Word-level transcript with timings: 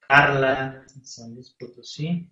Carla 0.00 0.84
en 0.94 1.04
San 1.04 1.34
Luis 1.34 1.50
Potosí, 1.58 2.28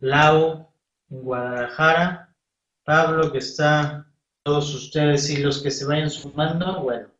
Lau 0.00 0.72
en 1.10 1.22
Guadalajara, 1.22 2.34
Pablo 2.84 3.32
que 3.32 3.38
está, 3.38 4.06
todos 4.42 4.74
ustedes 4.74 5.28
y 5.30 5.38
los 5.42 5.62
que 5.62 5.70
se 5.70 5.84
vayan 5.84 6.10
sumando, 6.10 6.82
bueno. 6.82 7.10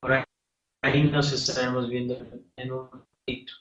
Por 0.00 0.24
ahí 0.82 1.04
nos 1.04 1.32
estaremos 1.32 1.88
viendo 1.88 2.14
en 2.56 2.72
un 2.72 2.90
momento. 2.90 3.52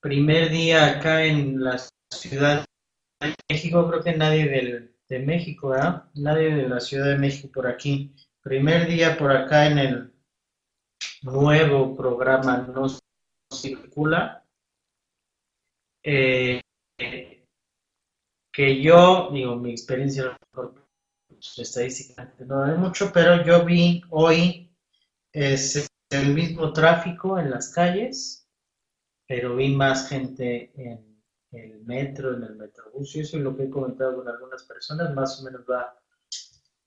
Primer 0.00 0.50
día 0.50 0.98
acá 0.98 1.24
en 1.24 1.62
la 1.62 1.78
ciudad 2.10 2.64
de 3.20 3.34
México, 3.48 3.88
creo 3.88 4.02
que 4.02 4.16
nadie 4.16 4.46
de 5.08 5.18
México, 5.20 5.68
¿verdad? 5.68 6.04
Nadie 6.14 6.54
de 6.54 6.68
la 6.68 6.80
Ciudad 6.80 7.06
de 7.06 7.18
México 7.18 7.50
por 7.52 7.66
aquí. 7.66 8.14
Primer 8.42 8.86
día 8.86 9.16
por 9.16 9.32
acá 9.32 9.66
en 9.66 9.78
el 9.78 10.12
nuevo 11.22 11.96
programa 11.96 12.58
No 12.58 12.86
Circula. 13.52 14.44
Eh, 16.02 16.60
que 18.52 18.82
yo, 18.82 19.30
digo, 19.32 19.56
mi 19.56 19.70
experiencia 19.70 20.36
estadísticamente 21.56 22.44
no 22.44 22.64
hay 22.64 22.76
mucho, 22.76 23.10
pero 23.12 23.44
yo 23.44 23.64
vi 23.64 24.02
hoy 24.10 24.70
es 25.32 25.88
el 26.10 26.34
mismo 26.34 26.72
tráfico 26.72 27.38
en 27.38 27.50
las 27.50 27.68
calles, 27.72 28.48
pero 29.26 29.56
vi 29.56 29.74
más 29.74 30.08
gente 30.08 30.72
en 30.74 31.07
el 31.52 31.80
metro, 31.84 32.34
en 32.34 32.44
el 32.44 32.56
metrobús, 32.56 33.16
y 33.16 33.20
eso 33.20 33.36
es 33.36 33.42
lo 33.42 33.56
que 33.56 33.64
he 33.64 33.70
comentado 33.70 34.16
con 34.16 34.28
algunas 34.28 34.64
personas, 34.64 35.14
más 35.14 35.40
o 35.40 35.44
menos 35.44 35.62
va, 35.68 35.98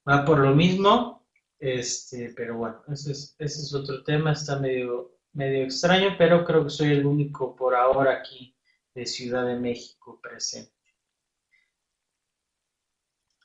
va 0.07 0.25
por 0.25 0.39
lo 0.39 0.55
mismo, 0.55 1.27
este, 1.59 2.33
pero 2.35 2.57
bueno, 2.57 2.83
ese 2.87 3.11
es, 3.11 3.73
otro 3.73 4.03
tema, 4.03 4.33
está 4.33 4.59
medio, 4.59 5.17
medio 5.33 5.63
extraño, 5.63 6.15
pero 6.17 6.43
creo 6.43 6.63
que 6.63 6.69
soy 6.69 6.89
el 6.89 7.05
único 7.05 7.55
por 7.55 7.75
ahora 7.75 8.13
aquí 8.13 8.55
de 8.93 9.05
Ciudad 9.05 9.45
de 9.45 9.57
México 9.57 10.19
presente. 10.21 10.73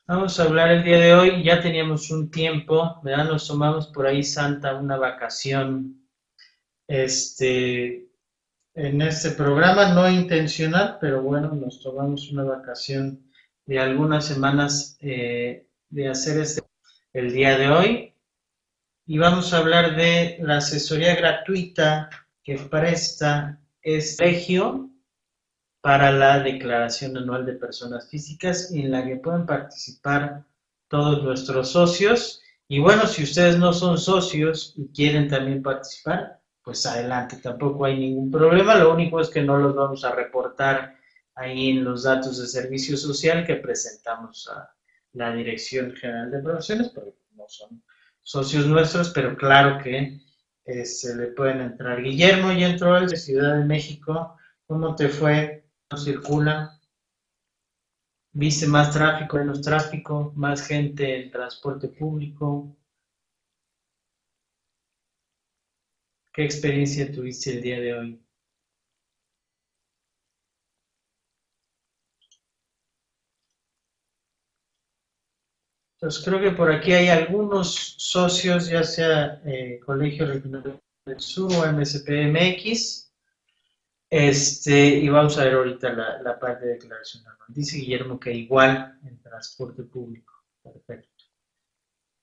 Vamos 0.07 0.39
a 0.39 0.43
hablar 0.43 0.71
el 0.71 0.83
día 0.83 0.99
de 0.99 1.13
hoy, 1.13 1.43
ya 1.43 1.61
teníamos 1.61 2.09
un 2.11 2.31
tiempo, 2.31 3.01
¿verdad? 3.03 3.25
Nos 3.25 3.47
tomamos 3.47 3.87
por 3.87 4.07
ahí 4.07 4.23
Santa 4.23 4.75
una 4.75 4.97
vacación, 4.97 6.07
este, 6.87 8.06
en 8.77 9.01
este 9.01 9.31
programa, 9.31 9.91
no 9.91 10.07
intencional, 10.07 10.99
pero 11.01 11.23
bueno, 11.23 11.51
nos 11.55 11.81
tomamos 11.81 12.31
una 12.31 12.43
vacación 12.43 13.19
de 13.65 13.79
algunas 13.79 14.25
semanas 14.25 14.99
eh, 15.01 15.65
de 15.89 16.07
hacer 16.07 16.39
este 16.39 16.61
el 17.11 17.33
día 17.33 17.57
de 17.57 17.69
hoy 17.69 18.13
y 19.07 19.17
vamos 19.17 19.51
a 19.51 19.57
hablar 19.57 19.95
de 19.95 20.37
la 20.41 20.57
asesoría 20.57 21.15
gratuita 21.15 22.07
que 22.43 22.59
presta 22.59 23.59
Regio 23.81 24.91
para 25.81 26.11
la 26.11 26.39
declaración 26.41 27.17
anual 27.17 27.47
de 27.47 27.53
personas 27.53 28.07
físicas 28.11 28.71
en 28.71 28.91
la 28.91 29.03
que 29.03 29.15
pueden 29.15 29.47
participar 29.47 30.45
todos 30.87 31.23
nuestros 31.23 31.71
socios. 31.71 32.43
Y 32.67 32.77
bueno, 32.77 33.07
si 33.07 33.23
ustedes 33.23 33.57
no 33.57 33.73
son 33.73 33.97
socios 33.97 34.73
y 34.75 34.89
quieren 34.89 35.27
también 35.29 35.63
participar, 35.63 36.41
pues 36.67 36.85
adelante, 36.85 37.37
tampoco 37.37 37.85
hay 37.85 37.97
ningún 37.97 38.29
problema. 38.29 38.75
Lo 38.75 38.93
único 38.93 39.21
es 39.21 39.29
que 39.29 39.41
no 39.41 39.57
los 39.57 39.73
vamos 39.73 40.03
a 40.03 40.13
reportar 40.13 40.97
ahí 41.33 41.69
en 41.69 41.85
los 41.85 42.03
datos 42.03 42.41
de 42.41 42.45
servicio 42.45 42.97
social 42.97 43.45
que 43.45 43.55
presentamos 43.55 44.49
a 44.49 44.69
la 45.13 45.33
Dirección 45.33 45.95
General 45.95 46.29
de 46.29 46.41
Profesiones, 46.41 46.89
porque 46.89 47.15
no 47.37 47.45
son 47.47 47.81
socios 48.21 48.65
nuestros, 48.65 49.11
pero 49.11 49.37
claro 49.37 49.81
que 49.81 50.19
se 50.83 51.15
le 51.15 51.27
pueden 51.27 51.61
entrar. 51.61 52.03
Guillermo 52.03 52.51
ya 52.51 52.67
entró 52.67 52.97
el 52.97 53.07
de 53.07 53.15
Ciudad 53.15 53.59
de 53.59 53.63
México. 53.63 54.35
¿Cómo 54.65 54.93
te 54.93 55.07
fue? 55.07 55.69
¿No 55.89 55.97
circula? 55.97 56.77
¿Viste 58.33 58.67
más 58.67 58.91
tráfico, 58.91 59.37
menos 59.37 59.61
tráfico, 59.61 60.33
más 60.35 60.67
gente 60.67 61.23
en 61.23 61.31
transporte 61.31 61.87
público? 61.87 62.75
¿Qué 66.37 66.43
experiencia 66.43 67.11
tuviste 67.11 67.49
el 67.49 67.63
día 67.63 67.79
de 67.79 67.93
hoy? 67.95 68.21
Entonces 75.95 76.23
creo 76.23 76.39
que 76.39 76.51
por 76.51 76.71
aquí 76.71 76.93
hay 76.93 77.07
algunos 77.07 77.95
socios, 77.97 78.69
ya 78.69 78.83
sea 78.83 79.41
eh, 79.45 79.79
Colegio 79.83 80.27
Regional 80.27 80.79
del 81.07 81.19
Sur 81.19 81.51
o 81.53 81.71
MSPMX. 81.71 83.11
Este, 84.07 84.89
y 84.89 85.09
vamos 85.09 85.39
a 85.39 85.43
ver 85.43 85.55
ahorita 85.55 85.91
la, 85.91 86.21
la 86.21 86.39
parte 86.39 86.67
de 86.67 86.73
declaración 86.73 87.23
Dice 87.47 87.77
Guillermo 87.77 88.19
que 88.19 88.31
igual 88.31 88.99
en 89.03 89.19
transporte 89.23 89.81
público. 89.81 90.35
Perfecto. 90.61 91.16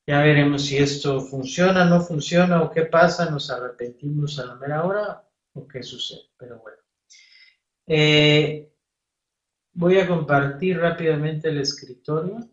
Ya 0.07 0.21
veremos 0.21 0.67
si 0.67 0.77
esto 0.77 1.21
funciona, 1.21 1.85
no 1.87 2.01
funciona 2.01 2.63
o 2.63 2.71
qué 2.71 2.83
pasa, 2.83 3.31
nos 3.31 3.51
arrepentimos 3.51 4.39
a 4.39 4.47
la 4.47 4.55
mera 4.57 4.85
hora 4.85 5.27
o 5.55 5.67
qué 5.67 5.83
sucede, 5.83 6.29
pero 6.37 6.59
bueno. 6.59 6.79
Eh, 7.87 8.71
voy 9.73 9.99
a 9.99 10.07
compartir 10.07 10.79
rápidamente 10.79 11.49
el 11.49 11.59
escritorio. 11.59 12.51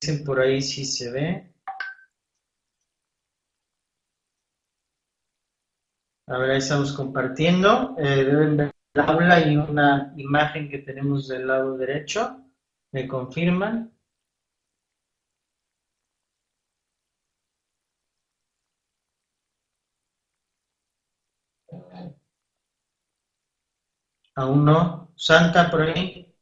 Dicen 0.00 0.24
por 0.24 0.40
ahí 0.40 0.62
si 0.62 0.84
se 0.84 1.10
ve. 1.10 1.52
A 6.28 6.38
ver, 6.38 6.50
ahí 6.52 6.58
estamos 6.58 6.92
compartiendo. 6.92 7.96
Eh, 7.98 8.24
deben 8.24 8.56
ver 8.56 8.70
el 8.94 9.00
aula 9.00 9.40
y 9.40 9.56
una 9.56 10.12
imagen 10.16 10.68
que 10.70 10.78
tenemos 10.78 11.26
del 11.26 11.46
lado 11.48 11.76
derecho. 11.76 12.40
¿Me 12.92 13.08
confirman? 13.08 13.92
Aún 24.36 24.64
no. 24.64 25.12
Santa 25.16 25.70
por 25.70 25.82
ahí. 25.82 26.34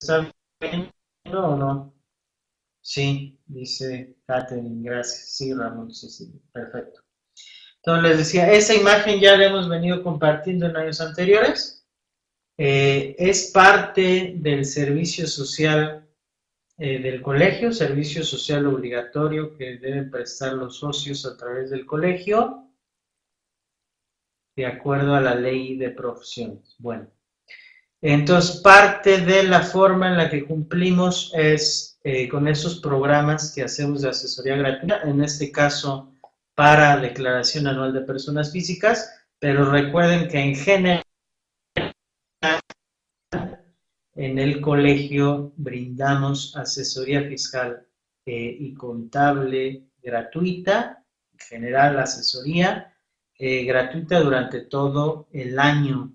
¿Está 0.00 0.30
viendo 0.60 0.92
o 1.48 1.56
no? 1.56 1.94
Sí, 2.82 3.40
dice 3.46 4.16
Catherine, 4.26 4.82
gracias. 4.82 5.30
Sí, 5.36 5.54
Ramón, 5.54 5.92
sí, 5.94 6.10
sí, 6.10 6.42
perfecto. 6.52 7.02
Entonces 7.86 8.08
les 8.08 8.18
decía, 8.18 8.50
esa 8.50 8.74
imagen 8.74 9.20
ya 9.20 9.36
la 9.36 9.44
hemos 9.44 9.68
venido 9.68 10.02
compartiendo 10.02 10.64
en 10.64 10.76
años 10.76 11.02
anteriores. 11.02 11.86
Eh, 12.56 13.14
es 13.18 13.50
parte 13.52 14.36
del 14.36 14.64
servicio 14.64 15.26
social 15.26 16.08
eh, 16.78 16.98
del 17.00 17.20
colegio, 17.20 17.72
servicio 17.72 18.24
social 18.24 18.66
obligatorio 18.66 19.54
que 19.54 19.76
deben 19.76 20.10
prestar 20.10 20.54
los 20.54 20.78
socios 20.78 21.26
a 21.26 21.36
través 21.36 21.68
del 21.68 21.84
colegio, 21.84 22.70
de 24.56 24.64
acuerdo 24.64 25.14
a 25.14 25.20
la 25.20 25.34
ley 25.34 25.76
de 25.76 25.90
profesiones. 25.90 26.76
Bueno, 26.78 27.10
entonces 28.00 28.62
parte 28.62 29.20
de 29.20 29.42
la 29.42 29.60
forma 29.60 30.08
en 30.08 30.16
la 30.16 30.30
que 30.30 30.46
cumplimos 30.46 31.32
es 31.34 31.98
eh, 32.02 32.30
con 32.30 32.48
esos 32.48 32.80
programas 32.80 33.52
que 33.54 33.62
hacemos 33.62 34.00
de 34.00 34.08
asesoría 34.08 34.56
gratuita, 34.56 35.02
en 35.02 35.22
este 35.22 35.52
caso 35.52 36.13
para 36.54 36.96
declaración 36.98 37.66
anual 37.66 37.92
de 37.92 38.02
personas 38.02 38.52
físicas, 38.52 39.12
pero 39.38 39.70
recuerden 39.70 40.28
que 40.28 40.38
en 40.38 40.54
general 40.54 41.02
en 44.14 44.38
el 44.38 44.60
colegio 44.60 45.52
brindamos 45.56 46.56
asesoría 46.56 47.22
fiscal 47.22 47.86
eh, 48.24 48.56
y 48.60 48.72
contable 48.74 49.88
gratuita, 50.00 51.04
en 51.32 51.38
general 51.38 51.98
asesoría 51.98 52.94
eh, 53.36 53.64
gratuita 53.64 54.20
durante 54.20 54.60
todo 54.60 55.26
el 55.32 55.58
año. 55.58 56.12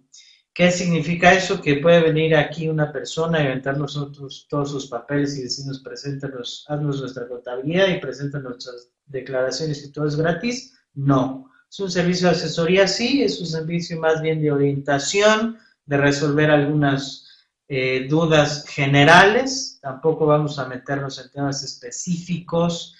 ¿Qué 0.59 0.71
significa 0.71 1.31
eso? 1.31 1.61
Que 1.61 1.77
puede 1.77 2.01
venir 2.01 2.35
aquí 2.35 2.67
una 2.67 2.91
persona 2.91 3.41
y 3.41 3.45
aventar 3.45 3.77
nosotros 3.77 4.45
todos 4.49 4.71
sus 4.71 4.87
papeles 4.87 5.37
y 5.37 5.43
decirnos, 5.43 5.79
preséntanos, 5.79 6.65
haznos 6.67 6.99
nuestra 6.99 7.29
contabilidad 7.29 7.87
y 7.87 8.01
presenta 8.01 8.39
nuestras 8.39 8.89
declaraciones 9.05 9.85
y 9.85 9.93
todo 9.93 10.05
es 10.05 10.17
gratis. 10.17 10.77
No. 10.93 11.49
Es 11.71 11.79
un 11.79 11.89
servicio 11.89 12.27
de 12.27 12.35
asesoría, 12.35 12.89
sí, 12.89 13.23
es 13.23 13.39
un 13.39 13.45
servicio 13.45 13.97
más 14.01 14.21
bien 14.21 14.41
de 14.41 14.51
orientación, 14.51 15.57
de 15.85 15.95
resolver 15.95 16.51
algunas 16.51 17.47
eh, 17.69 18.07
dudas 18.09 18.65
generales. 18.67 19.79
Tampoco 19.81 20.25
vamos 20.25 20.59
a 20.59 20.67
meternos 20.67 21.23
en 21.23 21.31
temas 21.31 21.63
específicos 21.63 22.97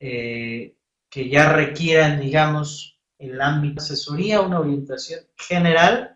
eh, 0.00 0.74
que 1.08 1.28
ya 1.28 1.52
requieran, 1.52 2.18
digamos, 2.18 2.98
el 3.16 3.40
ámbito 3.40 3.80
de 3.80 3.84
asesoría, 3.84 4.40
una 4.40 4.58
orientación 4.58 5.20
general, 5.36 6.15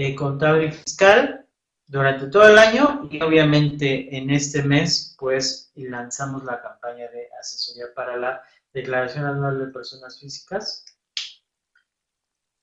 eh, 0.00 0.14
contable 0.14 0.66
y 0.66 0.70
fiscal 0.70 1.44
durante 1.88 2.28
todo 2.28 2.46
el 2.46 2.56
año 2.56 3.08
y 3.10 3.20
obviamente 3.20 4.16
en 4.16 4.30
este 4.30 4.62
mes 4.62 5.16
pues 5.18 5.72
lanzamos 5.74 6.44
la 6.44 6.62
campaña 6.62 7.08
de 7.08 7.28
asesoría 7.40 7.86
para 7.96 8.16
la 8.16 8.40
declaración 8.72 9.24
anual 9.24 9.58
de 9.58 9.72
personas 9.72 10.20
físicas 10.20 10.84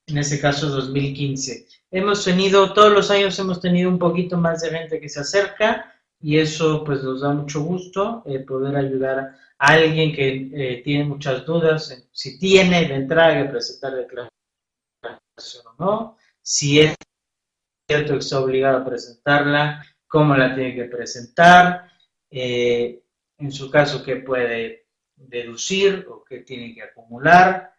en 0.07 0.17
este 0.17 0.39
caso 0.39 0.69
2015. 0.69 1.67
Hemos 1.91 2.23
tenido, 2.23 2.71
todos 2.71 2.93
los 2.93 3.11
años 3.11 3.37
hemos 3.37 3.59
tenido 3.59 3.89
un 3.89 3.99
poquito 3.99 4.37
más 4.37 4.61
de 4.61 4.69
gente 4.69 5.01
que 5.01 5.09
se 5.09 5.19
acerca 5.19 5.93
y 6.21 6.39
eso 6.39 6.85
pues 6.85 7.03
nos 7.03 7.19
da 7.19 7.33
mucho 7.33 7.63
gusto 7.63 8.23
eh, 8.25 8.39
poder 8.39 8.77
ayudar 8.77 9.35
a 9.57 9.67
alguien 9.73 10.15
que 10.15 10.51
eh, 10.53 10.81
tiene 10.85 11.03
muchas 11.03 11.45
dudas, 11.45 12.01
si 12.13 12.39
tiene 12.39 12.87
de 12.87 12.95
entrada 12.95 13.43
que 13.43 13.49
presentar 13.49 13.93
declaración 13.93 14.29
o 15.65 15.83
no, 15.83 16.17
si 16.41 16.79
es 16.79 16.95
cierto 17.87 18.13
que 18.13 18.19
está 18.19 18.39
obligado 18.39 18.77
a 18.79 18.85
presentarla, 18.85 19.85
cómo 20.07 20.35
la 20.35 20.55
tiene 20.55 20.75
que 20.75 20.85
presentar, 20.85 21.91
eh, 22.29 23.03
en 23.37 23.51
su 23.51 23.69
caso 23.69 24.03
qué 24.03 24.17
puede 24.17 24.87
deducir 25.15 26.07
o 26.09 26.23
qué 26.23 26.39
tiene 26.39 26.73
que 26.73 26.83
acumular, 26.83 27.73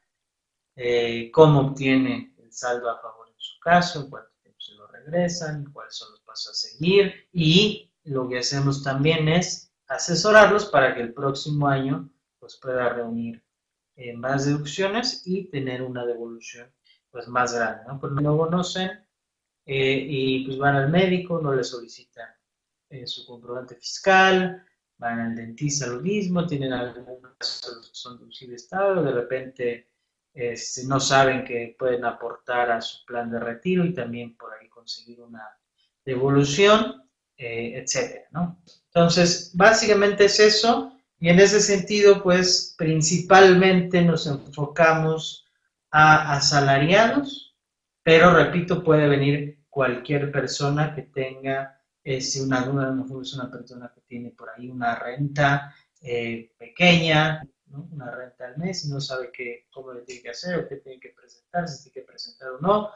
eh, 0.77 1.31
cómo 1.33 1.61
obtiene 1.61 2.35
el 2.39 2.53
saldo 2.53 2.91
a 2.91 3.01
favor 3.01 3.29
en 3.29 3.39
su 3.39 3.59
caso, 3.61 4.03
en 4.03 4.11
cuánto 4.11 4.31
tiempo 4.43 4.61
se 4.61 4.75
lo 4.75 4.87
regresan, 4.87 5.73
cuáles 5.73 5.97
son 5.97 6.13
los 6.13 6.21
pasos 6.21 6.51
a 6.51 6.55
seguir 6.55 7.29
y 7.33 7.91
lo 8.05 8.29
que 8.29 8.39
hacemos 8.39 8.83
también 8.83 9.29
es 9.29 9.73
asesorarlos 9.89 10.67
para 10.67 10.95
que 10.95 11.01
el 11.01 11.15
próximo 11.15 11.67
año 11.67 12.09
pues, 12.39 12.57
pueda 12.57 12.91
reunir 12.91 13.43
eh, 13.97 14.15
más 14.15 14.47
deducciones 14.47 15.27
y 15.27 15.49
tener 15.49 15.83
una 15.83 16.05
devolución 16.07 16.71
pues, 17.11 17.27
más 17.29 17.55
grande. 17.55 17.85
¿no? 17.89 17.99
Pues 17.99 18.13
no 18.13 18.37
conocen 18.37 19.06
eh, 19.67 20.07
y 20.09 20.47
pues 20.47 20.59
van 20.59 20.77
al 20.77 20.91
médico, 20.91 21.41
no 21.43 21.53
le 21.55 21.65
solicitan 21.65 22.29
su 23.05 23.27
comprobante 23.27 23.75
fiscal, 23.75 24.65
van 24.99 25.21
al 25.21 25.35
dentista 25.35 25.87
lo 25.87 26.01
mismo, 26.01 26.47
tienen 26.47 26.73
que 26.73 27.05
son 27.93 28.29
de 28.29 28.55
estado, 28.55 29.03
de 29.03 29.13
repente 29.13 29.89
este, 30.33 30.85
no 30.85 31.01
saben 31.01 31.45
que 31.45 31.75
pueden 31.79 32.05
aportar 32.05 32.71
a 32.71 32.81
su 32.81 33.05
plan 33.05 33.31
de 33.31 33.41
retiro 33.41 33.85
y 33.85 33.95
también 33.95 34.37
por 34.37 34.53
ahí 34.53 34.69
conseguir 34.69 35.21
una 35.21 35.43
devolución, 36.05 37.03
eh, 37.37 37.73
etcétera, 37.77 38.27
¿no? 38.31 38.63
Entonces, 38.87 39.51
básicamente 39.55 40.27
es 40.27 40.39
eso, 40.41 40.93
y 41.19 41.31
en 41.31 41.41
ese 41.41 41.61
sentido, 41.61 42.23
pues 42.23 42.75
principalmente 42.77 44.03
nos 44.03 44.27
enfocamos 44.27 45.47
a 45.91 46.37
asalariados, 46.37 47.57
pero 48.03 48.35
repito, 48.35 48.85
puede 48.85 49.09
venir 49.09 49.56
cualquier 49.77 50.33
persona 50.33 50.95
que 50.95 51.03
tenga 51.03 51.79
este, 52.03 52.41
una, 52.41 52.65
una, 52.65 52.93
una 52.93 53.51
persona 53.51 53.93
que 53.95 54.01
tiene 54.09 54.31
por 54.31 54.49
ahí 54.49 54.71
una 54.71 54.95
renta 54.95 55.75
eh, 56.01 56.51
pequeña, 56.57 57.47
una 57.93 58.11
renta 58.11 58.47
al 58.47 58.57
mes 58.57 58.87
y 58.87 58.89
no 58.89 59.03
sabe 59.03 59.31
qué, 59.31 59.67
cómo 59.71 59.93
le 59.93 60.01
tiene 60.01 60.23
que 60.23 60.31
hacer 60.31 60.59
o 60.59 60.67
qué 60.67 60.77
tiene 60.77 60.99
que 60.99 61.11
presentar, 61.11 61.69
si 61.69 61.91
tiene 61.91 62.07
que 62.07 62.11
presentar 62.11 62.53
o 62.53 62.59
no, 62.59 62.89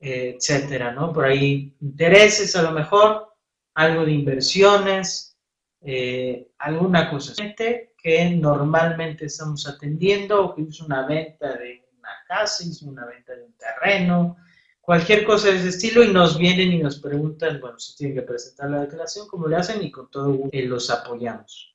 eh, 0.00 0.36
etcétera, 0.38 0.92
¿no? 0.92 1.12
Por 1.12 1.26
ahí 1.26 1.76
intereses 1.82 2.56
a 2.56 2.62
lo 2.62 2.70
mejor, 2.70 3.28
algo 3.74 4.06
de 4.06 4.12
inversiones, 4.12 5.36
eh, 5.82 6.52
alguna 6.56 7.10
cosa 7.10 7.34
que 7.54 8.30
normalmente 8.30 9.26
estamos 9.26 9.68
atendiendo 9.68 10.42
o 10.42 10.54
que 10.54 10.62
hizo 10.62 10.86
una 10.86 11.06
venta 11.06 11.54
de 11.58 11.86
una 11.98 12.16
casa, 12.26 12.64
hizo 12.64 12.86
una 12.86 13.04
venta 13.04 13.34
de 13.36 13.42
un 13.42 13.54
terreno, 13.58 14.38
cualquier 14.84 15.24
cosa 15.24 15.48
de 15.48 15.56
ese 15.56 15.70
estilo 15.70 16.02
y 16.02 16.12
nos 16.12 16.38
vienen 16.38 16.72
y 16.72 16.78
nos 16.78 16.98
preguntan, 16.98 17.60
bueno, 17.60 17.78
si 17.78 17.96
tienen 17.96 18.16
que 18.16 18.22
presentar 18.22 18.70
la 18.70 18.82
declaración, 18.82 19.26
cómo 19.28 19.48
le 19.48 19.56
hacen 19.56 19.82
y 19.82 19.90
con 19.90 20.10
todo 20.10 20.32
gusto 20.32 20.58
los 20.58 20.90
apoyamos. 20.90 21.74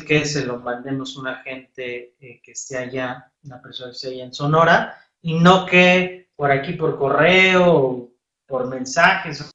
que 0.06 0.24
se 0.26 0.44
lo 0.44 0.58
mandemos 0.58 1.16
a 1.16 1.20
una 1.20 1.36
gente 1.42 2.14
eh, 2.20 2.40
que 2.42 2.52
esté 2.52 2.78
allá, 2.78 3.32
una 3.42 3.60
persona 3.60 3.90
que 3.90 3.96
esté 3.96 4.08
allá 4.08 4.24
en 4.24 4.34
Sonora, 4.34 4.98
y 5.20 5.34
no 5.38 5.66
que 5.66 6.30
por 6.36 6.50
aquí 6.50 6.74
por 6.74 6.98
correo 6.98 8.10
por 8.46 8.68
mensajes 8.68 9.40
o 9.40 9.50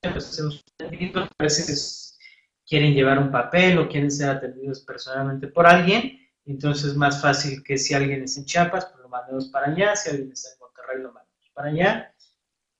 a 0.00 1.42
veces 1.42 2.18
quieren 2.66 2.94
llevar 2.94 3.18
un 3.18 3.32
papel 3.32 3.78
o 3.78 3.88
quieren 3.88 4.10
ser 4.10 4.30
atendidos 4.30 4.80
personalmente 4.80 5.48
por 5.48 5.66
alguien, 5.66 6.18
entonces 6.44 6.90
es 6.90 6.96
más 6.96 7.20
fácil 7.20 7.62
que 7.62 7.78
si 7.78 7.94
alguien 7.94 8.22
es 8.22 8.36
en 8.36 8.44
Chiapas, 8.44 8.86
pues 8.86 9.02
lo 9.02 9.08
mandemos 9.08 9.48
para 9.48 9.66
allá, 9.66 9.96
si 9.96 10.10
alguien 10.10 10.32
está 10.32 10.50
en 10.52 10.58
Monterrey, 10.60 11.02
lo 11.02 11.12
mandemos 11.12 11.50
para 11.52 11.68
allá, 11.68 12.14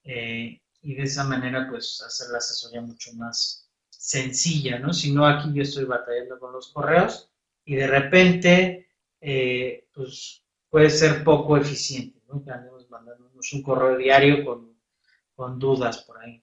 eh, 0.04 0.60
y 0.82 0.94
de 0.94 1.02
esa 1.02 1.24
manera 1.24 1.66
pues 1.68 2.02
hacer 2.06 2.28
la 2.30 2.38
asesoría 2.38 2.80
mucho 2.80 3.12
más 3.14 3.67
sencilla, 4.08 4.78
¿no? 4.78 4.94
Si 4.94 5.12
no, 5.12 5.26
aquí 5.26 5.50
yo 5.52 5.62
estoy 5.62 5.84
batallando 5.84 6.38
con 6.38 6.50
los 6.50 6.72
correos 6.72 7.30
y 7.66 7.74
de 7.74 7.86
repente, 7.86 8.88
eh, 9.20 9.86
pues 9.92 10.42
puede 10.70 10.88
ser 10.88 11.22
poco 11.22 11.58
eficiente, 11.58 12.18
¿no? 12.26 12.42
Que 12.42 12.50
andemos 12.50 12.88
mandándonos 12.88 13.52
un 13.52 13.62
correo 13.62 13.98
diario 13.98 14.46
con, 14.46 14.74
con 15.34 15.58
dudas 15.58 16.04
por 16.04 16.20
ahí. 16.20 16.42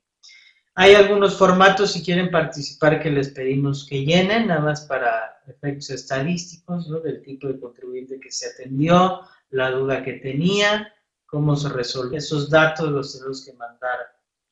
Hay 0.75 0.93
algunos 0.93 1.39
formatos, 1.39 1.93
si 1.93 2.03
quieren 2.03 2.29
participar, 2.29 3.01
que 3.01 3.09
les 3.09 3.29
pedimos 3.29 3.87
que 3.87 4.05
llenen, 4.05 4.45
nada 4.45 4.61
más 4.61 4.81
para 4.81 5.41
efectos 5.47 5.89
estadísticos, 5.89 6.87
¿no? 6.87 6.99
del 6.99 7.23
tipo 7.23 7.47
de 7.47 7.59
contribuyente 7.59 8.19
que 8.19 8.31
se 8.31 8.49
atendió, 8.49 9.21
la 9.49 9.71
duda 9.71 10.03
que 10.03 10.13
tenía, 10.13 10.93
cómo 11.25 11.55
se 11.55 11.69
resolvió. 11.69 12.19
Esos 12.19 12.47
datos 12.47 12.91
los 12.91 13.13
tenemos 13.13 13.43
que 13.43 13.53
mandar 13.53 13.97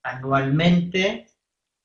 anualmente 0.02 1.28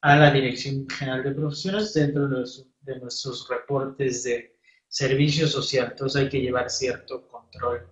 a 0.01 0.17
la 0.17 0.31
Dirección 0.31 0.89
General 0.89 1.25
de 1.25 1.33
Profesiones 1.33 1.95
dentro 1.95 2.29
de, 2.29 2.45
de 2.81 3.01
nuestros 3.01 3.49
reportes 3.49 4.25
de 4.25 4.57
servicio 4.89 5.47
social. 5.47 5.89
Entonces 5.91 6.23
hay 6.23 6.29
que 6.29 6.41
llevar 6.41 6.71
cierto 6.71 7.27
control. 7.29 7.87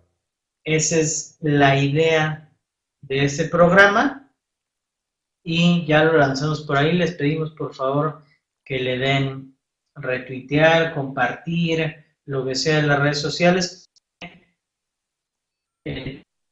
Esa 0.64 0.98
es 0.98 1.38
la 1.40 1.78
idea 1.78 2.52
de 3.02 3.24
ese 3.24 3.48
programa 3.48 4.32
y 5.44 5.86
ya 5.86 6.04
lo 6.04 6.18
lanzamos 6.18 6.62
por 6.62 6.76
ahí. 6.76 6.92
Les 6.92 7.12
pedimos 7.12 7.52
por 7.52 7.74
favor 7.74 8.24
que 8.64 8.80
le 8.80 8.98
den 8.98 9.56
retuitear, 9.94 10.94
compartir, 10.94 12.04
lo 12.26 12.44
que 12.44 12.54
sea 12.54 12.80
en 12.80 12.88
las 12.88 13.00
redes 13.00 13.20
sociales. 13.20 13.88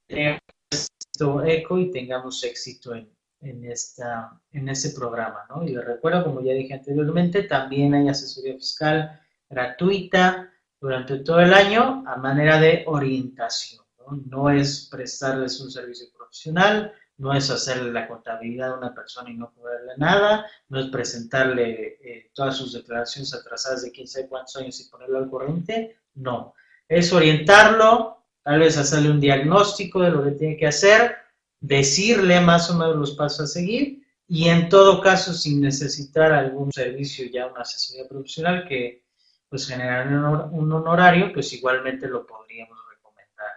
Esto 0.09 1.45
eco 1.45 1.79
y 1.79 1.91
tengamos 1.91 2.45
éxito 2.45 2.95
en, 2.95 3.11
en, 3.45 3.65
esta, 3.65 4.41
en 4.53 4.69
este 4.69 4.91
programa. 4.91 5.45
¿no? 5.49 5.65
Y 5.65 5.75
les 5.75 5.85
recuerdo, 5.85 6.25
como 6.25 6.41
ya 6.41 6.53
dije 6.53 6.75
anteriormente, 6.75 7.45
también 7.45 7.95
hay 7.95 8.09
asesoría 8.09 8.55
fiscal 8.55 9.21
gratuita 9.49 10.51
durante 10.81 11.19
todo 11.19 11.41
el 11.41 11.53
año 11.53 12.03
a 12.07 12.17
manera 12.17 12.59
de 12.59 12.85
orientación. 12.87 13.85
No, 13.99 14.23
no 14.27 14.51
es 14.51 14.89
prestarles 14.91 15.61
un 15.61 15.71
servicio 15.71 16.07
profesional, 16.17 16.93
no 17.17 17.33
es 17.33 17.51
hacerle 17.51 17.93
la 17.93 18.09
contabilidad 18.09 18.73
a 18.73 18.79
una 18.79 18.95
persona 18.95 19.31
y 19.31 19.35
no 19.35 19.53
cobrarle 19.53 19.93
nada, 19.97 20.47
no 20.69 20.81
es 20.81 20.87
presentarle 20.89 21.99
eh, 22.03 22.31
todas 22.35 22.57
sus 22.57 22.73
declaraciones 22.73 23.33
atrasadas 23.35 23.83
de 23.83 23.93
quién 23.93 24.09
sabe 24.09 24.29
cuántos 24.29 24.57
años 24.57 24.81
y 24.81 24.91
ponerlo 24.91 25.19
al 25.19 25.31
corriente, 25.31 25.99
no. 26.15 26.55
Es 26.89 27.13
orientarlo, 27.13 28.25
tal 28.43 28.59
vez 28.59 28.77
hacerle 28.77 29.11
un 29.11 29.21
diagnóstico 29.21 30.03
de 30.03 30.11
lo 30.11 30.25
que 30.25 30.33
tiene 30.33 30.57
que 30.57 30.67
hacer, 30.67 31.17
decirle 31.67 32.41
más 32.43 32.71
o 32.71 32.75
menos 32.75 32.97
los 32.97 33.13
pasos 33.13 33.41
a 33.41 33.47
seguir 33.47 34.03
y 34.29 34.49
en 34.49 34.69
todo 34.69 35.01
caso 35.01 35.33
sin 35.33 35.63
necesitar 35.63 36.31
algún 36.33 36.71
servicio 36.71 37.27
ya 37.33 37.47
una 37.47 37.63
asesoría 37.63 38.07
profesional 38.07 38.67
que 38.69 39.03
pues 39.49 39.67
generar 39.69 40.09
un 40.09 40.73
honorario, 40.73 41.33
pues 41.33 41.53
igualmente 41.53 42.09
lo 42.09 42.27
podríamos 42.27 42.77
recomendar 42.91 43.53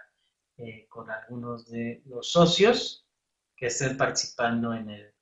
eh, 0.56 0.86
con 0.88 1.10
algunos 1.10 1.68
de 1.68 2.02
los 2.06 2.30
socios 2.30 3.04
que 3.54 3.66
estén 3.66 3.96
participando 3.96 4.72
en 4.72 4.88
el, 4.88 5.12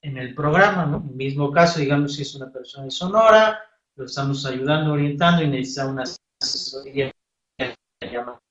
en 0.00 0.16
el 0.16 0.34
programa, 0.34 0.86
¿no? 0.86 0.98
En 0.98 1.08
el 1.10 1.16
mismo 1.16 1.50
caso, 1.50 1.80
digamos, 1.80 2.14
si 2.14 2.22
es 2.22 2.34
una 2.36 2.52
persona 2.52 2.84
de 2.84 2.92
Sonora, 2.92 3.60
lo 3.96 4.04
estamos 4.04 4.46
ayudando, 4.46 4.92
orientando 4.92 5.42
y 5.42 5.48
necesita 5.48 5.86
una 5.86 6.04
asesoría 6.40 7.10
más 8.24 8.41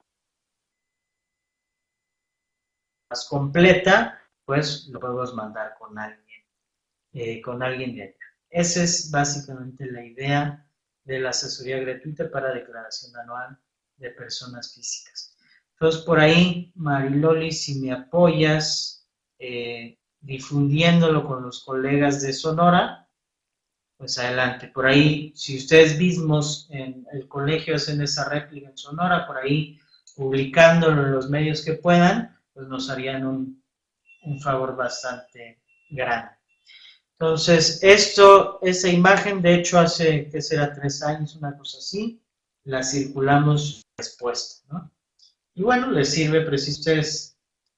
completa, 3.27 4.19
pues 4.45 4.87
lo 4.87 4.99
podemos 4.99 5.33
mandar 5.33 5.75
con 5.77 5.97
alguien, 5.97 6.43
eh, 7.13 7.41
con 7.41 7.61
alguien 7.61 7.95
de 7.95 8.03
allá. 8.03 8.15
Esa 8.49 8.83
es 8.83 9.09
básicamente 9.11 9.89
la 9.89 10.03
idea 10.03 10.67
de 11.03 11.19
la 11.19 11.29
asesoría 11.29 11.79
gratuita 11.79 12.29
para 12.29 12.53
declaración 12.53 13.15
anual 13.15 13.57
de 13.97 14.09
personas 14.11 14.73
físicas. 14.73 15.37
Entonces, 15.73 16.01
por 16.01 16.19
ahí, 16.19 16.71
Mariloli, 16.75 17.51
si 17.51 17.79
me 17.79 17.91
apoyas 17.91 19.07
eh, 19.39 19.97
difundiéndolo 20.19 21.25
con 21.25 21.41
los 21.43 21.63
colegas 21.63 22.21
de 22.21 22.33
Sonora, 22.33 23.07
pues 23.97 24.17
adelante. 24.17 24.67
Por 24.67 24.85
ahí, 24.85 25.31
si 25.35 25.57
ustedes 25.57 25.97
mismos 25.97 26.67
en 26.71 27.05
el 27.13 27.27
colegio 27.27 27.75
hacen 27.75 28.01
esa 28.01 28.27
réplica 28.29 28.69
en 28.69 28.77
Sonora, 28.77 29.27
por 29.27 29.37
ahí 29.37 29.79
publicándolo 30.15 31.05
en 31.05 31.11
los 31.11 31.29
medios 31.29 31.63
que 31.63 31.73
puedan, 31.73 32.37
pues 32.53 32.67
nos 32.67 32.89
harían 32.89 33.25
un, 33.25 33.63
un 34.23 34.39
favor 34.39 34.75
bastante 34.75 35.61
grande. 35.89 36.31
Entonces, 37.13 37.83
esto, 37.83 38.59
esa 38.61 38.89
imagen, 38.89 39.41
de 39.41 39.55
hecho, 39.55 39.79
hace, 39.79 40.27
que 40.29 40.41
será 40.41 40.73
tres 40.73 41.03
años, 41.03 41.35
una 41.35 41.55
cosa 41.55 41.77
así, 41.77 42.19
la 42.63 42.83
circulamos 42.83 43.83
respuesta, 43.97 44.65
¿no? 44.73 44.91
Y 45.53 45.63
bueno, 45.63 45.91
les 45.91 46.09
sirve 46.09 46.41
precisamente 46.41 47.07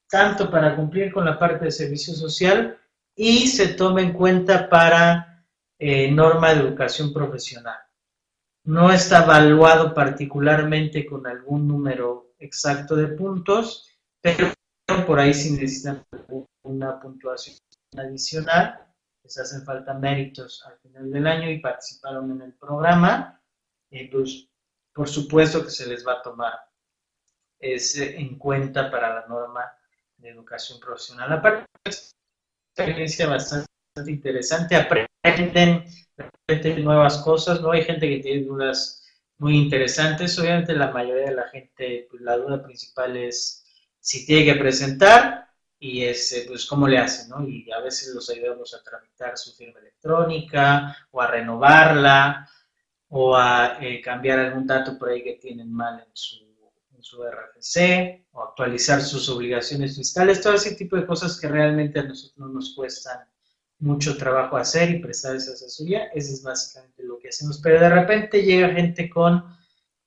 tanto 0.09 0.49
para 0.49 0.75
cumplir 0.75 1.11
con 1.11 1.25
la 1.25 1.37
parte 1.39 1.65
de 1.65 1.71
servicio 1.71 2.13
social 2.13 2.77
y 3.15 3.47
se 3.47 3.69
toma 3.69 4.01
en 4.01 4.13
cuenta 4.13 4.69
para 4.69 5.45
eh, 5.79 6.11
norma 6.11 6.53
de 6.53 6.61
educación 6.61 7.11
profesional. 7.11 7.79
No 8.63 8.91
está 8.91 9.23
evaluado 9.23 9.93
particularmente 9.93 11.05
con 11.05 11.27
algún 11.27 11.67
número 11.67 12.33
exacto 12.39 12.95
de 12.95 13.07
puntos, 13.07 13.89
pero 14.21 14.53
por 15.05 15.19
ahí 15.19 15.33
sí 15.33 15.51
necesitan 15.51 16.03
una 16.63 16.99
puntuación 16.99 17.57
adicional 17.97 18.83
les 19.23 19.37
hacen 19.37 19.63
falta 19.63 19.93
méritos 19.93 20.63
al 20.65 20.77
final 20.79 21.09
del 21.11 21.27
año 21.27 21.49
y 21.49 21.59
participaron 21.59 22.31
en 22.31 22.41
el 22.41 22.53
programa, 22.53 23.41
y 23.89 24.05
pues 24.07 24.47
por 24.93 25.07
supuesto 25.07 25.63
que 25.63 25.71
se 25.71 25.87
les 25.87 26.05
va 26.05 26.13
a 26.13 26.21
tomar 26.21 26.53
ese 27.59 28.17
en 28.19 28.37
cuenta 28.37 28.91
para 28.91 29.21
la 29.21 29.27
norma 29.27 29.71
de 30.17 30.29
educación 30.29 30.79
profesional. 30.79 31.31
Aparte, 31.31 31.65
es 31.85 32.11
una 32.77 32.85
experiencia 32.85 33.27
bastante 33.27 33.67
interesante, 34.07 34.75
aprenden, 34.75 35.85
aprenden 36.17 36.83
nuevas 36.83 37.19
cosas, 37.19 37.61
¿no? 37.61 37.71
Hay 37.71 37.83
gente 37.83 38.09
que 38.09 38.21
tiene 38.21 38.45
dudas 38.45 39.01
muy 39.37 39.57
interesantes, 39.57 40.37
obviamente 40.37 40.73
la 40.73 40.91
mayoría 40.91 41.29
de 41.29 41.35
la 41.35 41.47
gente, 41.49 42.07
pues 42.09 42.21
la 42.21 42.37
duda 42.37 42.61
principal 42.61 43.15
es 43.15 43.62
si 44.03 44.25
tiene 44.25 44.43
que 44.43 44.59
presentar 44.59 45.47
y 45.79 46.03
es, 46.03 46.43
pues, 46.45 46.65
cómo 46.65 46.89
le 46.89 46.97
hacen, 46.97 47.29
¿no? 47.29 47.47
Y 47.47 47.71
a 47.71 47.79
veces 47.79 48.13
los 48.13 48.29
ayudamos 48.29 48.73
a 48.73 48.83
tramitar 48.83 49.37
su 49.37 49.55
firma 49.55 49.79
electrónica 49.79 50.95
o 51.11 51.21
a 51.21 51.27
renovarla 51.27 52.49
o 53.07 53.35
a 53.35 53.77
eh, 53.79 54.01
cambiar 54.01 54.39
algún 54.39 54.67
dato 54.67 54.97
por 54.99 55.09
ahí 55.09 55.23
que 55.23 55.35
tienen 55.35 55.71
mal 55.71 56.01
en 56.01 56.11
su, 56.11 56.43
en 56.93 57.01
su 57.01 57.23
RFC 57.23 58.27
o 58.33 58.43
actualizar 58.43 59.01
sus 59.01 59.29
obligaciones 59.29 59.95
fiscales, 59.95 60.41
todo 60.41 60.55
ese 60.55 60.75
tipo 60.75 60.97
de 60.97 61.05
cosas 61.05 61.39
que 61.39 61.47
realmente 61.47 61.99
a 61.99 62.03
nosotros 62.03 62.37
no 62.37 62.47
nos 62.49 62.75
cuestan 62.75 63.19
mucho 63.79 64.17
trabajo 64.17 64.57
hacer 64.57 64.89
y 64.89 64.99
prestar 64.99 65.37
esa 65.37 65.53
asesoría, 65.53 66.07
eso 66.13 66.33
es 66.33 66.43
básicamente 66.43 67.03
lo 67.03 67.17
que 67.19 67.29
hacemos. 67.29 67.61
Pero 67.61 67.79
de 67.79 67.89
repente 67.89 68.43
llega 68.43 68.69
gente 68.69 69.09
con 69.09 69.45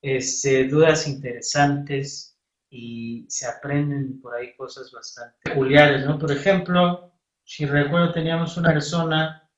este, 0.02 0.64
dudas 0.64 1.08
interesantes 1.08 2.35
y 2.76 3.26
se 3.28 3.46
aprenden 3.46 4.20
por 4.20 4.34
ahí 4.34 4.54
cosas 4.54 4.92
bastante 4.92 5.36
peculiares, 5.42 6.04
¿no? 6.04 6.18
Por 6.18 6.30
ejemplo, 6.30 7.12
si 7.42 7.64
recuerdo, 7.64 8.12
teníamos 8.12 8.56
una 8.58 8.72
persona, 8.72 9.48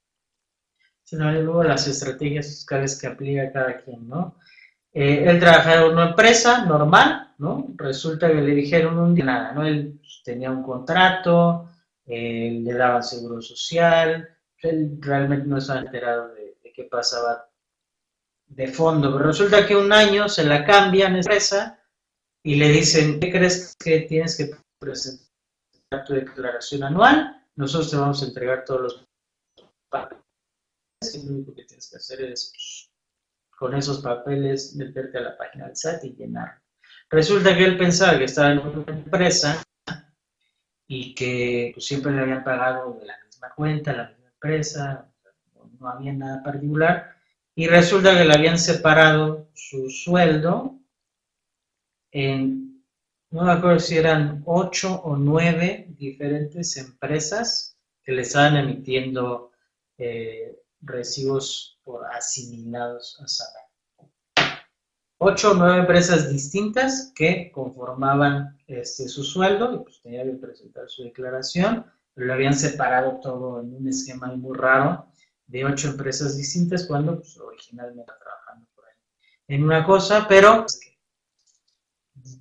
se 1.03 1.17
nos 1.17 1.35
luego 1.35 1.65
las 1.65 1.89
estrategias 1.89 2.47
fiscales 2.47 3.01
que 3.01 3.09
aplica 3.09 3.53
cada 3.53 3.79
quien, 3.79 4.09
¿no? 4.09 4.37
Eh, 4.93 5.25
él 5.27 5.41
trabajaba 5.41 5.91
una 5.91 6.11
empresa 6.11 6.65
normal, 6.65 7.35
¿no? 7.39 7.67
Resulta 7.77 8.29
que 8.29 8.35
le 8.41 8.55
dijeron 8.55 8.99
un 8.99 9.15
día 9.15 9.25
nada, 9.25 9.53
¿no? 9.53 9.67
Él 9.67 10.01
tenía 10.25 10.51
un 10.53 10.63
contrato, 10.63 11.69
eh, 12.07 12.61
le 12.63 12.73
daban 12.73 13.03
seguro 13.03 13.43
social, 13.43 14.29
él 14.63 14.99
realmente 15.01 15.47
no 15.47 15.59
estaba 15.59 15.81
enterado 15.81 16.35
de, 16.35 16.57
de 16.63 16.73
qué 16.73 16.85
pasaba 16.85 17.49
de 18.47 18.69
fondo, 18.69 19.13
pero 19.13 19.27
resulta 19.27 19.67
que 19.67 19.77
un 19.77 19.93
año 19.93 20.29
se 20.29 20.45
la 20.45 20.65
cambian 20.65 21.17
empresa 21.17 21.78
y 22.43 22.55
le 22.57 22.69
dicen, 22.71 23.21
¿qué 23.21 23.31
crees 23.31 23.75
que 23.79 24.01
tienes 24.03 24.37
que 24.37 24.51
presentar 24.79 26.05
tu 26.07 26.15
declaración 26.15 26.85
anual? 26.85 27.45
Nosotros 27.57 27.91
te 27.91 27.97
vamos 27.97 28.23
a 28.23 28.27
entregar 28.27 28.65
todos 28.65 28.81
los 28.81 29.05
papeles. 29.89 30.23
Lo 31.25 31.33
único 31.33 31.55
que 31.55 31.65
tienes 31.65 31.91
que 31.91 31.97
hacer 31.97 32.21
es, 32.23 32.91
con 33.51 33.75
esos 33.75 34.01
papeles, 34.01 34.77
meterte 34.77 35.19
a 35.19 35.23
la 35.23 35.37
página 35.37 35.67
del 35.67 35.77
SAT 35.77 36.05
y 36.05 36.15
llenar. 36.15 36.61
Resulta 37.11 37.57
que 37.57 37.65
él 37.65 37.79
pensaba 37.79 38.19
que 38.19 38.25
estaba 38.25 38.53
en 38.53 38.59
una 38.59 38.93
empresa 38.93 39.63
y 40.87 41.15
que 41.15 41.73
pues, 41.75 41.85
siempre 41.87 42.13
le 42.13 42.21
habían 42.21 42.45
pagado 42.45 42.99
de 43.01 43.07
la 43.07 43.19
misma 43.25 43.51
cuenta, 43.55 43.93
la 43.93 44.09
misma 44.09 44.29
empresa, 44.31 45.11
no 45.79 45.89
había 45.89 46.13
nada 46.13 46.43
particular. 46.43 47.17
Y 47.55 47.67
resulta 47.67 48.17
que 48.17 48.25
le 48.25 48.35
habían 48.35 48.59
separado 48.59 49.49
su 49.55 49.91
sueldo 49.91 50.78
en, 52.13 52.83
no 53.31 53.45
me 53.45 53.53
acuerdo 53.53 53.79
si 53.79 53.97
eran 53.97 54.43
ocho 54.47 55.03
o 55.03 55.17
nueve 55.17 55.87
diferentes 55.99 56.77
empresas 56.77 57.77
que 58.03 58.13
le 58.13 58.23
estaban 58.23 58.57
emitiendo 58.57 59.53
eh, 59.99 60.57
recibos 60.81 61.79
por 61.85 62.07
asimilados 62.07 63.21
a 63.23 63.29
salario. 63.29 63.69
Ocho 65.19 65.51
o 65.51 65.55
nueve 65.55 65.81
empresas 65.81 66.31
distintas 66.31 67.13
que 67.15 67.51
conformaban 67.53 68.57
este, 68.67 69.09
su 69.09 69.25
sueldo 69.25 69.75
y 69.75 69.79
pues 69.81 70.01
tenía 70.01 70.25
que 70.25 70.33
presentar 70.33 70.89
su 70.89 71.03
declaración, 71.03 71.85
pero 72.15 72.29
lo 72.29 72.35
habían 72.35 72.55
separado 72.55 73.19
todo 73.21 73.61
en 73.61 73.75
un 73.75 73.89
esquema 73.89 74.29
muy 74.29 74.57
raro 74.57 75.09
de 75.47 75.65
ocho 75.65 75.89
empresas 75.89 76.37
distintas 76.37 76.87
cuando 76.87 77.17
pues, 77.17 77.37
originalmente 77.39 78.13
trabajando 78.23 78.69
por 78.75 78.85
ahí 78.85 78.95
en 79.49 79.65
una 79.65 79.85
cosa, 79.85 80.27
pero 80.29 80.67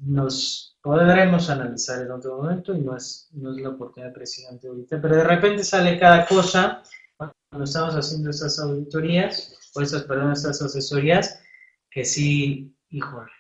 nos 0.02 0.78
podremos 0.82 1.50
analizar 1.50 2.02
en 2.02 2.12
otro 2.12 2.38
momento 2.38 2.76
y 2.76 2.80
no 2.80 2.96
es, 2.96 3.30
no 3.34 3.52
es 3.52 3.62
la 3.62 3.70
oportunidad 3.70 4.14
presidente 4.14 4.68
ahorita, 4.68 5.02
pero 5.02 5.18
de 5.18 5.24
repente 5.24 5.64
sale 5.64 6.00
cada 6.00 6.26
cosa 6.26 6.84
cuando 7.18 7.66
estamos 7.66 7.96
haciendo 7.96 8.30
estas 8.30 8.60
auditorías, 8.60 9.72
o 9.76 9.82
estas, 9.82 10.04
perdón, 10.04 10.32
estas 10.32 10.62
asesorías, 10.62 11.42
que 11.90 12.06
sí, 12.06 12.76
híjole, 12.90 13.32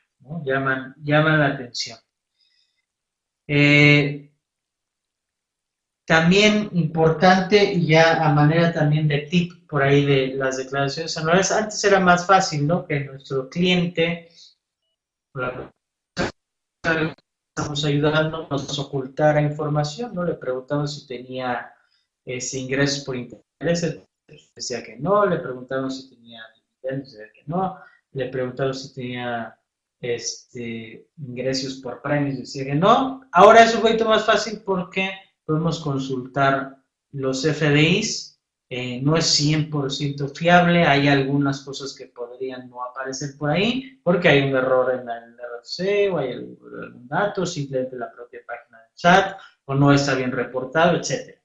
llaman, 0.43 0.95
llaman 1.03 1.39
la 1.39 1.47
atención. 1.47 1.97
Eh, 3.47 4.31
también 6.05 6.69
importante, 6.73 7.81
ya 7.85 8.25
a 8.25 8.33
manera 8.33 8.73
también 8.73 9.07
de 9.07 9.19
tip 9.19 9.67
por 9.67 9.83
ahí 9.83 10.05
de 10.05 10.27
las 10.35 10.57
declaraciones 10.57 11.17
anuales, 11.17 11.51
antes 11.51 11.83
era 11.83 11.99
más 11.99 12.25
fácil, 12.25 12.65
¿no? 12.65 12.85
Que 12.87 13.01
nuestro 13.01 13.49
cliente, 13.49 14.29
estamos 16.83 17.85
ayudando, 17.85 18.47
nos 18.49 18.79
ocultara 18.79 19.41
información, 19.41 20.13
¿no? 20.13 20.23
Le 20.23 20.35
preguntamos 20.35 20.95
si 20.95 21.07
tenía 21.07 21.73
ingresos 22.25 23.03
por 23.03 23.15
intereses, 23.15 24.01
decía 24.55 24.83
que 24.83 24.97
no, 24.97 25.25
le 25.25 25.37
preguntamos 25.37 26.01
si 26.01 26.09
tenía 26.09 26.41
dividendos, 26.55 27.13
decía 27.13 27.31
que 27.33 27.43
no, 27.45 27.77
le 28.11 28.27
preguntamos 28.27 28.83
si 28.83 28.93
tenía 28.93 29.57
este, 29.99 31.07
ingresos 31.17 31.75
por 31.75 32.01
premios, 32.01 32.37
decía 32.37 32.65
que 32.65 32.75
no. 32.75 33.21
Ahora 33.31 33.63
es 33.63 33.75
un 33.75 33.81
poquito 33.81 34.05
más 34.05 34.25
fácil 34.25 34.61
porque 34.63 35.09
podemos 35.45 35.79
consultar 35.79 36.77
los 37.11 37.43
FDIs 37.43 38.36
eh, 38.69 39.01
no 39.01 39.15
es 39.15 39.39
100% 39.39 40.35
fiable, 40.35 40.83
hay 40.83 41.07
algunas 41.07 41.61
cosas 41.61 41.93
que 41.93 42.07
podrían 42.07 42.69
no 42.69 42.83
aparecer 42.83 43.37
por 43.37 43.49
ahí, 43.49 43.99
porque 44.03 44.27
hay 44.27 44.49
un 44.49 44.57
error 44.57 44.93
en 44.93 45.09
el 45.09 45.37
RFC 45.37 46.11
o 46.11 46.17
hay 46.17 46.33
algún 46.33 47.07
dato, 47.07 47.45
simplemente 47.45 47.95
la 47.95 48.11
propia 48.11 48.41
página 48.45 48.79
del 48.79 48.93
chat, 48.95 49.37
o 49.65 49.73
no 49.73 49.93
está 49.93 50.15
bien 50.15 50.33
reportado, 50.33 50.97
etc. 50.97 51.39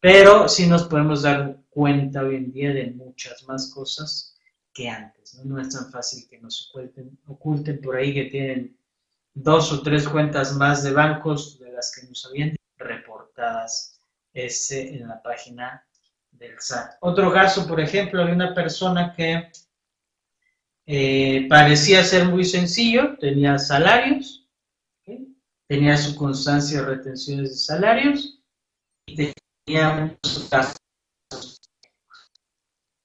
Pero 0.00 0.48
sí 0.48 0.66
nos 0.66 0.84
podemos 0.84 1.22
dar 1.22 1.58
cuenta 1.70 2.22
hoy 2.22 2.36
en 2.36 2.52
día 2.52 2.72
de 2.72 2.90
muchas 2.90 3.44
más 3.44 3.72
cosas 3.72 4.36
que 4.72 4.88
antes. 4.88 5.40
¿no? 5.44 5.60
es 5.60 5.70
tan 5.70 5.90
fácil 5.92 6.26
que 6.28 6.40
nos 6.40 6.68
oculten, 6.68 7.16
oculten 7.26 7.80
por 7.80 7.96
ahí 7.96 8.12
que 8.12 8.24
tienen 8.24 8.76
dos 9.32 9.72
o 9.72 9.82
tres 9.82 10.08
cuentas 10.08 10.56
más 10.56 10.82
de 10.82 10.92
bancos 10.92 11.58
de 11.60 11.72
las 11.72 11.94
que 11.94 12.06
nos 12.06 12.26
habían 12.26 12.56
reportadas 12.78 14.00
ese 14.32 14.94
en 14.94 15.06
la 15.08 15.22
página 15.22 15.86
del 16.38 16.60
SAT. 16.60 16.96
Otro 17.00 17.32
caso, 17.32 17.66
por 17.66 17.80
ejemplo, 17.80 18.24
de 18.24 18.32
una 18.32 18.54
persona 18.54 19.12
que 19.16 19.50
eh, 20.86 21.46
parecía 21.48 22.04
ser 22.04 22.26
muy 22.26 22.44
sencillo, 22.44 23.16
tenía 23.18 23.58
salarios, 23.58 24.46
tenía 25.66 25.96
su 25.96 26.14
constancia 26.14 26.80
de 26.80 26.86
retenciones 26.86 27.50
de 27.50 27.56
salarios 27.56 28.40
y 29.06 29.32
tenía 29.66 30.18
muchos 30.22 30.50
gastos. 30.50 31.60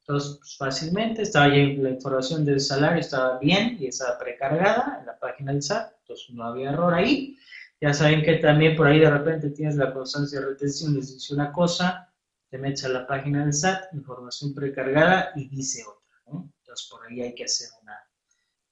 Entonces, 0.01 0.37
pues, 0.39 0.57
fácilmente 0.57 1.21
estaba 1.21 1.47
la 1.47 1.89
información 1.89 2.43
del 2.43 2.59
salario, 2.59 2.99
estaba 2.99 3.37
bien 3.37 3.77
y 3.79 3.87
estaba 3.87 4.17
precargada 4.17 4.97
en 4.99 5.05
la 5.05 5.17
página 5.19 5.51
del 5.51 5.61
SAT, 5.61 5.93
entonces 6.01 6.31
no 6.31 6.45
había 6.45 6.71
error 6.71 6.93
ahí. 6.93 7.37
Ya 7.79 7.93
saben 7.93 8.23
que 8.23 8.35
también 8.37 8.75
por 8.75 8.87
ahí 8.87 8.99
de 8.99 9.09
repente 9.09 9.51
tienes 9.51 9.75
la 9.75 9.93
constancia 9.93 10.39
de 10.41 10.47
retención, 10.47 10.95
les 10.95 11.13
dice 11.13 11.33
una 11.33 11.53
cosa, 11.53 12.08
te 12.49 12.57
metes 12.57 12.85
a 12.85 12.89
la 12.89 13.07
página 13.07 13.43
del 13.43 13.53
SAT, 13.53 13.93
información 13.93 14.53
precargada 14.53 15.31
y 15.35 15.47
dice 15.47 15.83
otra. 15.83 16.49
Entonces 16.59 16.87
por 16.89 17.05
ahí 17.05 17.21
hay 17.21 17.35
que 17.35 17.45
hacer 17.45 17.69
una 17.81 17.97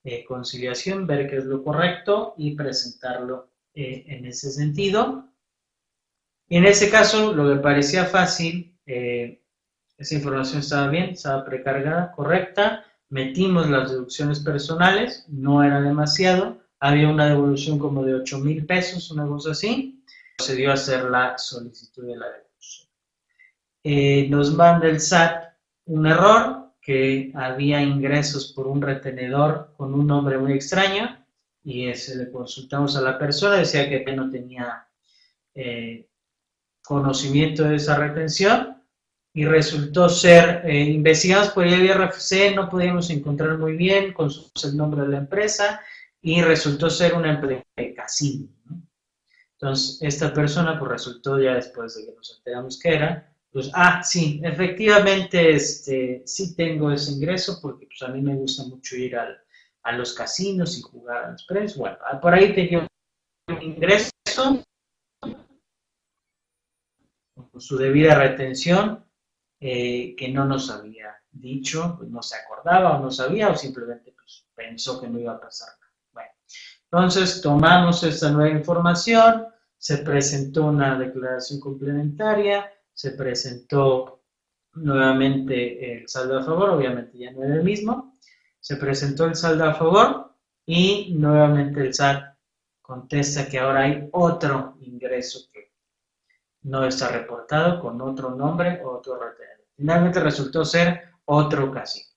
eh, 0.04 0.24
conciliación, 0.26 1.06
ver 1.06 1.30
qué 1.30 1.38
es 1.38 1.46
lo 1.46 1.64
correcto 1.64 2.34
y 2.38 2.56
presentarlo 2.56 3.52
eh, 3.74 4.06
en 4.08 4.26
ese 4.26 4.52
sentido. 4.52 5.30
Y 6.48 6.58
en 6.58 6.66
ese 6.66 6.90
caso, 6.90 7.34
lo 7.34 7.54
que 7.54 7.60
parecía 7.60 8.06
fácil, 8.06 8.80
eh, 8.86 9.42
esa 9.98 10.16
información 10.16 10.60
estaba 10.60 10.88
bien, 10.88 11.10
estaba 11.10 11.44
precargada, 11.44 12.12
correcta, 12.14 12.86
metimos 13.10 13.70
las 13.70 13.92
deducciones 13.92 14.40
personales, 14.40 15.26
no 15.28 15.64
era 15.64 15.82
demasiado, 15.82 16.62
había 16.80 17.10
una 17.10 17.28
devolución 17.28 17.80
como 17.80 18.04
de 18.04 18.16
8 18.16 18.40
mil 18.40 18.66
pesos, 18.66 19.12
una 19.12 19.28
cosa 19.28 19.52
así, 19.52 20.04
procedió 20.38 20.72
a 20.72 20.76
hacer 20.76 21.04
la 21.06 21.38
solicitud 21.38 22.04
de 22.08 22.16
la 22.16 22.26
devolución. 22.28 22.47
Eh, 23.90 24.28
nos 24.28 24.54
manda 24.54 24.90
el 24.90 25.00
SAT 25.00 25.46
un 25.86 26.08
error, 26.08 26.74
que 26.82 27.32
había 27.34 27.82
ingresos 27.82 28.52
por 28.52 28.68
un 28.68 28.82
retenedor 28.82 29.72
con 29.78 29.94
un 29.94 30.06
nombre 30.06 30.38
muy 30.38 30.52
extraño, 30.52 31.26
y 31.64 31.88
ese 31.88 32.18
le 32.18 32.30
consultamos 32.30 32.98
a 32.98 33.02
la 33.02 33.18
persona, 33.18 33.56
decía 33.56 33.88
que 33.88 34.12
no 34.14 34.30
tenía 34.30 34.86
eh, 35.56 36.10
conocimiento 36.84 37.64
de 37.64 37.78
esa 37.78 37.96
retención, 37.96 38.84
y 39.34 39.46
resultó 39.46 40.10
ser, 40.10 40.64
eh, 40.66 40.84
investigados 40.84 41.52
por 41.52 41.66
el 41.66 41.86
IRFC, 41.86 42.56
no 42.58 42.68
podíamos 42.68 43.10
encontrar 43.10 43.58
muy 43.58 43.78
bien, 43.78 44.12
con 44.12 44.30
el 44.30 44.76
nombre 44.76 45.04
de 45.04 45.08
la 45.08 45.20
empresa, 45.20 45.80
y 46.22 46.42
resultó 46.42 46.90
ser 46.90 47.14
una 47.14 47.36
empresa 47.36 47.64
de 47.78 47.94
casino. 47.94 48.50
Entonces, 49.54 49.98
esta 50.02 50.34
persona, 50.34 50.78
pues 50.78 50.92
resultó 50.92 51.40
ya 51.40 51.54
después 51.54 51.96
de 51.96 52.08
que 52.08 52.12
nos 52.18 52.36
enteramos 52.38 52.78
que 52.78 52.94
era, 52.94 53.34
pues, 53.58 53.72
ah, 53.74 54.04
sí, 54.04 54.40
efectivamente, 54.44 55.56
este, 55.56 56.22
sí 56.28 56.56
tengo 56.56 56.92
ese 56.92 57.14
ingreso 57.14 57.58
porque 57.60 57.88
pues 57.88 58.04
a 58.04 58.14
mí 58.14 58.22
me 58.22 58.36
gusta 58.36 58.64
mucho 58.66 58.96
ir 58.96 59.16
al, 59.16 59.36
a 59.82 59.94
los 59.94 60.14
casinos 60.14 60.78
y 60.78 60.84
jugar 60.84 61.26
a 61.26 61.32
los 61.32 61.44
precios. 61.46 61.76
Bueno, 61.76 61.98
ah, 62.08 62.22
por 62.22 62.36
ahí 62.36 62.54
tenía 62.54 62.86
un 63.48 63.62
ingreso 63.64 64.12
con 67.34 67.60
su 67.60 67.80
debida 67.80 68.14
retención 68.14 69.04
eh, 69.60 70.16
que 70.16 70.28
no 70.30 70.46
nos 70.46 70.70
había 70.70 71.16
dicho, 71.32 71.96
pues 71.98 72.12
no 72.12 72.22
se 72.22 72.36
acordaba 72.36 73.00
o 73.00 73.02
no 73.02 73.10
sabía 73.10 73.50
o 73.50 73.56
simplemente 73.56 74.12
pues, 74.12 74.46
pensó 74.54 75.02
que 75.02 75.08
no 75.08 75.18
iba 75.18 75.34
a 75.34 75.42
pasar 75.42 75.70
entonces, 76.90 77.42
tomamos 77.42 78.02
esta 78.04 78.32
nueva 78.32 78.58
información, 78.58 79.48
se 79.78 79.98
presentó 79.98 80.68
una 80.68 80.98
declaración 80.98 81.60
complementaria, 81.60 82.72
se 82.98 83.12
presentó 83.12 84.24
nuevamente 84.74 85.94
el 85.94 86.10
saldo 86.10 86.40
a 86.40 86.44
favor, 86.44 86.72
obviamente 86.72 87.16
ya 87.16 87.32
no 87.32 87.44
era 87.44 87.54
el 87.54 87.64
mismo, 87.64 88.18
se 88.60 88.76
presentó 88.78 89.26
el 89.26 89.36
saldo 89.36 89.66
a 89.66 89.76
favor 89.76 90.34
y 90.66 91.14
nuevamente 91.14 91.82
el 91.82 91.94
SAT 91.94 92.24
contesta 92.82 93.48
que 93.48 93.60
ahora 93.60 93.82
hay 93.82 94.10
otro 94.14 94.80
ingreso 94.82 95.42
que 95.54 95.74
no 96.64 96.86
está 96.86 97.10
reportado 97.10 97.80
con 97.80 98.02
otro 98.02 98.32
nombre 98.32 98.82
o 98.84 98.98
otro 98.98 99.20
retenedor. 99.20 99.68
Finalmente 99.76 100.20
resultó 100.20 100.66
ser 100.66 101.12
otro 101.26 101.72
casino. 101.72 102.10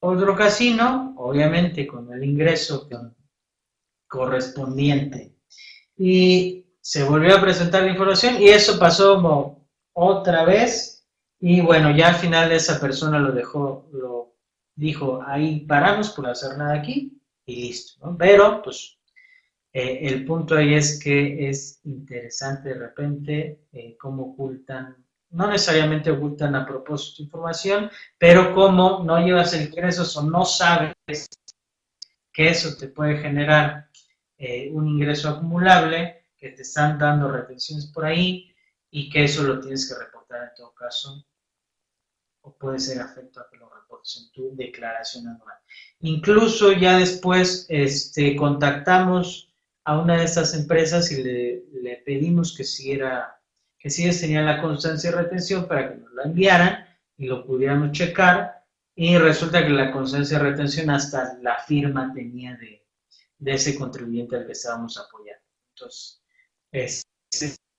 Otro 0.00 0.34
casino, 0.34 1.12
obviamente 1.18 1.86
con 1.86 2.10
el 2.10 2.24
ingreso 2.24 2.88
correspondiente. 4.08 5.36
Y 5.94 6.61
se 6.82 7.04
volvió 7.04 7.34
a 7.34 7.40
presentar 7.40 7.84
la 7.84 7.92
información 7.92 8.42
y 8.42 8.48
eso 8.50 8.78
pasó 8.78 9.14
como 9.14 9.66
otra 9.94 10.44
vez. 10.44 11.06
Y 11.40 11.62
bueno, 11.62 11.96
ya 11.96 12.08
al 12.08 12.16
final 12.16 12.52
esa 12.52 12.78
persona 12.78 13.18
lo 13.18 13.32
dejó, 13.32 13.88
lo 13.92 14.34
dijo, 14.74 15.22
ahí 15.26 15.60
paramos 15.60 16.10
por 16.10 16.28
hacer 16.28 16.58
nada 16.58 16.74
aquí 16.74 17.18
y 17.46 17.68
listo. 17.68 18.14
Pero 18.18 18.60
pues 18.62 18.98
eh, 19.72 20.00
el 20.02 20.26
punto 20.26 20.56
ahí 20.56 20.74
es 20.74 21.00
que 21.02 21.48
es 21.48 21.80
interesante 21.84 22.68
de 22.68 22.74
repente 22.74 23.66
eh, 23.72 23.96
cómo 23.98 24.32
ocultan 24.32 25.02
no 25.32 25.50
necesariamente 25.50 26.10
ocultan 26.10 26.54
a 26.54 26.66
propósito 26.66 27.22
información, 27.22 27.90
pero 28.18 28.54
como 28.54 29.02
no 29.02 29.18
llevas 29.24 29.54
el 29.54 29.68
ingreso 29.68 30.20
o 30.20 30.22
no 30.22 30.44
sabes 30.44 30.94
que 32.32 32.48
eso 32.48 32.76
te 32.76 32.88
puede 32.88 33.18
generar 33.18 33.88
eh, 34.36 34.70
un 34.72 34.88
ingreso 34.88 35.30
acumulable, 35.30 36.21
que 36.42 36.50
te 36.50 36.62
están 36.62 36.98
dando 36.98 37.30
retenciones 37.30 37.86
por 37.86 38.04
ahí 38.04 38.52
y 38.90 39.08
que 39.08 39.22
eso 39.22 39.44
lo 39.44 39.60
tienes 39.60 39.88
que 39.88 39.96
reportar 39.96 40.48
en 40.48 40.54
todo 40.56 40.74
caso 40.74 41.24
o 42.40 42.58
puede 42.58 42.80
ser 42.80 43.00
afecto 43.00 43.38
a 43.38 43.48
que 43.48 43.58
lo 43.58 43.70
reportes 43.70 44.16
en 44.20 44.32
tu 44.32 44.56
declaración 44.56 45.28
anual. 45.28 45.56
Incluso 46.00 46.72
ya 46.72 46.98
después 46.98 47.66
este, 47.68 48.34
contactamos 48.34 49.54
a 49.84 50.00
una 50.00 50.16
de 50.18 50.24
estas 50.24 50.52
empresas 50.54 51.12
y 51.12 51.22
le, 51.22 51.64
le 51.80 52.02
pedimos 52.04 52.56
que 52.56 52.64
siguiera 52.64 53.40
que 53.78 53.88
sí 53.88 54.10
tenían 54.20 54.46
la 54.46 54.60
constancia 54.60 55.12
de 55.12 55.22
retención 55.22 55.68
para 55.68 55.90
que 55.90 56.00
nos 56.00 56.12
la 56.14 56.24
enviaran 56.24 56.86
y 57.16 57.26
lo 57.26 57.46
pudiéramos 57.46 57.92
checar. 57.92 58.64
Y 58.96 59.16
resulta 59.16 59.64
que 59.64 59.70
la 59.70 59.92
constancia 59.92 60.38
de 60.38 60.50
retención 60.50 60.90
hasta 60.90 61.38
la 61.40 61.60
firma 61.60 62.12
tenía 62.12 62.56
de, 62.56 62.84
ese 63.44 63.78
contribuyente 63.78 64.36
al 64.36 64.46
que 64.46 64.52
estábamos 64.52 64.98
apoyando. 64.98 65.42
Entonces, 65.74 66.21
es, 66.72 67.02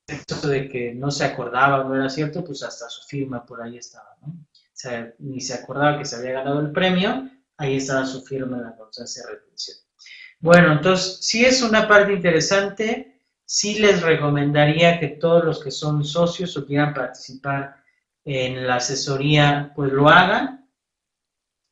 esto 0.06 0.48
de 0.48 0.68
que 0.68 0.94
no 0.94 1.10
se 1.10 1.24
acordaba 1.24 1.84
no 1.84 1.94
era 1.94 2.08
cierto, 2.08 2.44
pues 2.44 2.62
hasta 2.62 2.88
su 2.88 3.06
firma 3.06 3.44
por 3.44 3.60
ahí 3.62 3.76
estaba, 3.76 4.16
¿no? 4.22 4.28
O 4.28 4.76
sea, 4.76 5.12
ni 5.18 5.40
se 5.40 5.54
acordaba 5.54 5.98
que 5.98 6.04
se 6.04 6.16
había 6.16 6.32
ganado 6.32 6.60
el 6.60 6.72
premio, 6.72 7.30
ahí 7.56 7.76
estaba 7.76 8.06
su 8.06 8.22
firma 8.22 8.58
en 8.58 8.64
la 8.64 8.76
constancia 8.76 9.22
de 9.24 9.34
retención. 9.34 9.78
Bueno, 10.40 10.72
entonces, 10.72 11.18
sí 11.20 11.44
es 11.44 11.62
una 11.62 11.86
parte 11.88 12.12
interesante 12.12 13.14
sí 13.44 13.78
les 13.78 14.02
recomendaría 14.02 14.98
que 14.98 15.08
todos 15.08 15.44
los 15.44 15.62
que 15.62 15.70
son 15.70 16.04
socios 16.04 16.56
o 16.56 16.66
quieran 16.66 16.94
participar 16.94 17.76
en 18.24 18.66
la 18.66 18.76
asesoría, 18.76 19.72
pues 19.74 19.92
lo 19.92 20.08
hagan. 20.08 20.68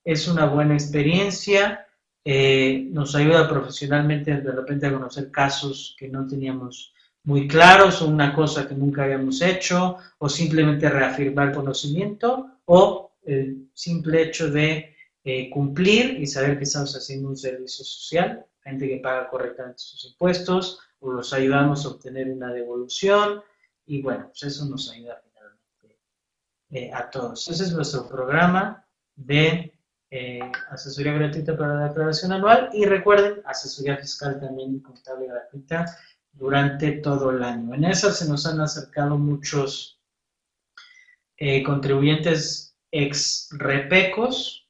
Es 0.05 0.29
una 0.29 0.47
buena 0.47 0.75
experiencia, 0.75 1.87
eh, 2.25 2.87
nos 2.91 3.15
ayuda 3.15 3.49
profesionalmente 3.49 4.41
de 4.41 4.53
repente 4.53 4.87
a 4.87 4.93
conocer 4.93 5.31
casos 5.31 5.97
que 5.99 6.09
no 6.09 6.27
teníamos 6.27 6.93
muy 7.25 7.47
claros 7.47 8.03
o 8.03 8.09
una 8.09 8.35
cosa 8.35 8.67
que 8.67 8.75
nunca 8.75 9.05
habíamos 9.05 9.41
hecho 9.43 9.97
o 10.19 10.29
simplemente 10.29 10.89
reafirmar 10.89 11.53
conocimiento 11.55 12.59
o 12.65 13.13
el 13.25 13.71
simple 13.75 14.23
hecho 14.23 14.51
de 14.51 14.97
eh, 15.25 15.49
cumplir 15.51 16.21
y 16.21 16.27
saber 16.27 16.59
que 16.59 16.65
estamos 16.65 16.95
haciendo 16.97 17.29
un 17.29 17.37
servicio 17.37 17.85
social, 17.85 18.45
gente 18.63 18.89
que 18.89 18.97
paga 18.97 19.29
correctamente 19.29 19.79
sus 19.79 20.05
impuestos, 20.05 20.81
o 20.99 21.13
los 21.13 21.33
ayudamos 21.33 21.85
a 21.85 21.91
obtener 21.91 22.29
una 22.31 22.53
devolución 22.53 23.43
y 23.87 24.03
bueno, 24.03 24.27
pues 24.29 24.43
eso 24.45 24.65
nos 24.67 24.91
ayuda 24.91 25.21
finalmente 25.25 26.01
eh, 26.71 26.91
a 26.93 27.09
todos. 27.11 27.47
Ese 27.49 27.65
es 27.65 27.73
nuestro 27.73 28.09
programa 28.09 28.85
de 29.15 29.73
eh, 30.11 30.41
asesoría 30.71 31.13
gratuita 31.13 31.57
para 31.57 31.75
la 31.75 31.89
declaración 31.89 32.33
anual 32.33 32.71
y 32.73 32.85
recuerden, 32.85 33.43
asesoría 33.45 33.97
fiscal 33.97 34.39
también 34.41 34.81
contable 34.81 35.27
gratuita 35.27 35.87
durante 36.33 36.93
todo 36.93 37.31
el 37.31 37.43
año. 37.43 37.75
En 37.75 37.85
esa 37.85 38.13
se 38.13 38.29
nos 38.29 38.47
han 38.47 38.61
acercado 38.61 39.19
muchos 39.19 40.01
eh, 41.37 41.63
contribuyentes 41.63 42.77
ex 42.91 43.49
repecos, 43.53 44.63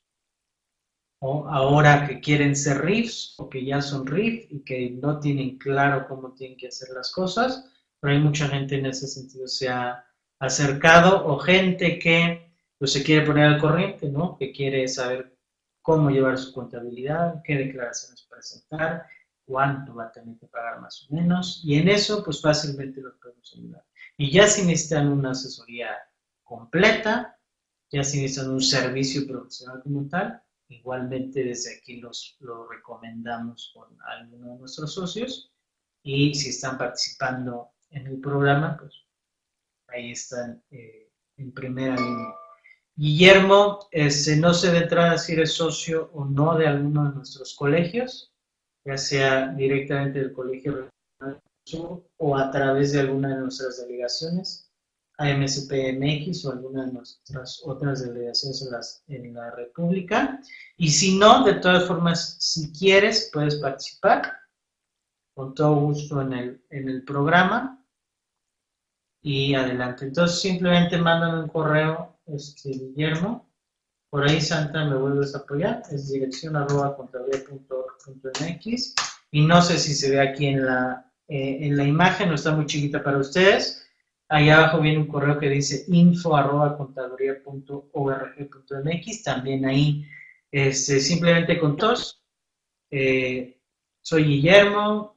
o 1.24 1.46
ahora 1.48 2.06
que 2.06 2.20
quieren 2.20 2.56
ser 2.56 2.84
RIFs 2.84 3.34
o 3.38 3.48
que 3.48 3.64
ya 3.64 3.80
son 3.80 4.06
RIF 4.06 4.50
y 4.50 4.64
que 4.64 4.90
no 4.90 5.20
tienen 5.20 5.56
claro 5.56 6.08
cómo 6.08 6.32
tienen 6.32 6.58
que 6.58 6.66
hacer 6.66 6.88
las 6.94 7.12
cosas, 7.12 7.64
pero 8.00 8.12
hay 8.12 8.18
mucha 8.18 8.48
gente 8.48 8.76
en 8.76 8.86
ese 8.86 9.06
sentido 9.06 9.46
se 9.46 9.68
ha 9.68 10.04
acercado 10.40 11.24
o 11.24 11.38
gente 11.38 12.00
que 12.00 12.52
pues 12.76 12.92
se 12.92 13.04
quiere 13.04 13.24
poner 13.24 13.44
al 13.44 13.60
corriente, 13.60 14.08
¿no? 14.08 14.36
Que 14.36 14.50
quiere 14.50 14.88
saber 14.88 15.32
cómo 15.80 16.10
llevar 16.10 16.36
su 16.38 16.52
contabilidad, 16.52 17.40
qué 17.44 17.54
declaraciones 17.54 18.26
presentar, 18.28 19.06
cuánto 19.52 19.94
va 19.94 20.04
a 20.04 20.12
tener 20.12 20.38
que 20.38 20.46
pagar 20.46 20.80
más 20.80 21.06
o 21.06 21.14
menos, 21.14 21.60
y 21.62 21.76
en 21.76 21.86
eso 21.86 22.24
pues 22.24 22.40
fácilmente 22.40 23.02
los 23.02 23.16
podemos 23.16 23.52
ayudar. 23.54 23.84
Y 24.16 24.32
ya 24.32 24.46
si 24.46 24.64
necesitan 24.64 25.08
una 25.08 25.32
asesoría 25.32 25.90
completa, 26.42 27.38
ya 27.90 28.02
si 28.02 28.22
necesitan 28.22 28.50
un 28.50 28.62
servicio 28.62 29.26
profesional 29.26 29.82
como 29.82 30.08
tal, 30.08 30.42
igualmente 30.68 31.44
desde 31.44 31.76
aquí 31.76 32.00
los 32.00 32.38
lo 32.40 32.66
recomendamos 32.66 33.72
con 33.74 33.94
alguno 34.06 34.54
de 34.54 34.58
nuestros 34.60 34.94
socios 34.94 35.52
y 36.02 36.34
si 36.34 36.48
están 36.48 36.78
participando 36.78 37.72
en 37.90 38.06
el 38.06 38.20
programa, 38.20 38.78
pues 38.78 38.94
ahí 39.88 40.12
están 40.12 40.64
eh, 40.70 41.10
en 41.36 41.52
primera 41.52 41.94
línea. 41.94 42.34
Guillermo, 42.94 43.80
este, 43.90 44.34
no 44.36 44.54
sé 44.54 44.72
de 44.72 44.78
entrada 44.78 45.18
si 45.18 45.34
eres 45.34 45.52
socio 45.52 46.10
o 46.14 46.24
no 46.24 46.56
de 46.56 46.66
alguno 46.66 47.10
de 47.10 47.16
nuestros 47.16 47.54
colegios, 47.54 48.31
ya 48.84 48.96
sea 48.96 49.48
directamente 49.48 50.20
del 50.20 50.32
Colegio 50.32 50.90
Sur 51.64 52.04
o 52.16 52.36
a 52.36 52.50
través 52.50 52.92
de 52.92 53.00
alguna 53.00 53.28
de 53.28 53.42
nuestras 53.42 53.80
delegaciones, 53.80 54.68
AMSPMX 55.18 56.44
o 56.44 56.52
alguna 56.52 56.86
de 56.86 56.92
nuestras 56.92 57.62
otras 57.64 58.04
delegaciones 58.04 59.04
en, 59.06 59.34
la 59.34 59.50
República. 59.52 60.40
Y 60.76 60.88
si 60.88 61.16
no, 61.18 61.44
de 61.44 61.54
todas 61.54 61.86
formas, 61.86 62.36
si 62.40 62.72
quieres, 62.72 63.30
puedes 63.32 63.56
participar 63.56 64.38
con 65.34 65.54
todo 65.54 65.76
gusto 65.76 66.20
en 66.20 66.32
el, 66.32 66.64
en 66.70 66.88
el 66.88 67.04
programa 67.04 67.84
y 69.22 69.54
adelante. 69.54 70.06
Entonces 70.06 70.40
simplemente 70.40 70.98
mándame 70.98 71.44
un 71.44 71.48
correo, 71.48 72.18
este, 72.26 72.70
Guillermo, 72.70 73.51
por 74.12 74.28
ahí 74.28 74.42
Santa 74.42 74.84
me 74.84 74.96
vuelves 74.96 75.34
a 75.34 75.38
apoyar, 75.38 75.82
es 75.90 76.12
dirección 76.12 76.54
arroba 76.54 76.94
y 79.30 79.46
no 79.46 79.62
sé 79.62 79.78
si 79.78 79.94
se 79.94 80.10
ve 80.10 80.20
aquí 80.20 80.48
en 80.48 80.66
la, 80.66 81.10
eh, 81.26 81.60
en 81.62 81.78
la 81.78 81.84
imagen, 81.84 82.28
no 82.28 82.34
está 82.34 82.52
muy 82.52 82.66
chiquita 82.66 83.02
para 83.02 83.16
ustedes. 83.16 83.90
Ahí 84.28 84.50
abajo 84.50 84.82
viene 84.82 84.98
un 84.98 85.06
correo 85.06 85.38
que 85.38 85.48
dice 85.48 85.86
info 85.88 86.36
arroba 86.36 86.76
también 89.24 89.64
ahí 89.64 90.04
este, 90.50 91.00
simplemente 91.00 91.58
con 91.58 91.78
todos. 91.78 92.22
Eh, 92.90 93.62
soy 94.02 94.24
Guillermo, 94.24 95.16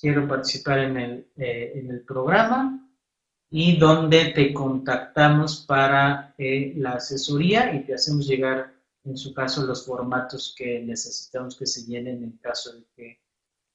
quiero 0.00 0.26
participar 0.26 0.78
en 0.78 0.96
el, 0.96 1.32
eh, 1.36 1.72
en 1.74 1.90
el 1.90 2.00
programa 2.00 2.87
y 3.50 3.78
donde 3.78 4.32
te 4.34 4.52
contactamos 4.52 5.64
para 5.66 6.34
eh, 6.38 6.74
la 6.76 6.92
asesoría 6.92 7.74
y 7.74 7.84
te 7.84 7.94
hacemos 7.94 8.26
llegar, 8.26 8.74
en 9.04 9.16
su 9.16 9.32
caso, 9.32 9.64
los 9.64 9.86
formatos 9.86 10.54
que 10.56 10.80
necesitamos 10.80 11.56
que 11.56 11.66
se 11.66 11.84
llenen 11.86 12.22
en 12.22 12.32
caso 12.38 12.74
de 12.74 12.84
que 12.94 13.20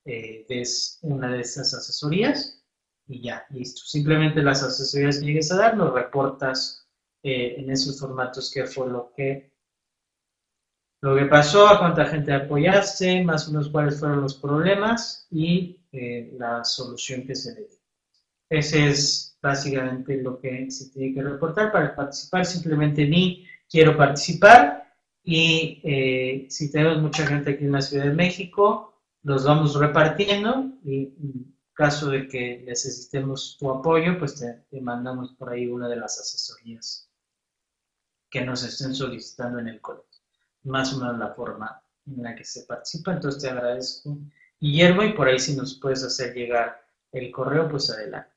eh, 0.06 0.46
des 0.48 1.00
una 1.02 1.32
de 1.32 1.42
estas 1.42 1.74
asesorías. 1.74 2.60
Y 3.08 3.22
ya, 3.22 3.46
listo. 3.50 3.82
Simplemente 3.86 4.42
las 4.42 4.64
asesorías 4.64 5.20
que 5.20 5.26
llegues 5.26 5.52
a 5.52 5.58
dar, 5.58 5.76
nos 5.76 5.94
reportas 5.94 6.88
en 7.26 7.70
esos 7.72 8.00
formatos 8.00 8.52
qué 8.54 8.66
fue 8.66 8.90
lo 8.90 9.14
que 9.16 9.54
lo 11.04 11.18
que 11.18 11.26
pasó, 11.26 11.68
a 11.68 11.80
cuánta 11.80 12.06
gente 12.06 12.32
apoyaste, 12.32 13.26
más 13.26 13.50
o 13.50 13.52
menos 13.52 13.70
cuáles 13.70 14.00
fueron 14.00 14.22
los 14.22 14.36
problemas 14.36 15.28
y 15.30 15.82
eh, 15.92 16.34
la 16.40 16.64
solución 16.64 17.28
que 17.28 17.36
se 17.36 17.54
le 17.54 17.68
dio. 17.68 17.83
Ese 18.54 18.88
es 18.88 19.38
básicamente 19.42 20.22
lo 20.22 20.40
que 20.40 20.70
se 20.70 20.92
tiene 20.92 21.16
que 21.16 21.24
reportar 21.24 21.72
para 21.72 21.96
participar. 21.96 22.46
Simplemente 22.46 23.08
ni 23.08 23.48
quiero 23.68 23.98
participar 23.98 24.94
y 25.24 25.82
eh, 25.84 26.46
si 26.50 26.72
tenemos 26.72 27.02
mucha 27.02 27.26
gente 27.26 27.52
aquí 27.52 27.66
en 27.66 27.72
la 27.72 27.82
Ciudad 27.82 28.06
de 28.06 28.14
México, 28.14 29.02
los 29.24 29.44
vamos 29.46 29.74
repartiendo 29.76 30.72
y 30.84 31.16
en 31.20 31.56
caso 31.74 32.12
de 32.12 32.28
que 32.28 32.64
necesitemos 32.64 33.58
tu 33.60 33.72
apoyo, 33.72 34.20
pues 34.20 34.36
te, 34.36 34.54
te 34.70 34.80
mandamos 34.82 35.34
por 35.34 35.50
ahí 35.50 35.66
una 35.66 35.90
de 35.90 35.96
las 35.96 36.20
asesorías 36.20 37.10
que 38.30 38.46
nos 38.46 38.64
estén 38.64 38.94
solicitando 38.94 39.58
en 39.58 39.70
el 39.70 39.82
colegio 39.82 40.14
más 40.66 40.94
o 40.94 41.00
menos 41.00 41.18
la 41.18 41.34
forma 41.34 41.82
en 42.06 42.22
la 42.22 42.36
que 42.36 42.44
se 42.44 42.66
participa. 42.66 43.14
Entonces 43.14 43.42
te 43.42 43.50
agradezco, 43.50 44.16
Guillermo, 44.60 45.02
y 45.04 45.14
por 45.14 45.28
ahí 45.28 45.40
si 45.40 45.56
nos 45.56 45.80
puedes 45.80 46.04
hacer 46.04 46.36
llegar 46.36 46.84
el 47.12 47.32
correo, 47.32 47.68
pues 47.68 47.90
adelante. 47.90 48.33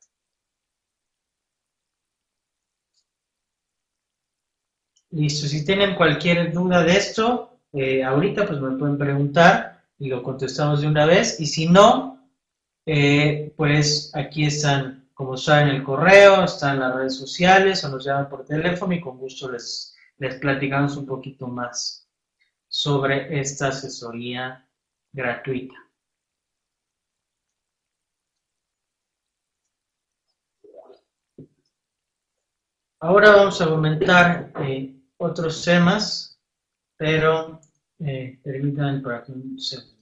Listo, 5.16 5.46
si 5.46 5.64
tienen 5.64 5.94
cualquier 5.94 6.52
duda 6.52 6.82
de 6.82 6.94
esto, 6.94 7.58
eh, 7.72 8.04
ahorita 8.04 8.46
pues 8.46 8.60
me 8.60 8.76
pueden 8.76 8.98
preguntar 8.98 9.82
y 9.98 10.08
lo 10.08 10.22
contestamos 10.22 10.82
de 10.82 10.88
una 10.88 11.06
vez. 11.06 11.40
Y 11.40 11.46
si 11.46 11.66
no, 11.70 12.28
eh, 12.84 13.50
pues 13.56 14.12
aquí 14.14 14.44
están, 14.44 15.08
como 15.14 15.38
saben, 15.38 15.68
el 15.68 15.82
correo, 15.82 16.44
están 16.44 16.80
las 16.80 16.94
redes 16.94 17.16
sociales 17.16 17.82
o 17.82 17.88
nos 17.88 18.04
llaman 18.04 18.28
por 18.28 18.44
teléfono 18.44 18.92
y 18.92 19.00
con 19.00 19.16
gusto 19.16 19.50
les, 19.50 19.96
les 20.18 20.34
platicamos 20.34 20.98
un 20.98 21.06
poquito 21.06 21.46
más 21.46 22.06
sobre 22.68 23.40
esta 23.40 23.68
asesoría 23.68 24.68
gratuita. 25.14 25.76
Ahora 33.00 33.30
vamos 33.30 33.60
a 33.62 33.66
comentar 33.66 34.52
eh, 34.60 34.95
otros 35.18 35.64
temas, 35.64 36.38
pero 36.96 37.60
eh, 37.98 38.38
permítanme 38.42 39.00
por 39.00 39.14
aquí 39.14 39.32
un 39.32 39.58
segundo. 39.58 39.95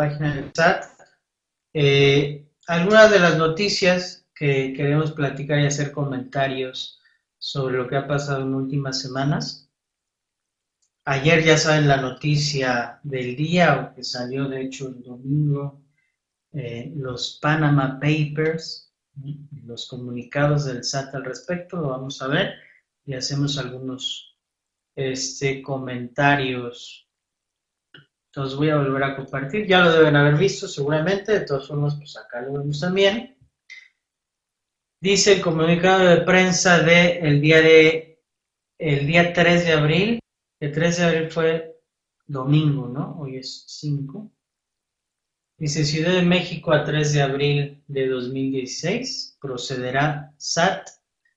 Página 0.00 0.34
del 0.34 0.50
chat. 0.52 0.84
Eh, 1.74 2.46
algunas 2.66 3.10
de 3.10 3.18
las 3.18 3.36
noticias 3.36 4.26
que 4.34 4.72
queremos 4.72 5.12
platicar 5.12 5.60
y 5.60 5.66
hacer 5.66 5.92
comentarios 5.92 6.98
sobre 7.38 7.76
lo 7.76 7.86
que 7.86 7.96
ha 7.96 8.08
pasado 8.08 8.40
en 8.40 8.54
últimas 8.54 8.98
semanas. 8.98 9.68
Ayer 11.04 11.44
ya 11.44 11.58
saben 11.58 11.86
la 11.86 11.98
noticia 11.98 12.98
del 13.02 13.36
día, 13.36 13.92
que 13.94 14.02
salió 14.02 14.48
de 14.48 14.62
hecho 14.62 14.88
el 14.88 15.02
domingo, 15.02 15.82
eh, 16.54 16.90
los 16.96 17.38
Panama 17.42 18.00
Papers, 18.00 18.94
los 19.66 19.86
comunicados 19.86 20.64
del 20.64 20.82
SAT 20.82 21.14
al 21.14 21.26
respecto, 21.26 21.76
lo 21.76 21.88
vamos 21.90 22.22
a 22.22 22.28
ver 22.28 22.54
y 23.04 23.12
hacemos 23.12 23.58
algunos 23.58 24.34
este, 24.96 25.60
comentarios 25.60 27.09
entonces 28.32 28.56
voy 28.56 28.70
a 28.70 28.76
volver 28.76 29.02
a 29.02 29.16
compartir. 29.16 29.66
Ya 29.66 29.82
lo 29.82 29.92
deben 29.92 30.14
haber 30.14 30.36
visto 30.36 30.68
seguramente. 30.68 31.32
De 31.32 31.40
todas 31.40 31.66
formas, 31.66 31.96
pues 31.96 32.16
acá 32.16 32.40
lo 32.42 32.52
vemos 32.52 32.78
también. 32.78 33.36
Dice 35.00 35.34
el 35.34 35.40
comunicado 35.40 36.04
de 36.04 36.18
prensa 36.18 36.78
del 36.80 37.40
día 37.40 37.60
de 37.60 38.22
el 38.78 39.06
día 39.06 39.32
3 39.32 39.64
de 39.64 39.72
abril. 39.72 40.20
El 40.60 40.72
3 40.72 40.98
de 40.98 41.04
abril 41.04 41.30
fue 41.30 41.80
domingo, 42.26 42.86
¿no? 42.86 43.18
Hoy 43.18 43.38
es 43.38 43.64
5. 43.66 44.30
Dice 45.58 45.84
Ciudad 45.84 46.12
de 46.12 46.22
México 46.22 46.72
a 46.72 46.84
3 46.84 47.12
de 47.12 47.22
abril 47.22 47.82
de 47.88 48.06
2016 48.06 49.38
procederá 49.40 50.32
SAT 50.38 50.88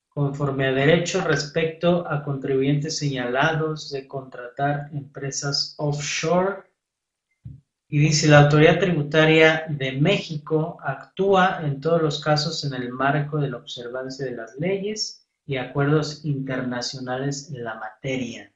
conforme 0.10 0.68
a 0.68 0.74
derecho 0.74 1.22
respecto 1.22 2.08
a 2.08 2.24
contribuyentes 2.24 3.00
señalados 3.00 3.90
de 3.90 4.08
contratar 4.08 4.90
empresas 4.94 5.74
offshore 5.78 6.73
y 7.94 8.00
dice, 8.00 8.28
la 8.28 8.40
autoridad 8.40 8.80
tributaria 8.80 9.66
de 9.70 9.92
México 9.92 10.80
actúa 10.84 11.60
en 11.64 11.80
todos 11.80 12.02
los 12.02 12.20
casos 12.20 12.64
en 12.64 12.74
el 12.74 12.90
marco 12.90 13.38
de 13.38 13.52
la 13.52 13.58
observancia 13.58 14.26
de 14.26 14.36
las 14.36 14.56
leyes 14.58 15.28
y 15.46 15.58
acuerdos 15.58 16.26
internacionales 16.26 17.52
en 17.54 17.64
la 17.64 17.76
materia. 17.76 18.52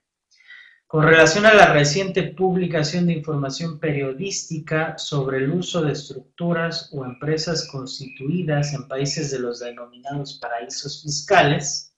Con 0.87 1.03
relación 1.03 1.45
a 1.45 1.53
la 1.53 1.71
reciente 1.71 2.23
publicación 2.23 3.05
de 3.05 3.13
información 3.13 3.77
periodística 3.77 4.97
sobre 4.97 5.37
el 5.37 5.51
uso 5.51 5.83
de 5.83 5.91
estructuras 5.91 6.89
o 6.91 7.05
empresas 7.05 7.67
constituidas 7.71 8.73
en 8.73 8.87
países 8.87 9.29
de 9.29 9.37
los 9.37 9.59
denominados 9.59 10.39
paraísos 10.41 11.03
fiscales, 11.03 11.93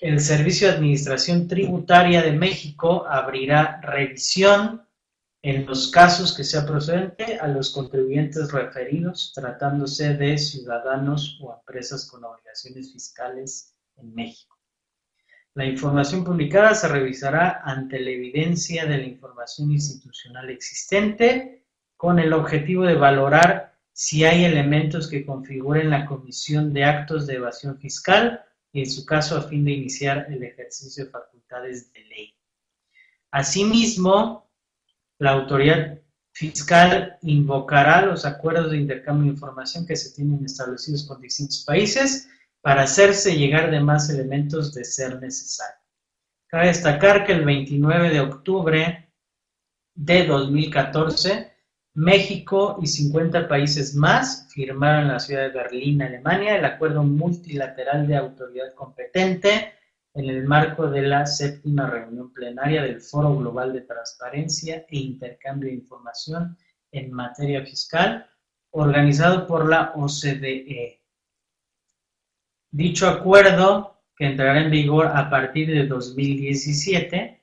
el 0.00 0.18
Servicio 0.18 0.66
de 0.66 0.74
Administración 0.74 1.46
Tributaria 1.46 2.22
de 2.22 2.32
México 2.32 3.06
abrirá 3.08 3.80
revisión 3.82 4.82
en 5.42 5.66
los 5.66 5.90
casos 5.90 6.34
que 6.36 6.44
sea 6.44 6.64
procedente 6.64 7.36
a 7.38 7.48
los 7.48 7.70
contribuyentes 7.70 8.52
referidos, 8.52 9.32
tratándose 9.34 10.14
de 10.14 10.38
ciudadanos 10.38 11.38
o 11.42 11.52
empresas 11.52 12.08
con 12.08 12.24
obligaciones 12.24 12.92
fiscales 12.92 13.74
en 13.96 14.14
México. 14.14 14.56
La 15.54 15.66
información 15.66 16.24
publicada 16.24 16.74
se 16.74 16.88
revisará 16.88 17.60
ante 17.64 18.00
la 18.00 18.10
evidencia 18.10 18.86
de 18.86 18.98
la 18.98 19.04
información 19.04 19.72
institucional 19.72 20.48
existente 20.48 21.66
con 21.96 22.20
el 22.20 22.32
objetivo 22.32 22.84
de 22.84 22.94
valorar 22.94 23.76
si 23.92 24.24
hay 24.24 24.44
elementos 24.44 25.10
que 25.10 25.26
configuren 25.26 25.90
la 25.90 26.06
comisión 26.06 26.72
de 26.72 26.84
actos 26.84 27.26
de 27.26 27.34
evasión 27.34 27.78
fiscal 27.78 28.44
y 28.72 28.80
en 28.80 28.90
su 28.90 29.04
caso 29.04 29.36
a 29.36 29.42
fin 29.42 29.64
de 29.64 29.72
iniciar 29.72 30.26
el 30.30 30.42
ejercicio 30.42 31.04
de 31.04 31.10
facultades 31.10 31.92
de 31.92 32.04
ley. 32.04 32.34
Asimismo, 33.30 34.50
la 35.22 35.30
autoridad 35.30 36.00
fiscal 36.32 37.16
invocará 37.22 38.04
los 38.04 38.26
acuerdos 38.26 38.72
de 38.72 38.78
intercambio 38.78 39.26
de 39.26 39.36
información 39.36 39.86
que 39.86 39.94
se 39.94 40.12
tienen 40.12 40.44
establecidos 40.44 41.06
con 41.06 41.20
distintos 41.20 41.62
países 41.64 42.28
para 42.60 42.82
hacerse 42.82 43.36
llegar 43.36 43.70
de 43.70 43.78
más 43.78 44.10
elementos 44.10 44.74
de 44.74 44.84
ser 44.84 45.20
necesario. 45.20 45.80
Cabe 46.48 46.66
destacar 46.66 47.24
que 47.24 47.34
el 47.34 47.44
29 47.44 48.10
de 48.10 48.18
octubre 48.18 49.12
de 49.94 50.26
2014, 50.26 51.52
México 51.94 52.80
y 52.82 52.88
50 52.88 53.46
países 53.46 53.94
más 53.94 54.48
firmaron 54.52 55.02
en 55.02 55.12
la 55.12 55.20
ciudad 55.20 55.42
de 55.42 55.50
Berlín, 55.50 56.02
Alemania, 56.02 56.56
el 56.56 56.64
acuerdo 56.64 57.04
multilateral 57.04 58.08
de 58.08 58.16
autoridad 58.16 58.74
competente 58.74 59.72
en 60.14 60.28
el 60.28 60.44
marco 60.44 60.90
de 60.90 61.02
la 61.02 61.26
séptima 61.26 61.88
reunión 61.88 62.32
plenaria 62.32 62.82
del 62.82 63.00
Foro 63.00 63.36
Global 63.36 63.72
de 63.72 63.82
Transparencia 63.82 64.84
e 64.88 64.98
Intercambio 64.98 65.70
de 65.70 65.76
Información 65.76 66.56
en 66.90 67.12
materia 67.12 67.64
fiscal, 67.64 68.28
organizado 68.70 69.46
por 69.46 69.68
la 69.68 69.92
OCDE. 69.94 71.00
Dicho 72.70 73.08
acuerdo, 73.08 74.02
que 74.16 74.26
entrará 74.26 74.62
en 74.62 74.70
vigor 74.70 75.06
a 75.06 75.30
partir 75.30 75.68
de 75.68 75.86
2017, 75.86 77.42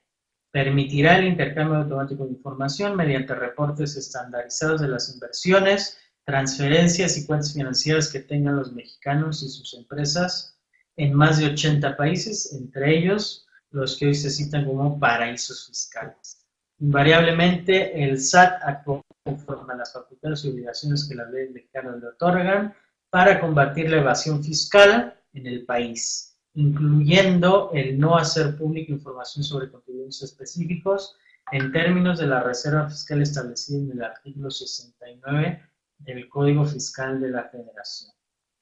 permitirá 0.51 1.17
el 1.17 1.27
intercambio 1.27 1.77
automático 1.77 2.25
de 2.25 2.31
información 2.31 2.95
mediante 2.95 3.33
reportes 3.35 3.95
estandarizados 3.95 4.81
de 4.81 4.87
las 4.87 5.11
inversiones, 5.11 5.99
transferencias 6.23 7.17
y 7.17 7.25
cuentas 7.25 7.53
financieras 7.53 8.11
que 8.11 8.19
tengan 8.19 8.55
los 8.55 8.73
mexicanos 8.73 9.41
y 9.41 9.49
sus 9.49 9.73
empresas 9.73 10.58
en 10.99 11.13
más 11.13 11.39
de 11.39 11.45
80 11.47 11.95
países, 11.95 12.53
entre 12.53 12.97
ellos 12.97 13.47
los 13.71 13.97
que 13.97 14.07
hoy 14.07 14.15
se 14.15 14.29
citan 14.29 14.65
como 14.65 14.99
paraísos 14.99 15.67
fiscales. 15.67 16.45
Invariablemente, 16.79 18.03
el 18.03 18.19
SAT 18.19 18.61
actúa 18.63 19.01
conforme 19.23 19.73
a 19.73 19.77
las 19.77 19.93
facultades 19.93 20.43
y 20.43 20.49
obligaciones 20.49 21.07
que 21.07 21.15
las 21.15 21.31
leyes 21.31 21.51
mexicanas 21.53 22.01
le 22.01 22.07
otorgan 22.07 22.73
para 23.09 23.39
combatir 23.39 23.89
la 23.89 23.97
evasión 23.97 24.43
fiscal 24.43 25.17
en 25.33 25.47
el 25.47 25.65
país, 25.65 26.37
incluyendo 26.53 27.71
el 27.73 27.97
no 27.97 28.17
hacer 28.17 28.57
pública 28.57 28.91
información 28.91 29.43
sobre 29.45 29.71
contribuyentes 29.71 30.21
específicos 30.23 31.15
en 31.53 31.71
términos 31.71 32.19
de 32.19 32.27
la 32.27 32.43
reserva 32.43 32.89
fiscal 32.89 33.21
establecida 33.21 33.77
en 33.79 33.91
el 33.91 34.03
artículo 34.03 34.51
69 34.51 35.63
del 35.99 36.27
Código 36.27 36.65
Fiscal 36.65 37.21
de 37.21 37.29
la 37.29 37.45
Federación. 37.45 38.11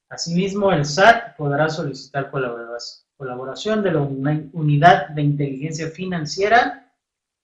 Asimismo, 0.09 0.71
el 0.71 0.85
SAT 0.85 1.35
podrá 1.35 1.69
solicitar 1.69 2.31
colaboración 2.31 3.83
de 3.83 3.91
la 3.91 3.99
Unidad 3.99 5.09
de 5.09 5.21
Inteligencia 5.21 5.89
Financiera 5.89 6.93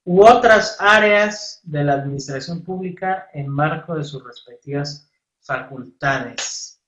u 0.06 0.21
otras 0.26 0.78
áreas 0.80 1.60
de 1.63 1.84
la 1.84 1.93
Administración 1.93 2.62
Pública 2.63 3.30
en 3.34 3.49
marco 3.49 3.95
de 3.95 4.04
sus 4.04 4.23
respectivas 4.23 5.10
facultades. 5.41 6.82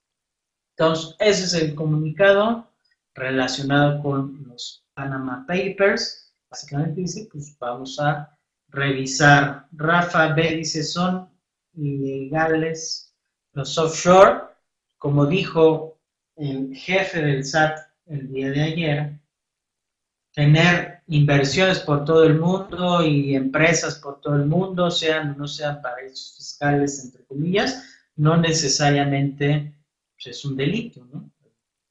Entonces, 0.76 1.16
ese 1.18 1.44
es 1.44 1.54
el 1.54 1.74
comunicado 1.74 2.70
relacionado 3.14 4.02
con 4.02 4.46
los 4.48 4.84
Panama 4.94 5.44
Papers. 5.46 6.34
Básicamente 6.50 7.00
dice, 7.02 7.28
pues 7.30 7.56
vamos 7.58 7.98
a 7.98 8.38
revisar. 8.68 9.66
Rafa 9.72 10.34
B 10.34 10.56
dice, 10.56 10.82
son 10.82 11.28
ilegales 11.74 13.14
los 13.52 13.76
offshore. 13.78 14.42
Como 15.06 15.24
dijo 15.24 16.00
el 16.34 16.74
jefe 16.74 17.22
del 17.22 17.44
SAT 17.44 17.78
el 18.06 18.26
día 18.26 18.50
de 18.50 18.60
ayer, 18.60 19.20
tener 20.32 21.04
inversiones 21.06 21.78
por 21.78 22.04
todo 22.04 22.24
el 22.24 22.40
mundo 22.40 23.06
y 23.06 23.36
empresas 23.36 24.00
por 24.00 24.20
todo 24.20 24.34
el 24.34 24.46
mundo, 24.46 24.90
sean 24.90 25.30
o 25.30 25.36
no 25.36 25.46
sean 25.46 25.80
paraísos 25.80 26.34
fiscales, 26.38 27.04
entre 27.04 27.24
comillas, 27.24 27.84
no 28.16 28.36
necesariamente 28.36 29.76
pues, 30.16 30.36
es 30.36 30.44
un 30.44 30.56
delito. 30.56 31.06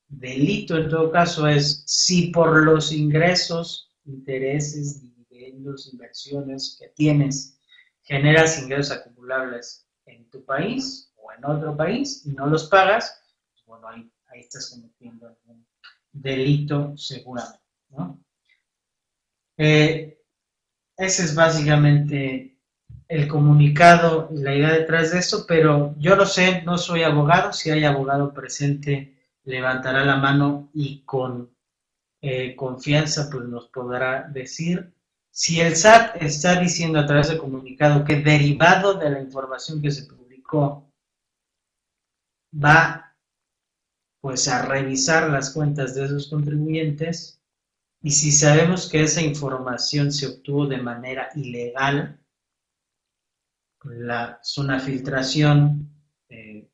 Delito 0.10 0.76
en 0.76 0.90
todo 0.90 1.10
caso 1.10 1.48
es 1.48 1.84
si 1.86 2.32
por 2.32 2.66
los 2.66 2.92
ingresos, 2.92 3.96
intereses, 4.04 5.02
dividendos, 5.02 5.90
inversiones 5.94 6.76
que 6.78 6.90
tienes, 6.90 7.58
generas 8.02 8.62
ingresos 8.62 8.98
acumulables 8.98 9.88
en 10.06 10.30
tu 10.30 10.44
país 10.44 11.14
o 11.26 11.32
en 11.32 11.46
otro 11.46 11.76
país 11.76 12.26
y 12.26 12.30
no 12.30 12.48
los 12.48 12.68
pagas, 12.70 13.22
pues 13.54 13.66
bueno, 13.66 13.88
ahí, 13.88 14.12
ahí 14.28 14.42
estás 14.42 14.70
cometiendo 14.70 15.36
un 15.46 15.66
delito 16.12 16.96
seguramente, 16.98 17.60
¿no? 17.90 18.20
Eh, 19.58 20.22
ese 20.98 21.24
es 21.24 21.36
básicamente 21.36 22.58
el 23.08 23.28
comunicado 23.28 24.30
y 24.32 24.38
la 24.38 24.56
idea 24.56 24.72
detrás 24.72 25.12
de 25.12 25.20
eso, 25.20 25.46
pero 25.48 25.96
yo 25.98 26.16
no 26.16 26.26
sé, 26.26 26.62
no 26.64 26.78
soy 26.78 27.04
abogado, 27.04 27.54
si 27.54 27.70
hay 27.70 27.84
abogado 27.84 28.34
presente 28.34 29.16
levantará 29.44 30.04
la 30.04 30.18
mano 30.18 30.70
y 30.74 31.02
con 31.02 31.50
eh, 32.22 32.56
confianza 32.56 33.30
pues 33.32 33.46
nos 33.46 33.68
podrá 33.68 34.24
decir 34.24 34.92
si 35.30 35.60
el 35.60 35.76
SAT 35.76 36.22
está 36.22 36.60
diciendo 36.60 36.98
a 37.00 37.06
través 37.06 37.28
del 37.28 37.38
comunicado 37.38 38.04
que 38.06 38.22
derivado 38.22 38.96
de 38.96 39.10
la 39.10 39.22
información 39.22 39.82
que 39.82 39.92
se 39.92 40.06
publicó 40.06 40.85
va 42.56 43.16
pues 44.22 44.48
a 44.48 44.66
revisar 44.66 45.30
las 45.30 45.52
cuentas 45.52 45.94
de 45.94 46.06
esos 46.06 46.28
contribuyentes 46.28 47.42
y 48.02 48.12
si 48.12 48.32
sabemos 48.32 48.90
que 48.90 49.04
esa 49.04 49.22
información 49.22 50.12
se 50.12 50.28
obtuvo 50.28 50.68
de 50.68 50.78
manera 50.78 51.30
ilegal, 51.36 52.20
la 53.84 54.40
zona 54.44 54.80
filtración 54.80 55.90
eh, 56.30 56.70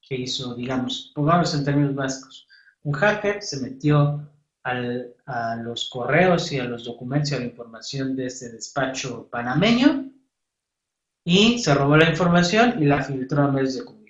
que 0.00 0.14
hizo, 0.14 0.54
digamos, 0.54 1.12
pongamos 1.14 1.54
en 1.54 1.64
términos 1.64 1.94
básicos, 1.94 2.48
un 2.82 2.92
hacker 2.92 3.42
se 3.42 3.60
metió 3.60 4.28
a 4.64 5.56
los 5.56 5.90
correos 5.90 6.52
y 6.52 6.60
a 6.60 6.64
los 6.64 6.84
documentos 6.84 7.32
y 7.32 7.34
a 7.34 7.38
la 7.40 7.46
información 7.46 8.14
de 8.14 8.26
este 8.26 8.50
despacho 8.50 9.28
panameño 9.28 10.12
y 11.24 11.58
se 11.58 11.74
robó 11.74 11.96
la 11.96 12.08
información 12.08 12.82
y 12.82 12.86
la 12.86 13.02
filtró 13.02 13.42
a 13.42 13.52
medios 13.52 13.74
de 13.74 13.84
comunicación. 13.84 14.01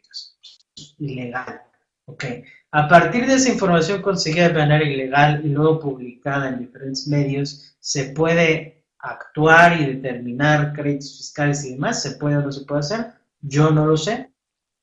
Ilegal. 0.98 1.62
Ok. 2.06 2.24
A 2.72 2.88
partir 2.88 3.26
de 3.26 3.34
esa 3.34 3.52
información 3.52 4.02
conseguida 4.02 4.48
de 4.48 4.54
manera 4.54 4.84
ilegal 4.84 5.44
y 5.44 5.48
luego 5.50 5.78
publicada 5.78 6.48
en 6.48 6.60
diferentes 6.60 7.06
medios, 7.06 7.76
se 7.80 8.06
puede 8.12 8.84
actuar 8.98 9.80
y 9.80 9.94
determinar 9.94 10.72
créditos 10.72 11.16
fiscales 11.16 11.64
y 11.64 11.72
demás, 11.72 12.02
¿se 12.02 12.12
puede 12.12 12.36
o 12.36 12.42
no 12.42 12.52
se 12.52 12.64
puede 12.64 12.80
hacer? 12.80 13.12
Yo 13.40 13.70
no 13.70 13.86
lo 13.86 13.96
sé, 13.96 14.32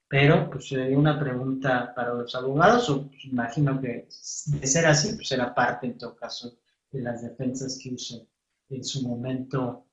pero 0.07 0.49
pues 0.49 0.67
sería 0.67 0.97
una 0.97 1.19
pregunta 1.19 1.93
para 1.95 2.13
los 2.13 2.35
abogados, 2.35 2.89
o 2.89 3.07
pues, 3.07 3.25
imagino 3.25 3.79
que 3.81 4.07
de 4.47 4.67
ser 4.67 4.85
así, 4.85 5.13
pues 5.15 5.29
será 5.29 5.53
parte 5.53 5.87
en 5.87 5.97
todo 5.97 6.15
caso 6.15 6.57
de 6.91 7.01
las 7.01 7.21
defensas 7.21 7.79
que 7.81 7.93
usen 7.93 8.27
en 8.69 8.83
su 8.83 9.07
momento 9.07 9.85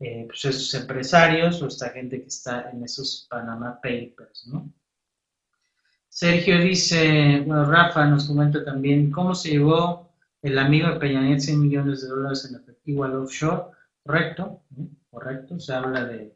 eh, 0.00 0.24
pues 0.26 0.44
esos 0.44 0.74
empresarios 0.74 1.62
o 1.62 1.68
esta 1.68 1.90
gente 1.90 2.20
que 2.20 2.28
está 2.28 2.70
en 2.70 2.84
esos 2.84 3.26
Panama 3.30 3.80
Papers, 3.80 4.46
¿no? 4.48 4.72
Sergio 6.14 6.60
dice, 6.60 7.42
bueno, 7.44 7.64
Rafa 7.64 8.06
nos 8.06 8.28
comenta 8.28 8.64
también, 8.64 9.10
¿cómo 9.10 9.34
se 9.34 9.50
llevó 9.50 10.14
el 10.42 10.56
amigo 10.60 10.86
de 10.86 11.00
Peña 11.00 11.20
Nieto 11.20 11.40
100 11.40 11.60
millones 11.60 12.02
de 12.02 12.08
dólares 12.08 12.48
en 12.48 12.54
efectivo 12.54 13.02
al 13.02 13.16
offshore, 13.16 13.72
correcto, 14.04 14.62
correcto, 15.10 15.58
se 15.58 15.74
habla 15.74 16.04
de, 16.04 16.32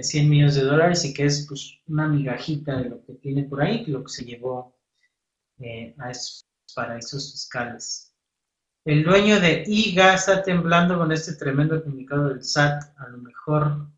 100 0.00 0.30
millones 0.30 0.54
de 0.54 0.62
dólares 0.62 1.04
y 1.04 1.12
que 1.12 1.24
es 1.24 1.44
pues 1.48 1.76
una 1.88 2.06
migajita 2.06 2.76
de 2.76 2.88
lo 2.88 3.04
que 3.04 3.14
tiene 3.14 3.42
por 3.42 3.62
ahí, 3.62 3.84
lo 3.86 4.04
que 4.04 4.12
se 4.12 4.24
llevó 4.24 4.76
eh, 5.58 5.92
a 5.98 6.12
esos 6.12 6.46
paraísos 6.72 7.32
fiscales. 7.32 8.14
El 8.84 9.02
dueño 9.02 9.40
de 9.40 9.64
IGA 9.66 10.14
está 10.14 10.40
temblando 10.44 10.96
con 10.98 11.10
este 11.10 11.34
tremendo 11.34 11.82
comunicado 11.82 12.28
del 12.28 12.44
SAT, 12.44 12.96
a 12.96 13.08
lo 13.08 13.18
mejor 13.18 13.88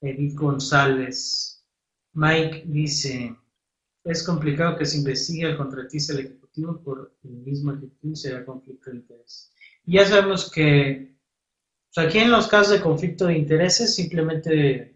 Edith 0.00 0.36
González. 0.36 1.62
Mike 2.14 2.62
dice, 2.64 3.36
es 4.04 4.22
complicado 4.22 4.76
que 4.76 4.86
se 4.86 4.98
investigue 4.98 5.46
el 5.46 5.56
contratista 5.56 6.14
del 6.14 6.26
Ejecutivo 6.26 6.80
por 6.82 7.12
el 7.24 7.30
mismo 7.30 7.72
Ejecutivo 7.72 8.16
será 8.16 8.44
conflicto 8.44 8.90
de 8.90 8.96
intereses. 8.98 9.52
Ya 9.84 10.04
sabemos 10.06 10.50
que 10.50 11.14
aquí 11.96 12.18
en 12.18 12.30
los 12.30 12.46
casos 12.46 12.74
de 12.74 12.80
conflicto 12.80 13.26
de 13.26 13.38
intereses 13.38 13.94
simplemente 13.94 14.94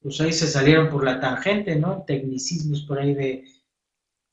pues 0.00 0.20
ahí 0.20 0.32
se 0.32 0.48
salieron 0.48 0.90
por 0.90 1.04
la 1.04 1.20
tangente, 1.20 1.76
¿no? 1.76 2.02
Tecnicismos 2.04 2.82
por 2.82 2.98
ahí 2.98 3.14
de 3.14 3.44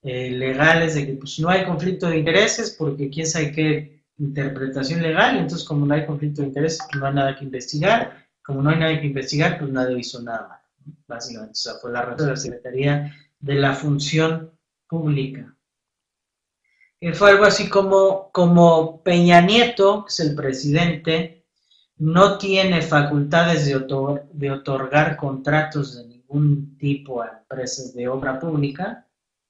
eh, 0.01 0.31
legales 0.31 0.95
de 0.95 1.05
que 1.05 1.13
pues 1.13 1.39
no 1.39 1.49
hay 1.49 1.65
conflicto 1.65 2.09
de 2.09 2.17
intereses 2.17 2.75
porque 2.77 3.09
quién 3.09 3.27
sabe 3.27 3.51
qué 3.51 4.03
interpretación 4.17 5.01
legal, 5.01 5.35
y 5.35 5.39
entonces 5.39 5.67
como 5.67 5.85
no 5.85 5.93
hay 5.93 6.05
conflicto 6.05 6.41
de 6.41 6.47
intereses, 6.47 6.79
pues 6.89 6.99
no 6.99 7.07
hay 7.07 7.13
nada 7.13 7.35
que 7.35 7.45
investigar, 7.45 8.27
como 8.43 8.61
no 8.61 8.69
hay 8.69 8.79
nada 8.79 8.99
que 8.99 9.07
investigar, 9.07 9.59
pues 9.59 9.71
nadie 9.71 9.99
hizo 9.99 10.21
nada 10.21 10.47
mal, 10.47 10.59
básicamente, 11.07 11.51
o 11.51 11.55
sea, 11.55 11.73
fue 11.75 11.91
la 11.91 12.01
razón 12.01 12.25
de 12.25 12.31
la 12.31 12.37
Secretaría 12.37 13.15
de 13.39 13.55
la 13.55 13.73
Función 13.73 14.51
Pública. 14.87 15.55
Que 16.99 17.13
fue 17.13 17.31
algo 17.31 17.45
así 17.45 17.69
como, 17.69 18.29
como 18.31 19.01
Peña 19.03 19.41
Nieto, 19.41 20.05
que 20.05 20.09
es 20.09 20.19
el 20.19 20.35
presidente, 20.35 21.45
no 21.97 22.37
tiene 22.37 22.81
facultades 22.81 23.65
de, 23.65 23.85
de 24.33 24.51
otorgar 24.51 25.15
contratos 25.17 25.97
de 25.97 26.07
ningún 26.07 26.77
tipo 26.77 27.21
a 27.21 27.39
empresas 27.39 27.93
de 27.93 28.07
obra 28.07 28.39
pública, 28.39 29.05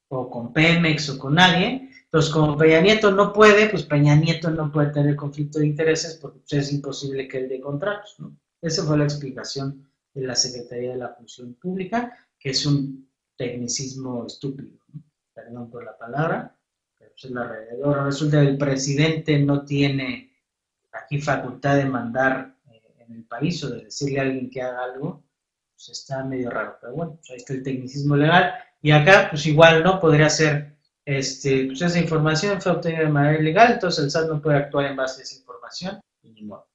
o 0.09 0.29
con 0.29 0.51
Pemex 0.53 1.09
o 1.09 1.19
con 1.19 1.35
nadie. 1.35 1.89
Entonces, 2.05 2.31
como 2.31 2.57
Peña 2.57 2.81
Nieto 2.81 3.11
no 3.11 3.31
puede, 3.31 3.69
pues 3.69 3.83
Peña 3.83 4.15
Nieto 4.15 4.49
no 4.49 4.71
puede 4.71 4.91
tener 4.91 5.15
conflicto 5.15 5.59
de 5.59 5.67
intereses 5.67 6.15
porque 6.15 6.39
pues, 6.39 6.53
es 6.53 6.73
imposible 6.73 7.27
que 7.27 7.37
él 7.37 7.49
dé 7.49 7.59
contratos. 7.59 8.17
Esa 8.61 8.83
fue 8.83 8.97
la 8.97 9.03
explicación 9.03 9.87
de 10.13 10.25
la 10.25 10.35
Secretaría 10.35 10.91
de 10.91 10.97
la 10.97 11.09
Función 11.09 11.53
Pública, 11.53 12.17
que 12.39 12.49
es 12.49 12.65
un 12.65 13.08
tecnicismo 13.39 14.25
estúpido. 14.27 14.77
Perdón 15.33 15.71
por 15.71 15.85
la 15.85 15.97
palabra, 15.97 16.55
pero 16.97 17.11
es 17.15 17.31
la 17.31 17.47
realidad. 17.47 18.05
Resulta 18.05 18.41
que 18.41 18.47
el 18.49 18.57
presidente 18.57 19.39
no 19.39 19.63
tiene 19.63 20.33
aquí 20.91 21.21
facultad 21.21 21.77
de 21.77 21.85
mandar 21.85 22.57
eh, 22.69 22.81
en 22.97 23.15
el 23.15 23.23
país 23.23 23.63
o 23.63 23.69
de 23.69 23.85
decirle 23.85 24.19
a 24.19 24.23
alguien 24.23 24.49
que 24.49 24.61
haga 24.61 24.83
algo, 24.83 25.23
pues 25.73 25.89
está 25.89 26.23
medio 26.25 26.49
raro. 26.49 26.77
Pero 26.81 26.93
bueno, 26.93 27.15
pues 27.15 27.29
ahí 27.31 27.37
está 27.37 27.53
el 27.53 27.63
tecnicismo 27.63 28.17
legal 28.17 28.53
y 28.81 28.91
acá, 28.91 29.27
pues 29.29 29.45
igual, 29.45 29.83
¿no? 29.83 30.01
Podría 30.01 30.29
ser, 30.29 30.77
este, 31.05 31.67
pues 31.67 31.81
esa 31.81 31.99
información 31.99 32.61
fue 32.61 32.73
obtenida 32.73 33.03
de 33.03 33.09
manera 33.09 33.39
ilegal, 33.39 33.71
entonces 33.73 34.03
el 34.03 34.11
SAT 34.11 34.27
no 34.27 34.41
puede 34.41 34.57
actuar 34.57 34.85
en 34.85 34.97
base 34.97 35.21
a 35.21 35.23
esa 35.23 35.37
información, 35.37 36.01
y 36.23 36.31
ni 36.31 36.43
modo. 36.43 36.67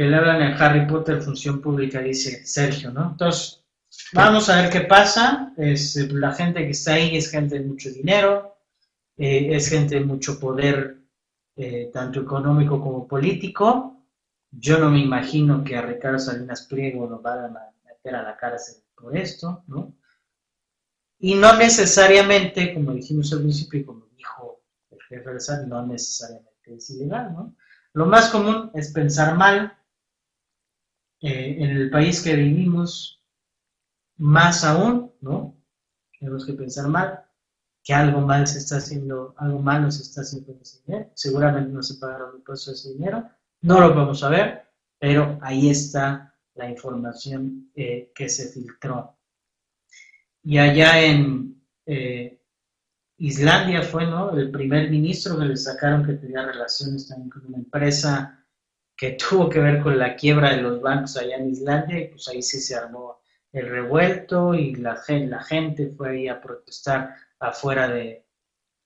Que 0.00 0.06
le 0.06 0.16
hablan 0.16 0.40
en 0.40 0.54
Harry 0.54 0.86
Potter, 0.86 1.20
función 1.20 1.60
pública, 1.60 2.00
dice 2.00 2.46
Sergio, 2.46 2.90
¿no? 2.90 3.10
Entonces, 3.10 3.62
vamos 4.14 4.48
a 4.48 4.62
ver 4.62 4.70
qué 4.70 4.80
pasa. 4.80 5.52
Es, 5.58 5.94
la 6.10 6.32
gente 6.32 6.64
que 6.64 6.70
está 6.70 6.94
ahí 6.94 7.18
es 7.18 7.30
gente 7.30 7.58
de 7.58 7.66
mucho 7.66 7.90
dinero, 7.90 8.56
eh, 9.18 9.54
es 9.54 9.68
gente 9.68 9.96
de 9.96 10.06
mucho 10.06 10.40
poder, 10.40 11.02
eh, 11.54 11.90
tanto 11.92 12.22
económico 12.22 12.80
como 12.80 13.06
político. 13.06 14.06
Yo 14.50 14.78
no 14.78 14.90
me 14.90 15.00
imagino 15.00 15.62
que 15.62 15.76
a 15.76 15.82
Ricardo 15.82 16.18
Salinas 16.18 16.62
Pliego 16.62 17.06
lo 17.06 17.20
van 17.20 17.54
a 17.54 17.70
meter 17.84 18.14
a 18.14 18.22
la 18.22 18.38
cárcel 18.38 18.82
por 18.94 19.14
esto, 19.14 19.64
¿no? 19.66 19.94
Y 21.18 21.34
no 21.34 21.58
necesariamente, 21.58 22.72
como 22.72 22.92
dijimos 22.92 23.30
al 23.34 23.40
principio 23.40 23.80
y 23.80 23.84
como 23.84 24.06
dijo 24.16 24.62
el 24.92 25.02
jefe 25.10 25.30
de 25.30 25.40
SAT, 25.40 25.66
no 25.66 25.84
necesariamente 25.84 26.74
es 26.74 26.88
ilegal, 26.88 27.34
¿no? 27.34 27.54
Lo 27.92 28.06
más 28.06 28.30
común 28.30 28.70
es 28.72 28.92
pensar 28.92 29.36
mal. 29.36 29.76
Eh, 31.20 31.56
en 31.58 31.70
el 31.70 31.90
país 31.90 32.22
que 32.22 32.34
vivimos, 32.34 33.22
más 34.16 34.64
aún, 34.64 35.12
¿no? 35.20 35.56
Tenemos 36.18 36.46
que 36.46 36.52
pensar 36.54 36.88
mal, 36.88 37.24
que 37.82 37.92
algo 37.92 38.20
mal 38.20 38.46
se 38.46 38.58
está 38.58 38.76
haciendo, 38.76 39.34
algo 39.38 39.60
malo 39.60 39.90
se 39.90 40.02
está 40.02 40.22
haciendo 40.22 40.56
ese 40.60 40.80
dinero. 40.86 41.10
Seguramente 41.14 41.72
no 41.72 41.82
se 41.82 41.94
pagaron 41.94 42.36
impuestos 42.36 42.66
de 42.66 42.90
ese 42.90 42.98
dinero, 42.98 43.28
no 43.62 43.80
lo 43.80 43.94
vamos 43.94 44.22
a 44.22 44.30
ver, 44.30 44.62
pero 44.98 45.38
ahí 45.42 45.70
está 45.70 46.34
la 46.54 46.70
información 46.70 47.70
eh, 47.74 48.12
que 48.14 48.28
se 48.28 48.48
filtró. 48.48 49.16
Y 50.42 50.58
allá 50.58 51.02
en 51.02 51.62
eh, 51.86 52.42
Islandia 53.18 53.82
fue, 53.82 54.06
¿no? 54.06 54.36
El 54.36 54.50
primer 54.50 54.90
ministro 54.90 55.38
que 55.38 55.44
le 55.44 55.56
sacaron 55.56 56.04
que 56.04 56.14
tenía 56.14 56.46
relaciones 56.46 57.08
también 57.08 57.30
con 57.30 57.46
una 57.46 57.58
empresa 57.58 58.39
que 59.00 59.12
tuvo 59.12 59.48
que 59.48 59.60
ver 59.60 59.80
con 59.82 59.98
la 59.98 60.14
quiebra 60.14 60.50
de 60.50 60.60
los 60.60 60.82
bancos 60.82 61.16
allá 61.16 61.36
en 61.36 61.48
Islandia, 61.48 61.98
y 61.98 62.08
pues 62.08 62.28
ahí 62.28 62.42
sí 62.42 62.60
se 62.60 62.76
armó 62.76 63.22
el 63.50 63.66
revuelto 63.66 64.52
y 64.52 64.74
la, 64.74 65.02
la 65.08 65.42
gente 65.42 65.88
fue 65.88 66.10
ahí 66.10 66.28
a 66.28 66.38
protestar 66.38 67.16
afuera 67.38 67.88
de, 67.88 68.26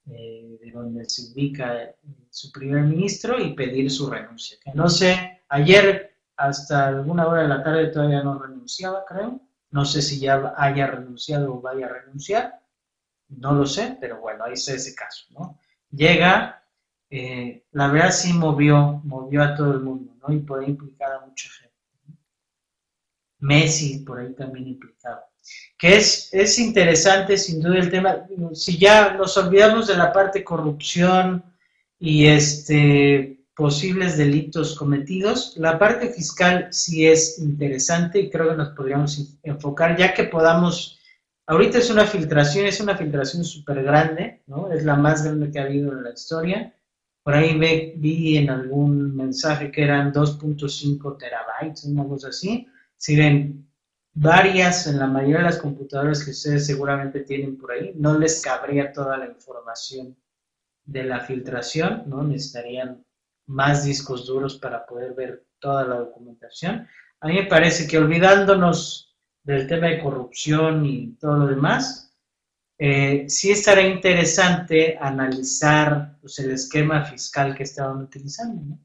eh, 0.07 0.59
de 0.62 0.70
donde 0.70 1.05
se 1.09 1.33
ubica 1.33 1.96
su 2.31 2.53
primer 2.53 2.85
ministro 2.85 3.40
y 3.40 3.55
pedir 3.55 3.90
su 3.90 4.09
renuncia. 4.09 4.57
Que 4.62 4.70
no 4.72 4.88
sé, 4.88 5.42
ayer 5.48 6.16
hasta 6.37 6.87
alguna 6.87 7.27
hora 7.27 7.42
de 7.42 7.48
la 7.48 7.64
tarde 7.64 7.88
todavía 7.88 8.22
no 8.22 8.38
renunciaba, 8.38 9.05
creo. 9.05 9.40
No 9.72 9.85
sé 9.85 10.00
si 10.00 10.20
ya 10.20 10.55
haya 10.57 10.87
renunciado 10.87 11.55
o 11.55 11.61
vaya 11.61 11.87
a 11.87 11.88
renunciar. 11.88 12.61
No 13.31 13.53
lo 13.53 13.66
sé, 13.66 13.98
pero 14.00 14.20
bueno, 14.20 14.44
ahí 14.44 14.53
está 14.53 14.74
ese 14.74 14.94
caso, 14.94 15.27
¿no? 15.31 15.59
Llega, 15.90 16.63
eh, 17.11 17.64
la 17.73 17.88
verdad 17.88 18.11
sí 18.11 18.33
movió, 18.33 19.01
movió 19.05 19.43
a 19.43 19.55
todo 19.55 19.73
el 19.73 19.81
mundo, 19.81 20.17
¿no? 20.21 20.35
Y 20.35 20.38
por 20.40 20.61
ahí 20.61 20.71
implicada 20.71 21.19
a 21.23 21.27
mucha 21.27 21.49
gente. 21.51 21.75
Messi 23.40 23.99
por 23.99 24.19
ahí 24.19 24.33
también 24.35 24.69
implicado. 24.69 25.21
Que 25.77 25.97
es, 25.97 26.33
es 26.33 26.59
interesante 26.59 27.37
sin 27.37 27.61
duda 27.61 27.79
el 27.79 27.90
tema, 27.90 28.27
si 28.55 28.79
ya 28.79 29.14
nos 29.14 29.37
olvidamos 29.37 29.88
de 29.88 29.97
la 29.97 30.12
parte 30.12 30.43
corrupción 30.43 31.45
y 31.99 32.27
este 32.27 33.45
posibles 33.55 34.17
delitos 34.17 34.77
cometidos. 34.77 35.55
La 35.57 35.79
parte 35.79 36.11
fiscal 36.11 36.69
sí 36.71 37.07
es 37.07 37.38
interesante 37.38 38.21
y 38.21 38.31
creo 38.31 38.51
que 38.51 38.57
nos 38.57 38.71
podríamos 38.71 39.38
enfocar, 39.43 39.97
ya 39.97 40.12
que 40.12 40.25
podamos, 40.25 41.01
ahorita 41.47 41.79
es 41.79 41.90
una 41.90 42.07
filtración, 42.07 42.67
es 42.67 42.81
una 42.81 42.97
filtración 42.97 43.45
súper 43.45 43.83
grande, 43.83 44.43
¿no? 44.47 44.71
Es 44.73 44.85
la 44.85 44.97
más 44.97 45.25
grande 45.25 45.51
que 45.51 45.59
ha 45.59 45.64
habido 45.64 45.93
en 45.93 46.05
la 46.05 46.11
historia. 46.11 46.75
Por 47.25 47.35
ahí 47.35 47.59
vi 47.97 48.37
en 48.37 48.51
algún 48.51 49.17
mensaje 49.17 49.73
que 49.73 49.83
eran 49.83 50.13
2.5 50.13 51.17
terabytes, 51.17 51.85
una 51.85 52.07
cosa 52.07 52.29
así. 52.29 52.69
Si 52.97 53.17
ven 53.17 53.67
varias, 54.13 54.87
en 54.87 54.99
la 54.99 55.07
mayoría 55.07 55.39
de 55.39 55.45
las 55.45 55.59
computadoras 55.59 56.23
que 56.23 56.33
ustedes 56.33 56.67
seguramente 56.67 57.21
tienen 57.21 57.57
por 57.57 57.73
ahí, 57.73 57.93
no 57.97 58.19
les 58.19 58.43
cabría 58.43 58.93
toda 58.93 59.17
la 59.17 59.27
información 59.27 60.15
de 60.85 61.05
la 61.05 61.21
filtración, 61.21 62.03
¿no? 62.07 62.23
Necesitarían 62.23 63.03
más 63.47 63.87
discos 63.87 64.27
duros 64.27 64.59
para 64.59 64.85
poder 64.85 65.15
ver 65.15 65.47
toda 65.59 65.85
la 65.85 65.97
documentación. 65.97 66.87
A 67.21 67.29
mí 67.29 67.35
me 67.37 67.47
parece 67.47 67.87
que 67.87 67.97
olvidándonos 67.97 69.17
del 69.43 69.67
tema 69.67 69.87
de 69.87 70.03
corrupción 70.03 70.85
y 70.85 71.13
todo 71.19 71.39
lo 71.39 71.47
demás, 71.47 72.13
eh, 72.79 73.25
sí 73.29 73.51
estaría 73.51 73.89
interesante 73.89 74.97
analizar 75.01 76.19
pues, 76.21 76.39
el 76.41 76.51
esquema 76.53 77.05
fiscal 77.05 77.55
que 77.55 77.63
estaban 77.63 77.99
utilizando, 77.99 78.63
¿no? 78.63 78.81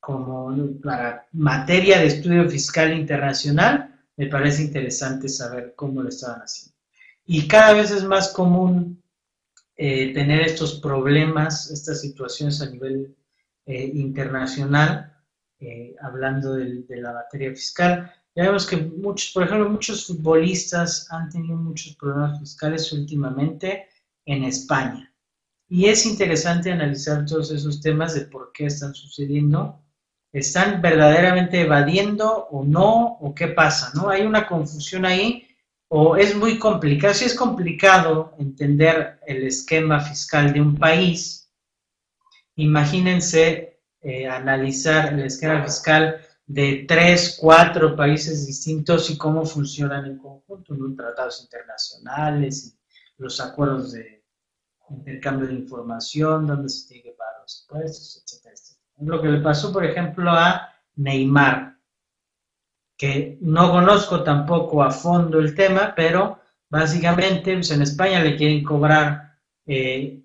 Como 0.00 0.80
para 0.82 1.26
materia 1.32 1.98
de 1.98 2.06
estudio 2.06 2.48
fiscal 2.48 2.92
internacional, 2.92 3.94
me 4.16 4.26
parece 4.26 4.62
interesante 4.62 5.28
saber 5.28 5.74
cómo 5.74 6.02
lo 6.02 6.10
estaban 6.10 6.40
haciendo. 6.40 6.76
Y 7.24 7.48
cada 7.48 7.72
vez 7.72 7.90
es 7.90 8.04
más 8.04 8.28
común 8.28 9.02
eh, 9.76 10.12
tener 10.14 10.42
estos 10.42 10.80
problemas, 10.80 11.70
estas 11.70 12.00
situaciones 12.00 12.60
a 12.62 12.70
nivel 12.70 13.16
eh, 13.66 13.90
internacional, 13.94 15.12
eh, 15.58 15.96
hablando 16.00 16.54
de, 16.54 16.84
la 16.88 17.12
materia 17.12 17.50
fiscal. 17.50 18.12
Ya 18.34 18.44
vemos 18.44 18.66
que 18.66 18.76
muchos, 18.76 19.30
por 19.32 19.44
ejemplo, 19.44 19.70
muchos 19.70 20.06
futbolistas 20.06 21.06
han 21.10 21.30
tenido 21.30 21.56
muchos 21.56 21.94
problemas 21.96 22.40
fiscales 22.40 22.92
últimamente 22.92 23.88
en 24.26 24.44
España. 24.44 25.12
Y 25.68 25.86
es 25.86 26.04
interesante 26.04 26.72
analizar 26.72 27.24
todos 27.24 27.50
esos 27.50 27.80
temas 27.80 28.14
de 28.14 28.22
por 28.22 28.52
qué 28.52 28.66
están 28.66 28.94
sucediendo. 28.94 29.80
¿Están 30.32 30.82
verdaderamente 30.82 31.60
evadiendo 31.60 32.48
o 32.50 32.64
no? 32.64 33.18
¿O 33.20 33.34
qué 33.34 33.48
pasa? 33.48 33.92
¿no? 33.94 34.08
Hay 34.08 34.22
una 34.22 34.46
confusión 34.46 35.04
ahí 35.04 35.46
o 35.96 36.16
es 36.16 36.34
muy 36.34 36.58
complicado, 36.58 37.14
si 37.14 37.24
es 37.24 37.34
complicado 37.34 38.34
entender 38.40 39.20
el 39.28 39.46
esquema 39.46 40.00
fiscal 40.00 40.52
de 40.52 40.60
un 40.60 40.76
país, 40.76 41.52
imagínense 42.56 43.80
eh, 44.00 44.26
analizar 44.28 45.12
el 45.12 45.20
esquema 45.20 45.62
fiscal 45.62 46.20
de 46.46 46.84
tres, 46.86 47.38
cuatro 47.40 47.96
países 47.96 48.46
distintos 48.46 49.10
y 49.10 49.16
cómo 49.16 49.44
funcionan 49.44 50.06
en 50.06 50.18
conjunto, 50.18 50.74
los 50.74 50.96
tratados 50.96 51.42
internacionales, 51.42 52.76
los 53.16 53.40
acuerdos 53.40 53.92
de 53.92 54.24
intercambio 54.90 55.48
de 55.48 55.54
información, 55.54 56.46
dónde 56.46 56.68
se 56.68 56.88
tiene 56.88 57.04
que 57.04 57.12
pagar 57.12 57.40
los 57.42 57.62
impuestos, 57.62 58.22
etcétera. 58.22 58.54
Lo 58.98 59.20
que 59.20 59.28
le 59.28 59.40
pasó, 59.40 59.72
por 59.72 59.84
ejemplo, 59.84 60.30
a 60.30 60.72
Neymar. 60.96 61.78
que 62.96 63.38
no 63.40 63.72
conozco 63.72 64.22
tampoco 64.22 64.82
a 64.82 64.90
fondo 64.90 65.40
el 65.40 65.54
tema, 65.54 65.94
pero 65.96 66.38
básicamente 66.70 67.54
pues 67.54 67.70
en 67.72 67.82
España 67.82 68.22
le 68.22 68.36
quieren 68.36 68.62
cobrar 68.62 69.40
eh, 69.66 70.22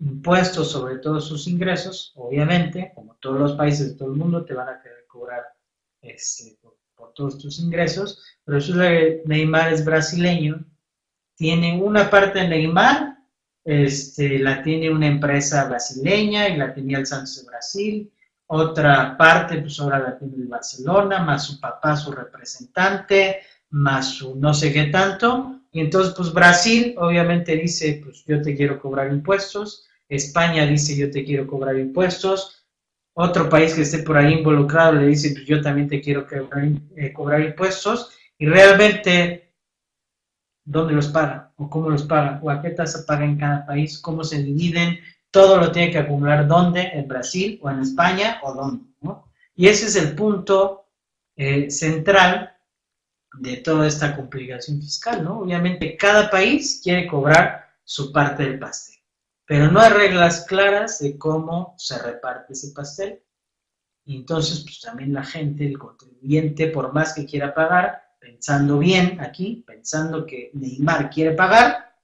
impuestos 0.00 0.70
sobre 0.70 0.98
todos 0.98 1.26
sus 1.26 1.46
ingresos, 1.46 2.12
obviamente, 2.16 2.92
como 2.94 3.16
todos 3.16 3.38
los 3.38 3.52
países 3.52 3.90
de 3.92 3.96
todo 3.96 4.08
el 4.08 4.18
mundo 4.18 4.44
te 4.44 4.52
van 4.52 4.68
a 4.68 4.82
querer 4.82 5.06
cobrar 5.06 5.44
este, 6.02 6.58
por, 6.60 6.74
todos 7.14 7.38
tus 7.38 7.58
ingresos, 7.58 8.22
pero 8.44 8.58
eso 8.58 8.82
es 8.82 9.26
Neymar 9.26 9.72
es 9.72 9.84
brasileño, 9.84 10.64
tiene 11.34 11.80
una 11.82 12.08
parte 12.08 12.40
de 12.40 12.48
Neymar, 12.48 13.18
este, 13.64 14.38
la 14.38 14.62
tiene 14.62 14.90
una 14.90 15.06
empresa 15.06 15.64
brasileña 15.64 16.48
y 16.48 16.56
la 16.56 16.72
tenía 16.72 16.98
el 16.98 17.06
Santos 17.06 17.40
de 17.40 17.50
Brasil, 17.50 18.12
otra 18.46 19.16
parte, 19.16 19.60
pues 19.60 19.78
ahora 19.80 19.98
la 19.98 20.18
tiene 20.18 20.36
el 20.36 20.46
Barcelona, 20.46 21.22
más 21.22 21.46
su 21.46 21.60
papá, 21.60 21.96
su 21.96 22.12
representante, 22.12 23.40
más 23.70 24.14
su 24.14 24.34
no 24.34 24.52
sé 24.54 24.72
qué 24.72 24.84
tanto, 24.84 25.60
y 25.72 25.80
entonces 25.80 26.14
pues 26.16 26.32
Brasil 26.32 26.94
obviamente 26.98 27.56
dice, 27.56 28.00
pues 28.04 28.24
yo 28.24 28.42
te 28.42 28.56
quiero 28.56 28.80
cobrar 28.80 29.12
impuestos, 29.12 29.88
España 30.08 30.66
dice 30.66 30.96
yo 30.96 31.10
te 31.10 31.24
quiero 31.24 31.46
cobrar 31.46 31.78
impuestos, 31.78 32.59
otro 33.20 33.48
país 33.48 33.74
que 33.74 33.82
esté 33.82 33.98
por 34.02 34.16
ahí 34.16 34.34
involucrado 34.34 34.92
le 34.92 35.08
dice 35.08 35.34
yo 35.44 35.60
también 35.60 35.88
te 35.88 36.00
quiero 36.00 36.26
eh, 36.96 37.12
cobrar, 37.12 37.40
impuestos 37.40 38.12
y 38.38 38.46
realmente 38.46 39.52
dónde 40.64 40.94
los 40.94 41.08
paga 41.08 41.52
o 41.56 41.68
cómo 41.68 41.90
los 41.90 42.04
paga 42.04 42.40
o 42.42 42.50
a 42.50 42.62
qué 42.62 42.70
tasa 42.70 43.04
paga 43.06 43.24
en 43.24 43.36
cada 43.36 43.66
país, 43.66 43.98
cómo 43.98 44.24
se 44.24 44.42
dividen, 44.42 44.98
todo 45.30 45.58
lo 45.58 45.70
tiene 45.70 45.90
que 45.90 45.98
acumular 45.98 46.46
dónde, 46.46 46.82
en 46.94 47.06
Brasil 47.06 47.58
o 47.62 47.70
en 47.70 47.80
España 47.80 48.40
o 48.42 48.54
dónde. 48.54 48.84
¿no? 49.00 49.30
Y 49.54 49.68
ese 49.68 49.86
es 49.86 49.96
el 49.96 50.14
punto 50.14 50.86
eh, 51.36 51.70
central 51.70 52.56
de 53.38 53.58
toda 53.58 53.86
esta 53.86 54.16
complicación 54.16 54.80
fiscal, 54.80 55.22
¿no? 55.22 55.40
Obviamente 55.40 55.96
cada 55.96 56.28
país 56.30 56.80
quiere 56.82 57.06
cobrar 57.06 57.68
su 57.84 58.12
parte 58.12 58.42
del 58.42 58.58
pastel 58.58 58.99
pero 59.50 59.68
no 59.68 59.80
hay 59.80 59.90
reglas 59.90 60.44
claras 60.46 61.00
de 61.00 61.18
cómo 61.18 61.74
se 61.76 62.00
reparte 62.00 62.52
ese 62.52 62.70
pastel. 62.72 63.20
Y 64.04 64.14
entonces, 64.14 64.60
pues 64.60 64.80
también 64.80 65.12
la 65.12 65.24
gente, 65.24 65.66
el 65.66 65.76
contribuyente, 65.76 66.68
por 66.68 66.92
más 66.92 67.14
que 67.14 67.26
quiera 67.26 67.52
pagar, 67.52 68.00
pensando 68.20 68.78
bien 68.78 69.20
aquí, 69.20 69.64
pensando 69.66 70.24
que 70.24 70.52
Neymar 70.54 71.10
quiere 71.10 71.32
pagar, 71.32 71.96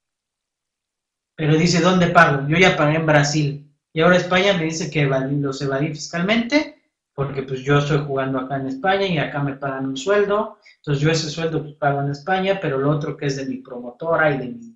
pero 1.37 1.55
dice, 1.55 1.81
¿dónde 1.81 2.09
pago? 2.09 2.49
Yo 2.49 2.57
ya 2.57 2.77
pagué 2.77 2.97
en 2.97 3.07
Brasil. 3.07 3.73
Y 3.93 4.01
ahora 4.01 4.17
España 4.17 4.55
me 4.55 4.65
dice 4.65 4.91
que 4.91 5.05
los 5.07 5.63
evadí 5.63 5.87
fiscalmente, 5.91 6.83
porque 7.15 7.45
pues 7.45 7.61
yo 7.61 7.79
estoy 7.79 7.99
jugando 8.05 8.41
acá 8.41 8.57
en 8.57 8.67
España 8.67 9.07
y 9.07 9.19
acá 9.19 9.41
me 9.41 9.55
pagan 9.55 9.87
un 9.87 9.97
sueldo. 9.97 10.59
Entonces 10.79 11.01
yo 11.01 11.13
ese 11.13 11.31
sueldo 11.31 11.63
pues 11.63 11.77
pago 11.77 12.01
en 12.03 12.11
España, 12.11 12.59
pero 12.61 12.79
lo 12.79 12.91
otro 12.91 13.17
que 13.17 13.27
es 13.27 13.37
de 13.37 13.47
mi 13.47 13.59
promotora 13.59 14.33
y 14.33 14.39
de 14.39 14.49
mi 14.49 14.76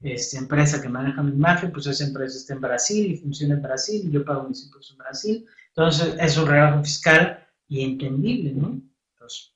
esta 0.00 0.38
empresa 0.38 0.80
que 0.80 0.88
maneja 0.88 1.22
mi 1.22 1.32
imagen, 1.32 1.72
pues 1.72 1.86
esa 1.86 2.04
empresa 2.04 2.36
está 2.36 2.54
en 2.54 2.60
Brasil 2.60 3.12
y 3.12 3.16
funciona 3.16 3.54
en 3.54 3.62
Brasil 3.62 4.02
y 4.04 4.10
yo 4.10 4.24
pago 4.24 4.48
mis 4.48 4.64
impuestos 4.64 4.92
en 4.92 4.98
Brasil. 4.98 5.46
Entonces, 5.68 6.14
es 6.18 6.36
un 6.36 6.46
relajo 6.46 6.82
fiscal 6.84 7.46
y 7.66 7.84
entendible, 7.84 8.52
¿no? 8.52 8.80
Entonces, 9.14 9.54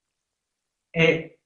eh, 0.92 1.38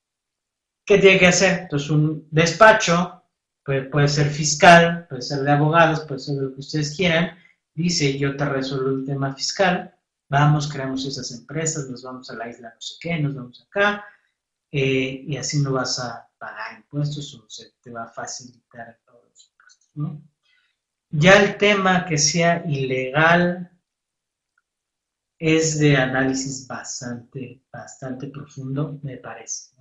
¿qué 0.84 0.98
tiene 0.98 1.18
que 1.18 1.26
hacer? 1.26 1.60
Entonces, 1.62 1.90
un 1.90 2.26
despacho 2.30 3.22
puede, 3.64 3.82
puede 3.82 4.08
ser 4.08 4.30
fiscal, 4.30 5.06
puede 5.08 5.22
ser 5.22 5.40
de 5.40 5.52
abogados, 5.52 6.00
puede 6.00 6.20
ser 6.20 6.36
lo 6.36 6.54
que 6.54 6.60
ustedes 6.60 6.96
quieran. 6.96 7.36
Dice, 7.74 8.18
yo 8.18 8.36
te 8.36 8.46
resuelvo 8.46 8.90
el 8.90 9.04
tema 9.04 9.34
fiscal, 9.34 9.94
vamos, 10.30 10.72
creamos 10.72 11.04
esas 11.04 11.30
empresas, 11.32 11.90
nos 11.90 12.02
vamos 12.02 12.30
a 12.30 12.36
la 12.36 12.48
isla 12.48 12.72
no 12.74 12.80
sé 12.80 12.94
qué, 13.00 13.18
nos 13.18 13.34
vamos 13.34 13.66
acá, 13.68 14.04
eh, 14.72 15.24
y 15.26 15.36
así 15.36 15.60
no 15.60 15.72
vas 15.72 15.98
a 15.98 16.25
pagar 16.38 16.78
impuestos 16.78 17.34
o 17.34 17.48
se 17.48 17.72
te 17.82 17.90
va 17.90 18.04
a 18.04 18.08
facilitar 18.08 18.98
todos 19.04 19.24
los 19.28 19.50
impuestos. 19.50 20.22
Ya 21.10 21.42
el 21.42 21.56
tema 21.56 22.04
que 22.04 22.18
sea 22.18 22.64
ilegal 22.66 23.70
es 25.38 25.78
de 25.78 25.96
análisis 25.96 26.66
bastante, 26.66 27.62
bastante 27.70 28.28
profundo, 28.28 28.98
me 29.02 29.18
parece. 29.18 29.74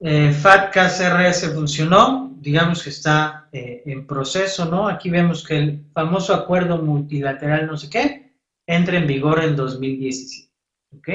Eh, 0.00 0.32
FATCA 0.32 0.88
CRS 0.88 1.54
funcionó, 1.54 2.34
digamos 2.40 2.82
que 2.82 2.90
está 2.90 3.48
eh, 3.52 3.82
en 3.86 4.06
proceso, 4.06 4.64
¿no? 4.64 4.88
Aquí 4.88 5.10
vemos 5.10 5.46
que 5.46 5.58
el 5.58 5.90
famoso 5.92 6.34
acuerdo 6.34 6.78
multilateral 6.78 7.66
no 7.66 7.76
sé 7.76 7.88
qué 7.88 8.36
entra 8.66 8.96
en 8.96 9.06
vigor 9.06 9.44
en 9.44 9.54
2017, 9.54 10.52
¿ok? 10.96 11.08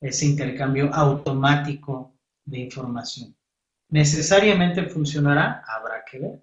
Ese 0.00 0.26
intercambio 0.26 0.92
automático 0.94 2.14
de 2.44 2.60
información. 2.60 3.36
¿Necesariamente 3.88 4.84
funcionará? 4.84 5.64
Habrá 5.66 6.04
que 6.04 6.18
ver, 6.18 6.42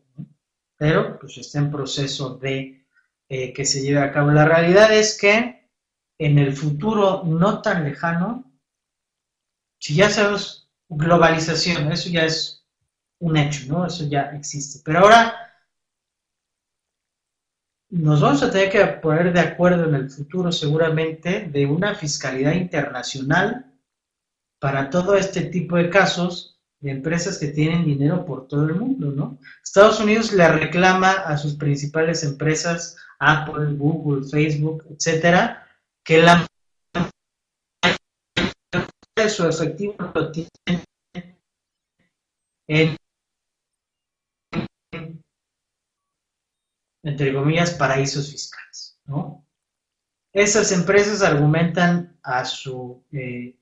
pero 0.78 1.18
pues 1.20 1.38
está 1.38 1.60
en 1.60 1.72
proceso 1.72 2.38
de 2.38 2.86
eh, 3.30 3.53
que 3.53 3.66
se 3.66 3.82
lleve 3.82 3.99
a 3.99 4.12
cabo. 4.12 4.32
La 4.32 4.45
realidad 4.45 4.93
es 4.93 5.18
que 5.18 5.70
en 6.20 6.39
el 6.39 6.53
futuro 6.53 7.24
no 7.26 7.62
tan 7.62 7.84
lejano, 7.84 8.51
si 9.80 9.95
ya 9.95 10.10
sabemos 10.10 10.70
globalización, 10.89 11.91
eso 11.91 12.10
ya 12.10 12.26
es 12.26 12.66
un 13.20 13.38
hecho, 13.38 13.66
¿no? 13.68 13.86
Eso 13.86 14.05
ya 14.05 14.32
existe. 14.34 14.80
Pero 14.84 14.99
ahora 14.99 15.46
nos 17.89 18.21
vamos 18.21 18.43
a 18.43 18.51
tener 18.51 18.69
que 18.69 18.85
poner 18.85 19.31
de 19.33 19.39
acuerdo 19.39 19.85
en 19.85 19.95
el 19.95 20.09
futuro 20.09 20.51
seguramente 20.51 21.47
de 21.51 21.65
una 21.65 21.95
fiscalidad 21.95 22.53
internacional 22.53 23.73
para 24.59 24.89
todo 24.89 25.15
este 25.15 25.43
tipo 25.43 25.77
de 25.77 25.89
casos 25.89 26.59
de 26.79 26.91
empresas 26.91 27.38
que 27.38 27.47
tienen 27.47 27.85
dinero 27.85 28.25
por 28.25 28.47
todo 28.47 28.65
el 28.65 28.75
mundo, 28.75 29.11
¿no? 29.11 29.39
Estados 29.63 29.99
Unidos 29.99 30.33
le 30.33 30.47
reclama 30.47 31.11
a 31.11 31.38
sus 31.38 31.55
principales 31.55 32.23
empresas, 32.23 32.97
Apple, 33.19 33.73
Google, 33.75 34.27
Facebook, 34.27 34.85
etcétera, 34.89 35.65
que 36.03 36.21
la 36.21 36.45
de 39.15 39.29
su 39.29 39.47
efectivo 39.47 39.95
lo 40.13 40.31
tienen 40.31 40.83
en 42.67 42.95
entre 47.08 47.34
comillas, 47.34 47.72
paraísos 47.72 48.30
fiscales. 48.32 48.99
¿no? 49.05 49.45
Esas 50.34 50.72
empresas 50.72 51.22
argumentan 51.22 52.18
a 52.22 52.45
su, 52.45 53.03
eh, 53.12 53.58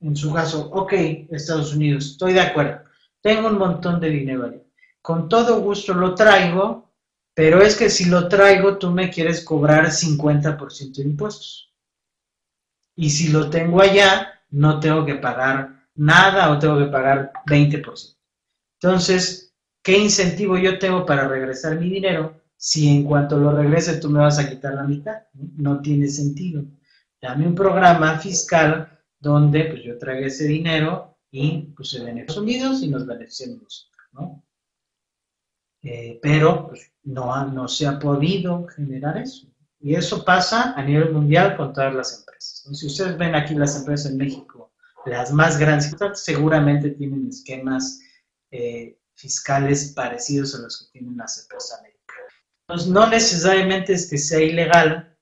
en 0.00 0.16
su 0.16 0.32
caso, 0.32 0.70
ok, 0.70 0.92
Estados 1.30 1.74
Unidos, 1.74 2.06
estoy 2.06 2.32
de 2.32 2.40
acuerdo, 2.40 2.82
tengo 3.20 3.48
un 3.48 3.58
montón 3.58 4.00
de 4.00 4.10
dinero. 4.10 4.64
Con 5.02 5.28
todo 5.28 5.60
gusto 5.60 5.94
lo 5.94 6.14
traigo, 6.14 6.90
pero 7.34 7.60
es 7.62 7.76
que 7.76 7.90
si 7.90 8.06
lo 8.06 8.28
traigo, 8.28 8.78
tú 8.78 8.90
me 8.90 9.10
quieres 9.10 9.44
cobrar 9.44 9.86
50% 9.90 10.96
de 10.96 11.02
impuestos. 11.02 11.72
Y 12.96 13.10
si 13.10 13.28
lo 13.28 13.48
tengo 13.48 13.80
allá, 13.80 14.42
no 14.50 14.80
tengo 14.80 15.04
que 15.06 15.14
pagar 15.14 15.86
nada 15.94 16.50
o 16.50 16.58
tengo 16.58 16.78
que 16.78 16.86
pagar 16.86 17.32
20%. 17.46 18.16
Entonces, 18.80 19.49
¿Qué 19.82 19.98
incentivo 19.98 20.58
yo 20.58 20.78
tengo 20.78 21.06
para 21.06 21.26
regresar 21.26 21.78
mi 21.78 21.88
dinero 21.88 22.40
si 22.56 22.88
en 22.88 23.04
cuanto 23.04 23.38
lo 23.38 23.52
regrese 23.52 23.98
tú 23.98 24.10
me 24.10 24.20
vas 24.20 24.38
a 24.38 24.48
quitar 24.48 24.74
la 24.74 24.84
mitad? 24.84 25.22
No 25.32 25.80
tiene 25.80 26.08
sentido. 26.08 26.64
Dame 27.20 27.46
un 27.46 27.54
programa 27.54 28.18
fiscal 28.18 28.98
donde 29.18 29.64
pues 29.64 29.82
yo 29.82 29.98
traiga 29.98 30.26
ese 30.26 30.46
dinero 30.46 31.18
y 31.30 31.72
pues 31.76 31.90
se 31.90 32.04
beneficien 32.04 32.42
Unidos 32.42 32.82
y 32.82 32.88
nos 32.88 33.06
beneficiemos 33.06 33.90
¿no? 34.12 34.42
Eh, 35.82 36.18
pero 36.22 36.68
pues, 36.68 36.92
no, 37.04 37.46
no 37.46 37.68
se 37.68 37.86
ha 37.86 37.98
podido 37.98 38.66
generar 38.66 39.16
eso. 39.18 39.46
Y 39.80 39.94
eso 39.94 40.24
pasa 40.24 40.74
a 40.74 40.82
nivel 40.82 41.12
mundial 41.12 41.56
con 41.56 41.72
todas 41.72 41.94
las 41.94 42.18
empresas. 42.18 42.68
Si 42.72 42.86
ustedes 42.86 43.16
ven 43.16 43.34
aquí 43.34 43.54
las 43.54 43.78
empresas 43.78 44.12
en 44.12 44.18
México, 44.18 44.72
las 45.06 45.32
más 45.32 45.58
grandes, 45.58 45.94
seguramente 46.14 46.90
tienen 46.90 47.28
esquemas 47.28 48.00
eh, 48.50 48.99
fiscales 49.20 49.92
parecidos 49.94 50.54
a 50.54 50.62
los 50.62 50.78
que 50.78 50.98
tienen 50.98 51.16
las 51.16 51.42
empresas 51.42 51.78
americanas. 51.78 52.32
Entonces, 52.66 52.88
no 52.88 53.06
necesariamente 53.08 53.92
es 53.92 54.08
que 54.08 54.18
sea 54.18 54.40
ilegal, 54.40 55.16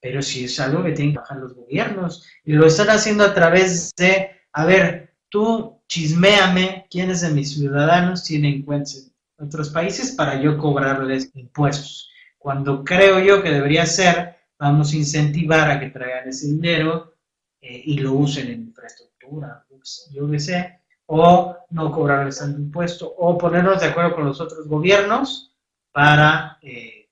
pero 0.00 0.22
sí 0.22 0.44
es 0.44 0.58
algo 0.60 0.82
que 0.82 0.92
tienen 0.92 1.14
que 1.14 1.20
bajar 1.20 1.38
los 1.38 1.54
gobiernos 1.54 2.26
y 2.44 2.52
lo 2.52 2.66
están 2.66 2.88
haciendo 2.90 3.24
a 3.24 3.34
través 3.34 3.90
de, 3.96 4.30
a 4.52 4.64
ver, 4.64 5.14
tú 5.28 5.82
chisméame 5.88 6.86
quiénes 6.90 7.20
de 7.22 7.30
mis 7.30 7.54
ciudadanos 7.54 8.24
tienen 8.24 8.62
cuentas 8.62 9.10
en 9.38 9.46
otros 9.46 9.70
países 9.70 10.12
para 10.12 10.40
yo 10.40 10.58
cobrarles 10.58 11.30
impuestos. 11.34 12.10
Cuando 12.38 12.84
creo 12.84 13.20
yo 13.20 13.42
que 13.42 13.50
debería 13.50 13.86
ser, 13.86 14.36
vamos 14.58 14.92
a 14.92 14.96
incentivar 14.96 15.70
a 15.70 15.80
que 15.80 15.90
traigan 15.90 16.28
ese 16.28 16.46
dinero 16.46 17.14
eh, 17.60 17.82
y 17.84 17.98
lo 17.98 18.12
usen 18.12 18.48
en 18.48 18.60
infraestructura, 18.62 19.66
yo 20.10 20.30
qué 20.30 20.38
sé, 20.38 20.77
o 21.10 21.56
no 21.70 21.90
cobrarles 21.90 22.38
tanto 22.38 22.60
impuesto, 22.60 23.14
o 23.16 23.36
ponernos 23.38 23.80
de 23.80 23.86
acuerdo 23.86 24.14
con 24.14 24.26
los 24.26 24.40
otros 24.40 24.68
gobiernos 24.68 25.54
para 25.90 26.58
eh, 26.62 27.08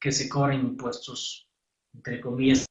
que 0.00 0.10
se 0.10 0.28
cobren 0.28 0.60
impuestos, 0.60 1.48
entre 1.94 2.20
comillas, 2.20 2.66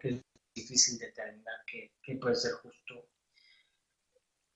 que 0.00 0.08
es 0.08 0.22
difícil 0.54 0.98
determinar 0.98 1.54
qué, 1.66 2.16
puede 2.16 2.36
ser 2.36 2.52
justo. 2.52 3.06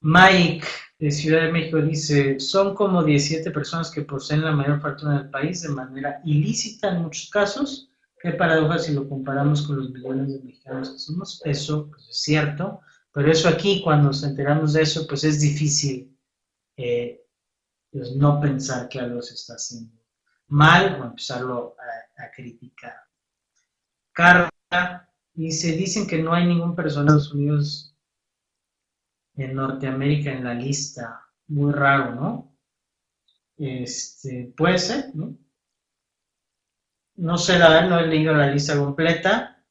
Mike 0.00 0.66
de 0.98 1.10
Ciudad 1.10 1.42
de 1.42 1.52
México 1.52 1.82
dice, 1.82 2.40
son 2.40 2.74
como 2.74 3.02
17 3.02 3.50
personas 3.50 3.90
que 3.90 4.02
poseen 4.02 4.42
la 4.42 4.52
mayor 4.52 4.80
fortuna 4.80 5.18
del 5.18 5.30
país 5.30 5.62
de 5.62 5.70
manera 5.70 6.22
ilícita 6.24 6.88
en 6.88 7.02
muchos 7.02 7.28
casos. 7.30 7.87
Qué 8.20 8.32
paradoja 8.32 8.78
si 8.78 8.92
lo 8.92 9.08
comparamos 9.08 9.62
con 9.62 9.76
los 9.76 9.90
millones 9.90 10.32
de 10.32 10.42
mexicanos 10.42 10.90
que 10.90 10.98
somos. 10.98 11.40
Eso 11.44 11.88
pues, 11.88 12.08
es 12.08 12.20
cierto, 12.20 12.80
pero 13.12 13.30
eso 13.30 13.48
aquí, 13.48 13.82
cuando 13.82 14.08
nos 14.08 14.22
enteramos 14.24 14.72
de 14.72 14.82
eso, 14.82 15.06
pues 15.06 15.24
es 15.24 15.40
difícil 15.40 16.16
eh, 16.76 17.24
pues, 17.90 18.14
no 18.16 18.40
pensar 18.40 18.88
que 18.88 19.00
algo 19.00 19.22
se 19.22 19.34
está 19.34 19.54
haciendo 19.54 19.98
mal 20.48 21.00
o 21.00 21.04
empezarlo 21.04 21.76
a, 21.78 22.30
criticar. 22.34 22.94
Carla 24.12 25.08
dice, 25.32 25.72
dicen 25.72 26.06
que 26.06 26.22
no 26.22 26.32
hay 26.32 26.46
ningún 26.46 26.74
personaje 26.74 27.12
de 27.12 27.18
Estados 27.18 27.34
Unidos 27.34 27.96
en 29.34 29.54
Norteamérica 29.54 30.32
en 30.32 30.44
la 30.44 30.54
lista. 30.54 31.24
Muy 31.46 31.72
raro, 31.72 32.14
¿no? 32.14 32.56
Este, 33.56 34.52
puede 34.56 34.78
ser, 34.78 35.14
¿no? 35.14 35.36
No 37.18 37.36
sé, 37.36 37.58
la 37.58 37.68
verdad, 37.68 37.88
no 37.88 37.98
he 37.98 38.06
leído 38.06 38.32
la 38.32 38.50
lista 38.50 38.76
completa. 38.76 39.64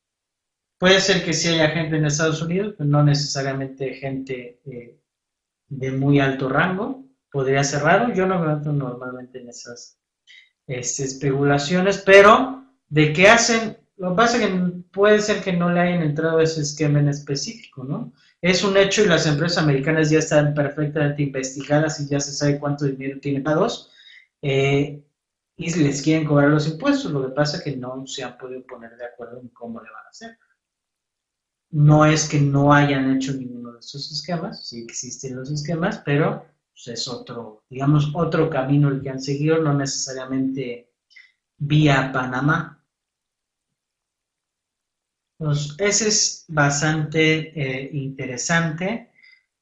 Puede 0.78 1.00
ser 1.00 1.24
que 1.24 1.34
sí 1.34 1.48
haya 1.48 1.70
gente 1.70 1.96
en 1.96 2.06
Estados 2.06 2.42
Unidos, 2.42 2.76
pero 2.78 2.90
no 2.90 3.04
necesariamente 3.04 3.94
gente 3.94 4.60
eh, 4.66 5.00
de 5.70 5.92
muy 5.92 6.20
alto 6.20 6.50
rango. 6.50 7.06
Podría 7.32 7.64
ser 7.64 7.84
raro. 7.84 8.14
Yo 8.14 8.28
no 8.28 8.40
me 8.40 8.54
meto 8.54 8.74
normalmente 8.74 9.40
en 9.40 9.48
esas 9.48 9.98
este, 10.68 11.06
especulaciones, 11.06 12.04
pero 12.06 12.66
de 12.90 13.14
qué 13.14 13.30
hacen, 13.30 13.78
lo 13.96 14.10
que 14.10 14.16
pasa 14.18 14.38
es 14.38 14.48
que 14.48 14.58
puede 14.92 15.22
ser 15.22 15.42
que 15.42 15.54
no 15.54 15.72
le 15.72 15.80
hayan 15.80 16.04
entrado 16.04 16.42
ese 16.42 16.62
esquema 16.62 17.00
en 17.00 17.08
específico, 17.08 17.86
¿no? 17.86 18.12
Es 18.42 18.64
un 18.64 18.76
hecho 18.76 19.04
y 19.04 19.08
las 19.08 19.26
empresas 19.26 19.64
americanas 19.64 20.10
ya 20.10 20.20
están 20.20 20.54
perfectamente 20.54 21.24
investigadas 21.24 22.00
y 22.02 22.10
ya 22.10 22.20
se 22.20 22.34
sabe 22.34 22.60
cuánto 22.60 22.86
dinero 22.86 23.20
tienen 23.22 23.44
pagados 23.44 23.90
eh, 24.42 25.02
y 25.58 25.74
les 25.74 26.02
quieren 26.04 26.26
cobrar 26.26 26.50
los 26.50 26.68
impuestos. 26.68 27.12
Lo 27.12 27.28
que 27.28 27.34
pasa 27.34 27.58
es 27.58 27.64
que 27.64 27.76
no 27.76 28.06
se 28.06 28.24
han 28.24 28.38
podido 28.38 28.64
poner 28.66 28.96
de 28.96 29.06
acuerdo 29.06 29.42
en 29.42 29.50
cómo 29.50 29.82
le 29.82 29.90
van 29.92 30.06
a 30.06 30.10
hacer. 30.10 30.38
No 31.72 32.06
es 32.06 32.30
que 32.30 32.40
no 32.40 32.72
hayan 32.72 33.18
hecho 33.18 33.34
ninguno 33.34 33.74
de 33.74 33.80
esos 33.80 34.10
esquemas, 34.12 34.66
sí 34.68 34.82
existen 34.84 35.36
los 35.36 35.52
esquemas, 35.52 36.02
pero 36.06 36.46
pues, 36.72 36.88
es 36.88 37.08
otro, 37.08 37.64
digamos, 37.70 38.12
otro 38.14 38.50
camino 38.50 38.88
el 38.88 39.02
que 39.02 39.10
han 39.10 39.22
seguido, 39.22 39.62
no 39.62 39.74
necesariamente 39.74 40.94
vía 41.58 42.12
Panamá. 42.14 42.82
Pues 45.38 45.76
ese 45.78 46.08
es 46.08 46.46
bastante 46.48 47.52
eh, 47.60 47.90
interesante. 47.94 49.12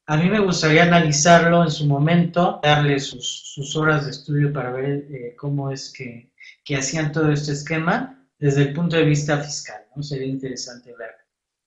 A 0.08 0.18
mí 0.18 0.30
me 0.30 0.40
gustaría 0.40 0.84
analizarlo 0.84 1.64
en 1.64 1.72
su 1.72 1.88
momento, 1.88 2.60
darle 2.62 3.00
sus, 3.00 3.76
horas 3.76 4.06
de 4.06 4.12
estudio 4.12 4.54
para 4.54 4.72
ver 4.72 5.08
eh, 5.10 5.36
cómo 5.36 5.72
es 5.72 5.92
que, 5.92 6.32
hacían 6.78 7.12
todo 7.12 7.32
este 7.32 7.54
esquema 7.54 8.24
desde 8.38 8.64
el 8.64 8.74
punto 8.74 8.98
de 8.98 9.06
vista 9.06 9.42
fiscal. 9.42 9.84
Sería 10.02 10.28
interesante 10.28 10.94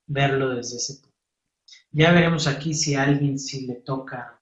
verlo 0.06 0.54
desde 0.54 0.76
ese 0.76 0.94
punto. 1.00 1.16
Ya 1.90 2.12
veremos 2.12 2.46
aquí 2.46 2.74
si 2.74 2.94
a 2.94 3.02
alguien 3.02 3.40
si 3.40 3.66
le 3.66 3.74
toca 3.76 4.40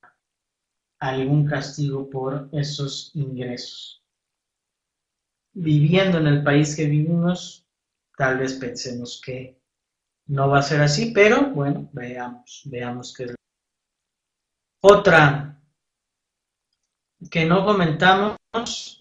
algún 0.99 1.47
castigo 1.47 2.11
por 2.11 2.51
esos 2.53 3.12
ingresos. 3.14 4.05
Viviendo 5.55 6.18
en 6.18 6.26
el 6.26 6.44
país 6.44 6.76
que 6.76 6.84
vivimos, 6.84 7.66
tal 8.18 8.38
vez 8.40 8.53
pensemos 8.55 9.22
que 9.24 9.59
no 10.26 10.51
va 10.51 10.59
a 10.59 10.62
ser 10.62 10.82
así, 10.82 11.12
pero 11.12 11.51
bueno, 11.51 11.88
veamos, 11.94 12.62
veamos 12.66 13.14
qué 13.14 13.24
es. 13.24 13.36
Otra 14.89 15.61
que 17.28 17.45
no 17.45 17.64
comentamos 17.64 18.37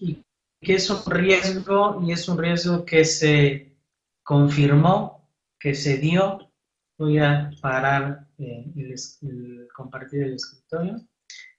y 0.00 0.20
que 0.60 0.74
es 0.74 0.90
un 0.90 1.08
riesgo 1.08 2.02
y 2.02 2.10
es 2.10 2.28
un 2.28 2.38
riesgo 2.38 2.84
que 2.84 3.04
se 3.04 3.76
confirmó, 4.24 5.30
que 5.60 5.76
se 5.76 5.98
dio. 5.98 6.50
Voy 6.98 7.18
a 7.18 7.52
parar 7.60 8.26
eh, 8.36 8.72
el 8.76 9.68
compartir 9.72 10.24
el 10.24 10.34
escritorio 10.34 11.06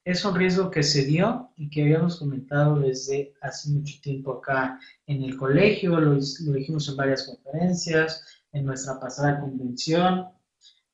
es 0.03 0.23
un 0.23 0.36
riesgo 0.36 0.71
que 0.71 0.84
se 0.84 1.03
dio 1.03 1.51
y 1.57 1.69
que 1.69 1.82
habíamos 1.84 2.17
comentado 2.17 2.80
desde 2.80 3.34
hace 3.41 3.69
mucho 3.71 3.99
tiempo 4.01 4.38
acá 4.38 4.80
en 5.05 5.23
el 5.23 5.36
colegio, 5.36 5.99
lo, 5.99 6.15
dijimos 6.15 6.88
en 6.88 6.95
varias 6.95 7.23
conferencias, 7.28 8.25
en 8.53 8.65
nuestra 8.65 8.99
pasada 9.01 9.41
convención. 9.41 10.30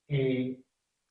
Eh, 0.07 0.62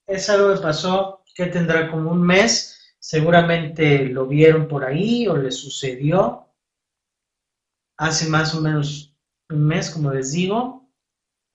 es 0.07 0.29
algo 0.31 0.55
que 0.55 0.61
pasó 0.61 1.25
que 1.35 1.47
tendrá 1.47 1.91
como 1.91 2.11
un 2.11 2.23
mes, 2.23 2.95
seguramente 2.99 4.07
lo 4.07 4.27
vieron 4.27 4.69
por 4.69 4.85
ahí 4.85 5.27
o 5.27 5.37
le 5.37 5.51
sucedió 5.51 6.47
hace 7.97 8.29
más 8.29 8.55
o 8.55 8.61
menos 8.61 9.15
un 9.51 9.67
mes, 9.67 9.91
como 9.91 10.13
les 10.13 10.33
digo. 10.33 10.91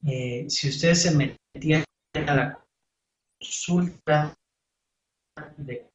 Eh, 0.05 0.45
si 0.49 0.69
ustedes 0.69 1.01
se 1.01 1.11
metían 1.11 1.83
a 2.13 2.35
la 2.35 2.65
consulta 3.39 4.35
de 5.57 5.89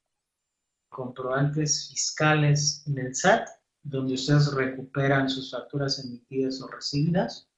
comprobantes 0.88 1.88
fiscales 1.90 2.84
en 2.86 2.98
el 2.98 3.14
SAT, 3.14 3.48
donde 3.82 4.14
ustedes 4.14 4.52
recuperan 4.54 5.28
sus 5.28 5.50
facturas 5.50 5.98
emitidas 6.04 6.60
o 6.62 6.68
recibidas. 6.68 7.48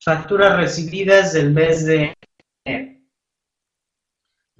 Facturas 0.00 0.56
recibidas 0.56 1.32
del 1.32 1.52
mes 1.52 1.84
de. 1.84 2.16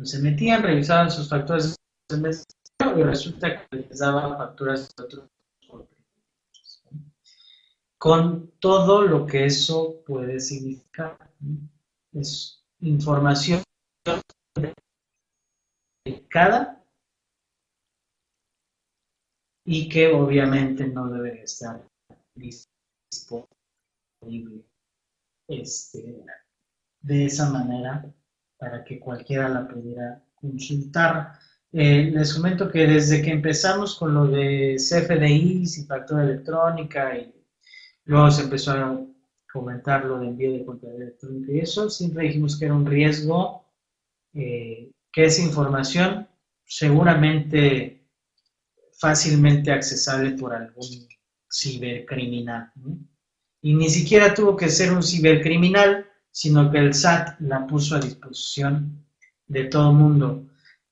Se 0.04 0.18
metían, 0.20 0.62
revisaban 0.62 1.10
sus 1.10 1.28
facturas 1.28 1.76
y 2.10 3.02
resulta 3.02 3.66
que 3.68 3.76
les 3.76 3.98
daban 3.98 4.36
facturas 4.36 4.94
de 4.94 5.04
otros 5.04 5.28
con 8.02 8.50
todo 8.58 9.02
lo 9.02 9.24
que 9.24 9.46
eso 9.46 10.02
puede 10.04 10.40
significar. 10.40 11.16
Es 12.12 12.64
información 12.80 13.62
cada 16.28 16.84
y 19.64 19.88
que 19.88 20.08
obviamente 20.08 20.88
no 20.88 21.08
debe 21.10 21.44
estar 21.44 21.88
disponible 22.34 23.46
este, 25.46 26.24
de 27.02 27.26
esa 27.26 27.50
manera 27.50 28.12
para 28.62 28.84
que 28.84 29.00
cualquiera 29.00 29.48
la 29.48 29.66
pudiera 29.66 30.22
consultar. 30.36 31.32
Eh, 31.72 32.12
les 32.14 32.32
comento 32.32 32.70
que 32.70 32.86
desde 32.86 33.20
que 33.20 33.32
empezamos 33.32 33.96
con 33.96 34.14
lo 34.14 34.28
de 34.28 34.76
CFDI 34.76 35.64
y 35.64 35.84
factura 35.84 36.22
electrónica 36.22 37.18
y 37.18 37.34
luego 38.04 38.30
se 38.30 38.42
empezó 38.42 38.70
a 38.70 39.00
comentar 39.52 40.04
lo 40.04 40.20
de 40.20 40.28
envío 40.28 40.52
de 40.52 40.64
contabilidad 40.64 41.08
electrónica 41.08 41.52
y 41.52 41.58
eso, 41.58 41.90
siempre 41.90 42.22
dijimos 42.22 42.56
que 42.56 42.66
era 42.66 42.74
un 42.74 42.86
riesgo, 42.86 43.66
eh, 44.32 44.92
que 45.10 45.24
esa 45.24 45.42
información 45.42 46.28
seguramente 46.64 48.06
fácilmente 48.92 49.72
accesible 49.72 50.38
por 50.38 50.54
algún 50.54 51.08
cibercriminal. 51.50 52.70
Y 53.60 53.74
ni 53.74 53.90
siquiera 53.90 54.32
tuvo 54.32 54.56
que 54.56 54.68
ser 54.68 54.92
un 54.92 55.02
cibercriminal, 55.02 56.06
sino 56.32 56.70
que 56.70 56.78
el 56.78 56.94
SAT 56.94 57.40
la 57.40 57.66
puso 57.66 57.94
a 57.94 58.00
disposición 58.00 59.04
de 59.46 59.64
todo 59.64 59.90
el 59.90 59.96
mundo. 59.96 60.46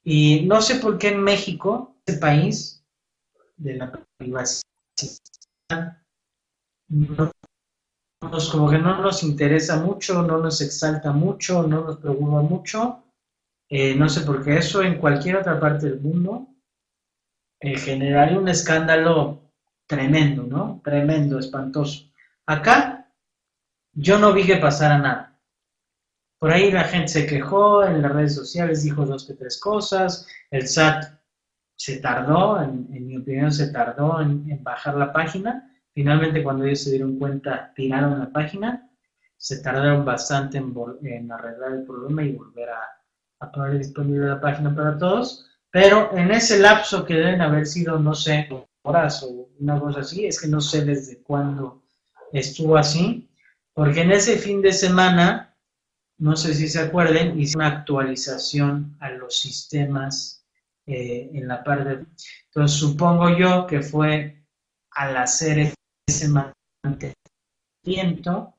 Y 0.04 0.42
no 0.46 0.60
sé 0.60 0.76
por 0.76 0.98
qué 0.98 1.08
en 1.08 1.22
México, 1.22 1.96
este 2.04 2.20
país 2.20 2.84
de 3.56 3.74
la 3.76 3.92
privacidad, 4.16 4.62
no, 6.88 7.30
como 8.52 8.70
que 8.70 8.78
no 8.78 9.00
nos 9.00 9.22
interesa 9.22 9.82
mucho, 9.82 10.22
no 10.22 10.38
nos 10.38 10.60
exalta 10.60 11.12
mucho, 11.12 11.62
no 11.62 11.84
nos 11.84 11.96
preocupa 11.98 12.42
mucho. 12.42 13.04
Eh, 13.68 13.94
no 13.94 14.08
sé 14.08 14.22
por 14.22 14.44
qué 14.44 14.58
eso 14.58 14.82
en 14.82 14.98
cualquier 14.98 15.36
otra 15.36 15.58
parte 15.60 15.88
del 15.88 16.00
mundo 16.00 16.48
eh, 17.60 17.78
generaría 17.78 18.38
un 18.38 18.48
escándalo 18.48 19.52
tremendo, 19.86 20.44
¿no? 20.44 20.80
Tremendo, 20.82 21.38
espantoso. 21.38 22.10
Acá 22.46 23.12
yo 23.92 24.18
no 24.18 24.32
vi 24.32 24.46
que 24.46 24.56
pasara 24.56 24.98
nada. 24.98 25.29
Por 26.40 26.50
ahí 26.50 26.72
la 26.72 26.84
gente 26.84 27.08
se 27.08 27.26
quejó 27.26 27.84
en 27.84 28.00
las 28.00 28.12
redes 28.12 28.34
sociales, 28.34 28.82
dijo 28.82 29.04
dos 29.04 29.26
que 29.26 29.34
tres 29.34 29.60
cosas, 29.60 30.26
el 30.50 30.66
SAT 30.66 31.04
se 31.76 31.98
tardó, 31.98 32.62
en, 32.62 33.06
mi 33.06 33.18
opinión 33.18 33.52
se 33.52 33.70
tardó 33.70 34.22
en, 34.22 34.64
bajar 34.64 34.96
la 34.96 35.12
página. 35.12 35.70
Finalmente 35.92 36.42
cuando 36.42 36.64
ellos 36.64 36.82
se 36.82 36.92
dieron 36.92 37.18
cuenta, 37.18 37.72
tiraron 37.76 38.18
la 38.18 38.32
página, 38.32 38.90
se 39.36 39.62
tardaron 39.62 40.02
bastante 40.06 40.56
en, 40.56 41.30
arreglar 41.30 41.72
el 41.72 41.84
problema 41.84 42.24
y 42.24 42.32
volver 42.32 42.70
a, 42.70 42.80
a 43.40 43.52
poner 43.52 43.76
disponible 43.76 44.26
la 44.26 44.40
página 44.40 44.74
para 44.74 44.96
todos. 44.96 45.46
Pero 45.70 46.10
en 46.16 46.30
ese 46.30 46.58
lapso 46.58 47.04
que 47.04 47.14
deben 47.14 47.42
haber 47.42 47.66
sido, 47.66 47.98
no 47.98 48.14
sé, 48.14 48.48
horas 48.82 49.22
o 49.22 49.50
una 49.58 49.78
cosa 49.78 50.00
así, 50.00 50.24
es 50.24 50.40
que 50.40 50.48
no 50.48 50.62
sé 50.62 50.86
desde 50.86 51.22
cuándo 51.22 51.82
estuvo 52.32 52.78
así, 52.78 53.28
Porque 53.74 54.00
en 54.00 54.12
ese 54.12 54.36
fin 54.36 54.62
de 54.62 54.72
semana, 54.72 55.49
no 56.20 56.36
sé 56.36 56.54
si 56.54 56.68
se 56.68 56.80
acuerden, 56.80 57.40
hice 57.40 57.56
una 57.56 57.68
actualización 57.68 58.94
a 59.00 59.10
los 59.10 59.40
sistemas 59.40 60.44
eh, 60.86 61.30
en 61.32 61.48
la 61.48 61.64
parte. 61.64 62.04
Entonces, 62.44 62.78
supongo 62.78 63.36
yo 63.38 63.66
que 63.66 63.80
fue 63.80 64.44
al 64.90 65.16
hacer 65.16 65.72
ese 66.06 66.28
mantenimiento 66.28 68.54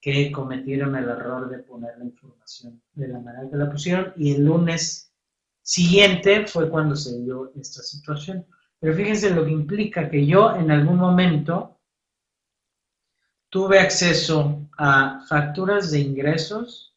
que 0.00 0.32
cometieron 0.32 0.96
el 0.96 1.04
error 1.04 1.50
de 1.50 1.58
poner 1.58 1.98
la 1.98 2.06
información 2.06 2.82
de 2.94 3.08
la 3.08 3.20
manera 3.20 3.50
que 3.50 3.56
la 3.56 3.70
pusieron 3.70 4.14
y 4.16 4.34
el 4.34 4.46
lunes 4.46 5.12
siguiente 5.60 6.46
fue 6.46 6.70
cuando 6.70 6.96
se 6.96 7.20
dio 7.20 7.52
esta 7.54 7.82
situación. 7.82 8.46
Pero 8.80 8.96
fíjense 8.96 9.28
lo 9.30 9.44
que 9.44 9.50
implica 9.50 10.08
que 10.08 10.24
yo 10.26 10.56
en 10.56 10.70
algún 10.70 10.96
momento 10.96 11.78
tuve 13.50 13.78
acceso 13.78 14.66
a 14.78 15.22
facturas 15.28 15.90
de 15.90 16.00
ingresos 16.00 16.91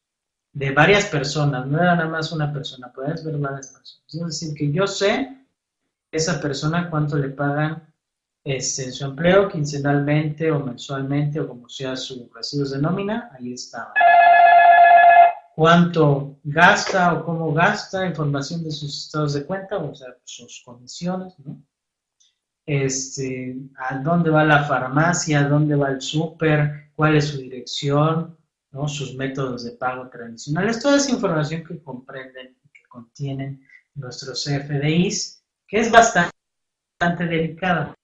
de 0.55 0.71
varias 0.71 1.05
personas, 1.07 1.67
no 1.67 1.81
era 1.81 1.95
nada 1.95 2.09
más 2.09 2.31
una 2.31 2.51
persona, 2.51 2.91
puedes 2.93 3.25
ver 3.25 3.37
varias 3.37 3.67
personas. 3.67 4.05
Es 4.07 4.25
decir, 4.25 4.55
que 4.55 4.71
yo 4.71 4.87
sé 4.87 5.37
esa 6.09 6.39
persona 6.39 6.89
cuánto 6.89 7.17
le 7.17 7.27
pagan 7.27 7.93
este, 8.41 8.85
en 8.85 8.93
su 8.93 9.03
empleo, 9.03 9.49
quincenalmente 9.49 10.49
o 10.51 10.61
mensualmente 10.61 11.41
o 11.41 11.47
como 11.49 11.67
sea 11.67 11.97
su 11.97 12.31
residuos 12.33 12.71
de 12.71 12.79
nómina, 12.79 13.29
ahí 13.37 13.51
estaba. 13.51 13.93
Cuánto 15.55 16.37
gasta 16.45 17.13
o 17.13 17.25
cómo 17.25 17.53
gasta, 17.53 18.07
información 18.07 18.63
de 18.63 18.71
sus 18.71 19.07
estados 19.07 19.33
de 19.33 19.45
cuenta, 19.45 19.77
o 19.77 19.93
sea, 19.93 20.15
sus 20.23 20.63
comisiones, 20.65 21.37
¿no? 21.39 21.61
Este, 22.65 23.57
a 23.77 23.97
dónde 23.97 24.29
va 24.29 24.45
la 24.45 24.63
farmacia, 24.63 25.41
a 25.41 25.49
dónde 25.49 25.75
va 25.75 25.89
el 25.89 26.01
súper, 26.01 26.91
cuál 26.95 27.17
es 27.17 27.27
su 27.27 27.39
dirección, 27.39 28.37
¿no? 28.75 28.89
sus 28.89 29.15
métodos 29.15 29.63
de 29.63 29.71
pago 29.71 30.09
tradicionales, 30.09 30.81
toda 30.81 30.97
esa 30.97 31.11
información 31.11 31.63
que 31.63 31.81
comprenden 31.81 32.57
y 32.61 32.69
que 32.69 32.83
contienen 32.89 33.65
nuestros 33.93 34.43
CFDIs, 34.43 35.41
que 35.65 35.79
es 35.79 35.89
bastante, 35.89 36.35
bastante 36.99 37.25
delicada 37.25 37.95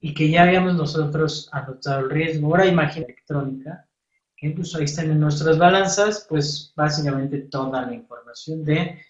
y 0.00 0.12
que 0.12 0.28
ya 0.28 0.42
habíamos 0.42 0.74
nosotros 0.74 1.48
anotado 1.50 2.00
el 2.00 2.10
riesgo. 2.10 2.48
Ahora 2.48 2.66
imagina 2.66 3.06
electrónica, 3.06 3.88
que 4.36 4.48
incluso 4.48 4.76
ahí 4.76 4.84
están 4.84 5.10
en 5.10 5.18
nuestras 5.18 5.56
balanzas, 5.56 6.26
pues 6.28 6.74
básicamente 6.76 7.38
toda 7.38 7.86
la 7.86 7.94
información 7.94 8.64
de 8.64 9.00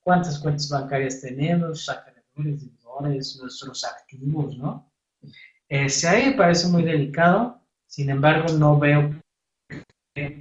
cuántas 0.00 0.38
cuentas 0.38 0.68
bancarias 0.68 1.20
tenemos, 1.20 1.88
acreedores, 1.88 2.64
deudores, 2.64 3.36
nuestros 3.40 3.84
activos, 3.84 4.56
¿no? 4.56 4.88
Ese 5.68 6.08
ahí 6.08 6.26
me 6.26 6.36
parece 6.36 6.68
muy 6.68 6.84
delicado, 6.84 7.60
sin 7.88 8.10
embargo 8.10 8.52
no 8.52 8.78
veo 8.78 9.25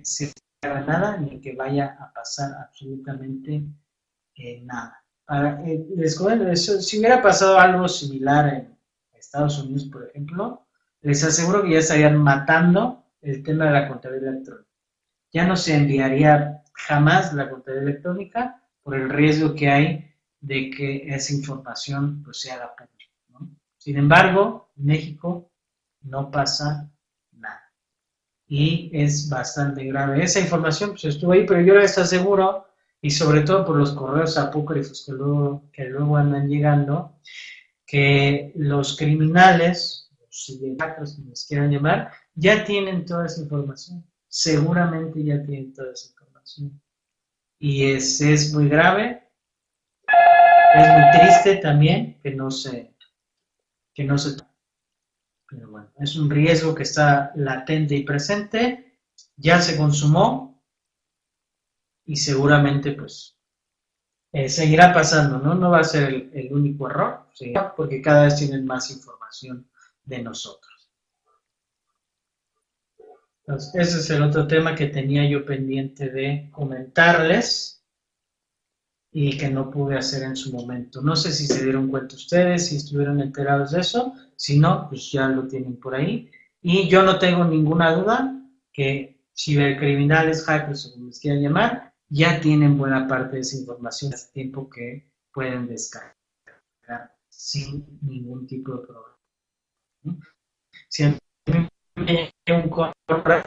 se 0.04 0.34
haga 0.62 0.82
nada 0.82 1.18
ni 1.18 1.42
que 1.42 1.56
vaya 1.56 1.98
a 2.00 2.12
pasar 2.14 2.52
absolutamente 2.54 3.64
eh, 4.36 4.62
nada. 4.64 5.04
Eh, 5.66 5.86
les 5.96 6.16
comento, 6.18 6.56
si 6.56 7.00
hubiera 7.00 7.22
pasado 7.22 7.60
algo 7.60 7.88
similar 7.88 8.54
en 8.54 8.78
Estados 9.14 9.60
Unidos, 9.60 9.86
por 9.86 10.08
ejemplo, 10.08 10.68
les 11.02 11.24
aseguro 11.24 11.64
que 11.64 11.72
ya 11.72 11.80
estarían 11.80 12.18
matando 12.18 13.04
el 13.22 13.44
tema 13.44 13.66
de 13.66 13.72
la 13.72 13.88
contabilidad 13.88 14.34
electrónica. 14.34 14.70
Ya 15.32 15.46
no 15.46 15.56
se 15.56 15.76
enviaría 15.76 16.64
jamás 16.74 17.34
la 17.34 17.50
contabilidad 17.50 17.90
electrónica 17.90 18.62
por 18.84 18.96
el 18.96 19.10
riesgo 19.10 19.56
que 19.56 19.70
hay 19.70 20.14
de 20.40 20.70
que 20.70 21.08
esa 21.08 21.34
información 21.34 22.22
pues, 22.24 22.42
se 22.42 22.52
haga 22.52 22.76
pública. 22.76 23.56
Sin 23.78 23.98
embargo, 23.98 24.72
en 24.78 24.86
México 24.86 25.52
no 26.02 26.30
pasa. 26.32 26.92
Y 28.48 28.92
es 28.94 29.28
bastante 29.30 29.84
grave. 29.86 30.24
Esa 30.24 30.40
información 30.40 30.92
pues, 30.92 31.06
estuvo 31.06 31.32
ahí, 31.32 31.46
pero 31.46 31.62
yo 31.62 31.76
les 31.76 31.98
aseguro, 31.98 32.68
y 33.02 33.10
sobre 33.10 33.42
todo 33.42 33.66
por 33.66 33.76
los 33.78 33.92
correos 33.92 34.38
apócrifos 34.38 35.04
que 35.06 35.12
luego, 35.12 35.70
que 35.72 35.86
luego 35.86 36.18
andan 36.18 36.48
llegando, 36.48 37.20
que 37.86 38.52
los 38.56 38.98
criminales, 38.98 40.12
los 40.20 40.60
como 41.16 41.30
les 41.30 41.46
quieran 41.48 41.72
llamar, 41.72 42.12
ya 42.34 42.64
tienen 42.64 43.06
toda 43.06 43.26
esa 43.26 43.42
información. 43.42 44.06
Seguramente 44.28 45.24
ya 45.24 45.42
tienen 45.44 45.74
toda 45.74 45.94
esa 45.94 46.10
información. 46.10 46.82
Y 47.60 47.92
es, 47.92 48.20
es 48.22 48.54
muy 48.54 48.68
grave, 48.68 49.24
es 50.76 50.88
muy 50.90 51.20
triste 51.20 51.56
también 51.58 52.20
que 52.22 52.32
no 52.32 52.52
se, 52.52 52.94
que 53.94 54.04
no 54.04 54.18
se 54.18 54.36
pero 55.50 55.70
bueno, 55.70 55.92
es 56.00 56.16
un 56.16 56.30
riesgo 56.30 56.74
que 56.74 56.84
está 56.84 57.32
latente 57.36 57.96
y 57.96 58.04
presente, 58.04 59.00
ya 59.38 59.62
se 59.62 59.78
consumó 59.78 60.64
y 62.06 62.16
seguramente 62.16 62.94
pues 62.94 63.38
eh, 64.32 64.50
seguirá 64.50 64.94
pasando, 64.94 65.40
¿no? 65.40 65.56
No 65.56 65.72
va 65.72 65.80
a 65.80 65.84
ser 65.84 66.30
el, 66.34 66.52
único 66.52 66.90
error, 66.90 67.28
porque 67.78 68.02
cada 68.02 68.26
vez 68.26 68.36
tienen 68.36 68.66
más 68.66 68.92
información 68.92 69.70
de 70.04 70.22
nosotros. 70.22 70.92
Entonces, 73.40 73.76
ese 73.76 74.00
es 74.00 74.10
el 74.10 74.24
otro 74.24 74.48
tema 74.48 74.76
que 74.76 74.88
tenía 74.88 75.26
yo 75.30 75.46
pendiente 75.46 76.10
de 76.10 76.50
comentarles 76.52 77.75
y 79.18 79.38
que 79.38 79.50
no 79.50 79.72
pude 79.72 79.98
hacer 79.98 80.24
en 80.24 80.36
su 80.36 80.52
momento. 80.52 81.02
No 81.02 81.16
sé 81.16 81.32
si 81.32 81.48
se 81.48 81.64
dieron 81.64 81.88
cuenta 81.88 82.16
ustedes, 82.16 82.68
si 82.68 82.76
estuvieron 82.76 83.22
enterados 83.22 83.72
de 83.72 83.80
eso, 83.80 84.14
si 84.36 84.60
no, 84.60 84.90
pues 84.90 85.10
ya 85.10 85.30
lo 85.30 85.48
tienen 85.48 85.78
por 85.78 85.96
ahí. 85.96 86.30
Y 86.62 86.90
yo 86.90 87.02
no 87.02 87.18
tengo 87.18 87.46
ninguna 87.46 87.96
duda 87.96 88.38
que 88.74 89.22
cibercriminales, 89.34 90.44
hackers 90.44 90.88
o 90.88 90.92
como 90.92 91.08
les 91.08 91.22
quieran 91.22 91.42
llamar, 91.42 91.94
ya 92.10 92.42
tienen 92.42 92.78
buena 92.78 93.08
parte 93.08 93.38
de 93.38 93.44
esa 93.44 93.56
información 93.56 94.14
hace 94.14 94.34
tiempo 94.34 94.70
que 94.70 95.10
pueden 95.32 95.66
descargar 95.66 96.18
sin 97.30 97.86
ningún 98.02 98.46
tipo 98.46 98.74
de 98.74 98.86
problema. 98.86 100.26
Si 100.90 101.04
a 101.04 101.12
mí 101.12 101.18
me 101.96 102.34
un 102.54 102.70
correo 102.70 103.44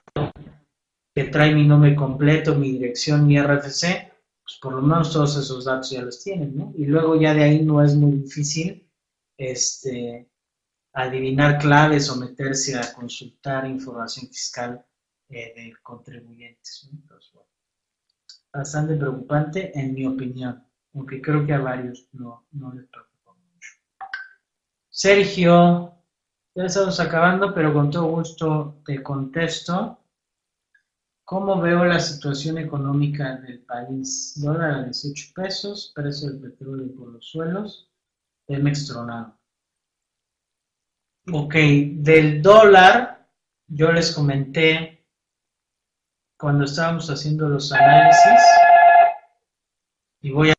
que 1.14 1.24
trae 1.24 1.54
mi 1.54 1.66
nombre 1.66 1.94
completo, 1.94 2.54
mi 2.54 2.72
dirección, 2.72 3.26
mi 3.26 3.38
RFC, 3.38 4.16
pues 4.48 4.60
por 4.62 4.72
lo 4.72 4.80
menos 4.80 5.12
todos 5.12 5.36
esos 5.36 5.66
datos 5.66 5.90
ya 5.90 6.00
los 6.00 6.24
tienen, 6.24 6.56
¿no? 6.56 6.72
Y 6.74 6.86
luego 6.86 7.20
ya 7.20 7.34
de 7.34 7.44
ahí 7.44 7.62
no 7.62 7.84
es 7.84 7.94
muy 7.94 8.12
difícil 8.12 8.90
este, 9.36 10.26
adivinar 10.94 11.58
claves 11.58 12.08
o 12.08 12.16
meterse 12.16 12.78
a 12.78 12.94
consultar 12.94 13.66
información 13.66 14.26
fiscal 14.28 14.82
eh, 15.28 15.52
de 15.54 15.74
contribuyentes. 15.82 16.88
Bastante 18.50 18.96
preocupante 18.96 19.78
en 19.78 19.92
mi 19.92 20.06
opinión, 20.06 20.64
aunque 20.94 21.20
creo 21.20 21.44
que 21.44 21.52
a 21.52 21.58
varios 21.58 22.08
no, 22.12 22.46
les 22.74 22.86
preocupa 22.86 23.34
mucho. 23.34 23.70
Sergio, 24.88 25.94
ya 26.54 26.64
estamos 26.64 26.98
acabando, 27.00 27.52
pero 27.52 27.74
con 27.74 27.90
todo 27.90 28.06
gusto 28.06 28.80
te 28.86 29.02
contesto. 29.02 29.98
¿Cómo 31.28 31.60
veo 31.60 31.84
la 31.84 32.00
situación 32.00 32.56
económica 32.56 33.36
del 33.36 33.60
país? 33.60 34.32
Dólar 34.42 34.70
a 34.70 34.82
18 34.84 35.32
pesos, 35.34 35.92
precio 35.94 36.30
del 36.30 36.40
petróleo 36.40 36.90
por 36.96 37.12
los 37.12 37.26
suelos, 37.26 37.90
Pemex 38.46 38.86
tronado. 38.86 39.38
Ok, 41.30 41.54
del 41.96 42.40
dólar, 42.40 43.28
yo 43.66 43.92
les 43.92 44.10
comenté 44.14 45.04
cuando 46.38 46.64
estábamos 46.64 47.10
haciendo 47.10 47.46
los 47.46 47.70
análisis 47.72 48.40
y 50.22 50.30
voy 50.30 50.48
a 50.48 50.57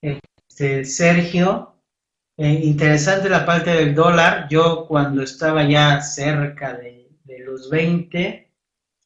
este, 0.00 0.84
Sergio. 0.84 1.82
Eh, 2.36 2.60
interesante 2.64 3.28
la 3.28 3.46
parte 3.46 3.70
del 3.70 3.94
dólar. 3.94 4.48
Yo 4.48 4.86
cuando 4.86 5.22
estaba 5.22 5.68
ya 5.68 6.00
cerca 6.00 6.74
de, 6.74 6.94
los 7.44 7.70
20, 7.70 8.52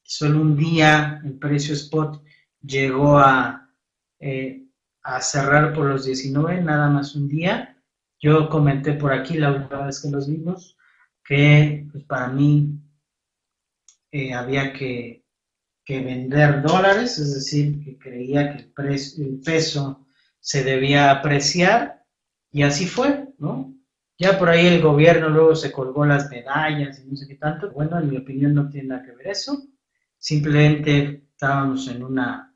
solo 0.02 0.40
un 0.40 0.56
día 0.56 1.20
el 1.24 1.38
precio 1.38 1.74
spot 1.74 2.22
llegó 2.62 3.18
a, 3.18 3.70
eh, 4.18 4.66
cerrar 5.20 5.72
por 5.72 5.86
los 5.86 6.04
19, 6.04 6.62
nada 6.62 6.88
más 6.88 7.14
un 7.14 7.28
día. 7.28 7.76
Yo 8.18 8.48
comenté 8.48 8.94
por 8.94 9.12
aquí 9.12 9.38
la 9.38 9.52
última 9.52 9.86
vez 9.86 10.00
que 10.00 10.10
los 10.10 10.28
vimos 10.28 10.76
que 11.30 11.86
pues, 11.92 12.02
para 12.06 12.26
mí 12.26 12.76
eh, 14.10 14.34
había 14.34 14.72
que, 14.72 15.19
vender 15.98 16.62
dólares, 16.62 17.18
es 17.18 17.34
decir, 17.34 17.82
que 17.82 17.98
creía 17.98 18.52
que 18.52 18.70
el, 18.82 19.00
el 19.18 19.40
peso 19.44 20.06
se 20.38 20.62
debía 20.62 21.10
apreciar 21.10 22.04
y 22.52 22.62
así 22.62 22.86
fue, 22.86 23.28
¿no? 23.38 23.74
Ya 24.18 24.38
por 24.38 24.50
ahí 24.50 24.66
el 24.66 24.82
gobierno 24.82 25.30
luego 25.30 25.56
se 25.56 25.72
colgó 25.72 26.04
las 26.04 26.30
medallas 26.30 27.00
y 27.00 27.08
no 27.08 27.16
sé 27.16 27.26
qué 27.26 27.36
tanto. 27.36 27.70
Bueno, 27.70 27.98
en 27.98 28.10
mi 28.10 28.18
opinión 28.18 28.54
no 28.54 28.68
tiene 28.68 28.88
nada 28.88 29.02
que 29.02 29.12
ver 29.12 29.28
eso. 29.28 29.66
Simplemente 30.18 31.24
estábamos 31.32 31.88
en 31.88 32.04
una 32.04 32.54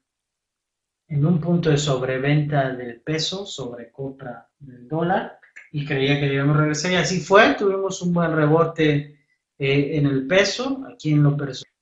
en 1.08 1.24
un 1.24 1.40
punto 1.40 1.70
de 1.70 1.78
sobreventa 1.78 2.72
del 2.72 3.00
peso 3.00 3.46
sobre 3.46 3.90
compra 3.90 4.48
del 4.58 4.88
dólar 4.88 5.38
y 5.72 5.84
creía 5.84 6.18
que 6.18 6.26
debíamos 6.26 6.56
regresar 6.56 6.92
y 6.92 6.96
así 6.96 7.20
fue, 7.20 7.54
tuvimos 7.54 8.00
un 8.02 8.12
buen 8.12 8.32
rebote 8.34 9.18
eh, 9.58 9.96
en 9.96 10.06
el 10.06 10.26
peso, 10.26 10.84
aquí 10.92 11.12
en 11.12 11.22
lo 11.22 11.36
personal. 11.36 11.73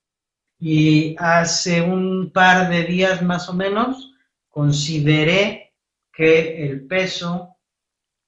Y 0.65 1.17
hace 1.19 1.83
un 1.83 2.31
par 2.31 2.71
de 2.71 2.85
días 2.85 3.21
más 3.21 3.49
o 3.49 3.53
menos 3.53 4.15
consideré 4.49 5.75
que 6.13 6.65
el 6.65 6.87
peso 6.87 7.57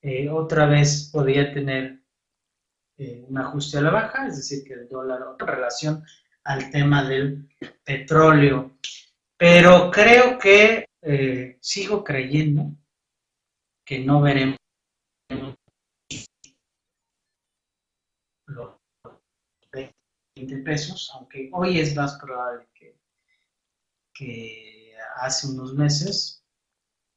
eh, 0.02 0.28
otra 0.28 0.66
vez 0.66 1.10
podía 1.12 1.54
tener 1.54 2.00
eh, 2.98 3.24
un 3.28 3.38
ajuste 3.38 3.78
a 3.78 3.82
la 3.82 3.90
baja, 3.90 4.26
es 4.26 4.38
decir, 4.38 4.64
que 4.64 4.74
el 4.74 4.88
dólar 4.88 5.20
en 5.38 5.46
relación 5.46 6.04
al 6.42 6.72
tema 6.72 7.08
del 7.08 7.48
petróleo. 7.84 8.78
Pero 9.36 9.88
creo 9.92 10.36
que 10.36 10.88
sigo 11.60 12.02
creyendo 12.02 12.72
que 13.84 14.00
no 14.00 14.20
veremos 14.20 14.58
los 18.46 18.74
20 20.36 20.58
pesos, 20.58 21.10
aunque 21.14 21.48
hoy 21.52 21.78
es 21.78 21.94
más 21.94 22.18
probable 22.18 22.66
que, 22.74 22.94
hace 25.16 25.48
unos 25.48 25.74
meses. 25.74 26.44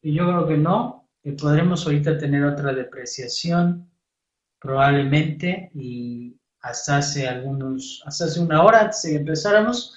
Y 0.02 0.14
yo 0.14 0.28
creo 0.28 0.48
que 0.48 0.58
no, 0.58 1.10
que 1.24 1.32
podremos 1.34 1.86
ahorita 1.86 2.18
tener 2.18 2.44
otra 2.44 2.74
depreciación 2.74 3.92
probablemente 4.60 5.72
y 5.74 6.40
hasta 6.62 6.98
hace 6.98 7.28
algunos, 7.28 8.04
hasta 8.06 8.26
hace 8.26 8.40
una 8.40 8.64
hora 8.64 8.82
antes 8.82 9.02
de 9.04 9.10
que 9.12 9.16
empezáramos, 9.18 9.96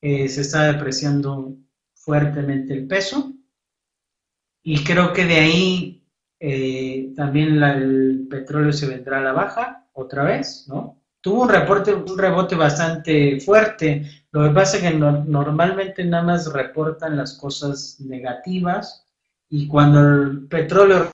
eh, 0.00 0.28
se 0.28 0.40
está 0.42 0.72
depreciando 0.72 1.56
fuertemente 1.94 2.74
el 2.74 2.86
peso 2.86 3.32
y 4.62 4.82
creo 4.84 5.12
que 5.12 5.24
de 5.24 5.36
ahí 5.36 6.06
eh, 6.40 7.12
también 7.16 7.62
el 7.62 8.26
petróleo 8.28 8.72
se 8.72 8.88
vendrá 8.88 9.18
a 9.18 9.22
la 9.22 9.32
baja 9.32 9.88
otra 9.92 10.24
vez, 10.24 10.66
¿no? 10.68 11.01
Tuvo 11.22 11.42
un, 11.42 11.48
reporte, 11.48 11.94
un 11.94 12.18
rebote 12.18 12.56
bastante 12.56 13.40
fuerte. 13.40 14.26
Lo 14.32 14.42
que 14.42 14.50
pasa 14.50 14.76
es 14.76 14.82
que 14.82 14.90
normalmente 14.90 16.04
nada 16.04 16.24
más 16.24 16.52
reportan 16.52 17.16
las 17.16 17.38
cosas 17.38 18.00
negativas 18.00 19.06
y 19.48 19.68
cuando 19.68 20.00
el 20.00 20.48
petróleo 20.48 21.12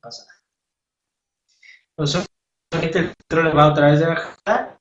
pasa 0.00 0.26
entonces, 1.90 2.26
ahorita 2.72 2.98
el 2.98 3.14
petróleo 3.14 3.54
va 3.54 3.72
otra 3.72 3.90
vez 3.90 4.00
de 4.00 4.06
bajar, 4.06 4.78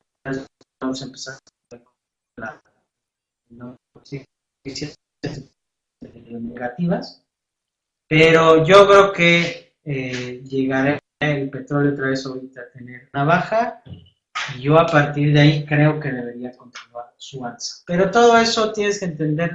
vamos 0.81 1.01
a 1.01 1.05
empezar 1.05 1.36
negativas, 6.39 7.25
pero 8.07 8.65
yo 8.65 8.88
creo 8.88 9.13
que 9.13 9.75
eh, 9.83 10.41
llegará 10.43 10.99
el 11.19 11.49
petróleo 11.49 11.93
otra 11.93 12.09
vez 12.09 12.25
ahorita 12.25 12.61
a 12.61 12.69
tener 12.71 13.09
una 13.13 13.23
baja 13.23 13.83
y 14.55 14.61
yo 14.61 14.77
a 14.79 14.86
partir 14.86 15.33
de 15.33 15.39
ahí 15.39 15.65
creo 15.65 15.99
que 15.99 16.11
debería 16.11 16.55
continuar 16.55 17.13
su 17.17 17.45
alza. 17.45 17.83
Pero 17.86 18.11
todo 18.11 18.38
eso 18.38 18.71
tienes 18.71 18.99
que 18.99 19.05
entender 19.05 19.53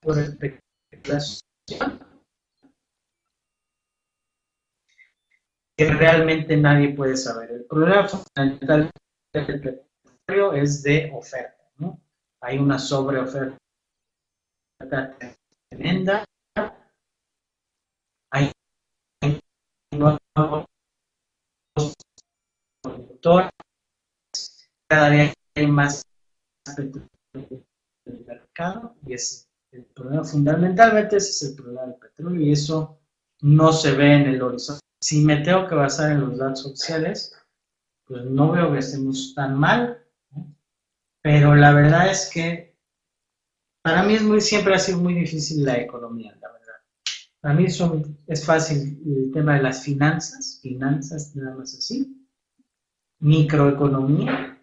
por 0.00 0.18
especulación 0.18 1.42
que 5.78 5.92
realmente 5.92 6.56
nadie 6.56 6.88
puede 6.88 7.16
saber. 7.16 7.52
El 7.52 7.64
problema 7.64 8.08
fundamental 8.08 8.90
del 9.32 9.60
petróleo 9.60 10.52
es 10.52 10.82
de 10.82 11.12
oferta. 11.14 11.70
¿no? 11.76 12.00
Hay 12.40 12.58
una 12.58 12.80
sobreoferta 12.80 13.56
tremenda. 15.70 16.24
Hay 18.32 18.50
nuevos 19.92 20.18
productores. 22.82 23.50
Cada 24.90 25.10
día 25.10 25.32
hay 25.54 25.66
más 25.68 26.02
petróleo 26.74 27.08
en 27.34 27.64
el 28.06 28.24
mercado 28.24 28.96
y 29.06 29.14
es 29.14 29.48
el 29.70 29.84
problema 29.84 30.24
fundamentalmente 30.24 31.18
ese 31.18 31.30
es 31.30 31.42
el 31.50 31.54
problema 31.54 31.82
del 31.82 31.94
petróleo 31.96 32.40
y 32.40 32.52
eso 32.52 32.98
no 33.42 33.72
se 33.72 33.94
ve 33.94 34.14
en 34.14 34.22
el 34.22 34.42
horizonte 34.42 34.87
si 35.00 35.24
me 35.24 35.38
tengo 35.38 35.68
que 35.68 35.74
basar 35.74 36.12
en 36.12 36.20
los 36.20 36.38
datos 36.38 36.66
oficiales, 36.66 37.34
pues 38.04 38.24
no 38.24 38.52
veo 38.52 38.72
que 38.72 38.78
estemos 38.78 39.34
tan 39.34 39.58
mal, 39.58 40.04
pero 41.22 41.54
la 41.54 41.72
verdad 41.72 42.10
es 42.10 42.30
que 42.32 42.76
para 43.82 44.02
mí 44.02 44.18
siempre 44.40 44.74
ha 44.74 44.78
sido 44.78 44.98
muy 44.98 45.14
difícil 45.14 45.64
la 45.64 45.78
economía, 45.78 46.36
la 46.40 46.52
verdad. 46.52 46.74
Para 47.40 47.54
mí 47.54 47.66
es 47.66 48.44
fácil 48.44 49.00
el 49.06 49.30
tema 49.32 49.54
de 49.54 49.62
las 49.62 49.84
finanzas, 49.84 50.58
finanzas 50.62 51.34
nada 51.36 51.54
más 51.56 51.74
así, 51.74 52.26
microeconomía. 53.20 54.60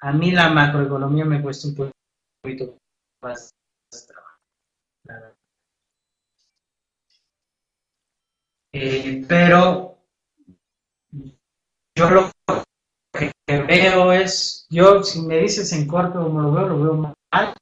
A 0.00 0.12
mí 0.12 0.30
la 0.30 0.50
macroeconomía 0.50 1.24
me 1.24 1.42
cuesta 1.42 1.68
un 1.68 1.74
poquito 2.42 2.78
más 3.22 3.50
de 3.92 3.98
trabajo, 4.06 4.40
la 5.04 5.14
verdad. 5.14 5.34
Eh, 8.72 9.24
pero 9.28 9.98
yo 11.96 12.10
lo 12.10 12.30
que 13.12 13.32
veo 13.48 14.12
es, 14.12 14.66
yo 14.70 15.02
si 15.02 15.22
me 15.22 15.38
dices 15.38 15.72
en 15.72 15.86
corto 15.86 16.22
como 16.22 16.42
lo 16.42 16.52
veo, 16.52 16.68
lo 16.68 16.82
veo 16.82 17.14
mal. 17.32 17.54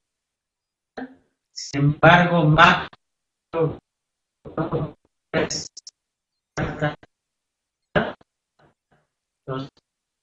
Sin 1.51 1.81
embargo, 1.81 2.43
más 2.45 2.87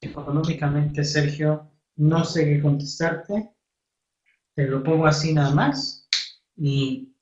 económicamente, 0.00 1.02
Sergio, 1.02 1.70
no 1.96 2.24
sé 2.24 2.44
qué 2.44 2.60
contestarte. 2.60 3.50
Te 4.54 4.66
lo 4.66 4.82
pongo 4.82 5.06
así 5.06 5.32
nada 5.32 5.54
más. 5.54 6.08
Y 6.56 7.12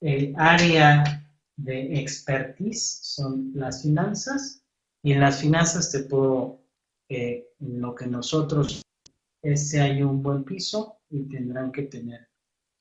el 0.00 0.34
área 0.38 1.19
de 1.64 2.00
expertise 2.00 3.00
son 3.02 3.52
las 3.54 3.82
finanzas. 3.82 4.62
Y 5.02 5.12
en 5.12 5.20
las 5.20 5.40
finanzas 5.40 5.90
te 5.90 6.00
puedo, 6.00 6.60
eh, 7.08 7.48
lo 7.60 7.94
que 7.94 8.06
nosotros, 8.06 8.82
este 9.42 9.80
hay 9.80 10.02
un 10.02 10.22
buen 10.22 10.44
piso 10.44 10.98
y 11.08 11.28
tendrán 11.28 11.72
que 11.72 11.82
tener 11.82 12.28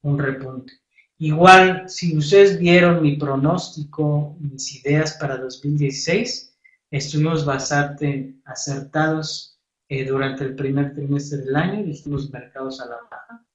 un 0.04 0.18
repunte. 0.18 0.74
Igual, 1.18 1.90
si 1.90 2.18
ustedes 2.18 2.58
vieron 2.60 3.02
mi 3.02 3.18
pronóstico, 3.18 4.38
mis 4.40 4.84
ideas 4.84 5.18
para 5.20 5.38
2016, 5.38 6.58
estuvimos 6.92 7.46
bastante 7.46 8.36
acertados 8.46 9.60
eh, 9.90 10.06
durante 10.06 10.44
el 10.46 10.56
primer 10.56 10.94
trimestre 10.94 11.40
del 11.40 11.56
año, 11.56 11.84
dijimos 11.84 12.30
mercados 12.32 12.80
a 12.80 12.86
la 12.86 12.98
baja, 13.10 13.46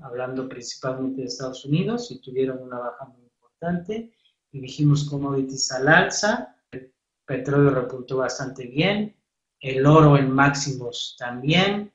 hablando 0.00 0.48
principalmente 0.48 1.20
de 1.20 1.26
Estados 1.26 1.64
Unidos, 1.64 2.10
y 2.10 2.20
tuvieron 2.20 2.62
una 2.62 2.78
baja 2.78 3.04
muy 3.06 3.24
importante 3.24 4.12
dijimos 4.52 5.08
commodities 5.08 5.70
al 5.72 5.88
alza, 5.88 6.56
el 6.70 6.92
petróleo 7.24 7.70
repuntó 7.70 8.18
bastante 8.18 8.66
bien, 8.66 9.16
el 9.60 9.84
oro 9.86 10.16
en 10.16 10.30
máximos 10.30 11.16
también, 11.18 11.92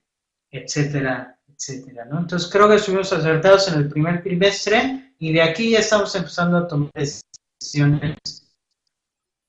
etcétera, 0.51 1.39
etcétera, 1.47 2.06
¿no? 2.06 2.20
Entonces 2.20 2.49
creo 2.51 2.70
que 2.70 2.76
estuvimos 2.76 3.12
acertados 3.12 3.68
en 3.70 3.80
el 3.80 3.89
primer 3.89 4.22
trimestre 4.22 5.14
y 5.18 5.34
de 5.34 5.41
aquí 5.41 5.72
ya 5.72 5.80
estamos 5.80 6.14
empezando 6.16 6.58
a 6.58 6.68
tomar 6.68 6.91
decisiones 6.93 8.18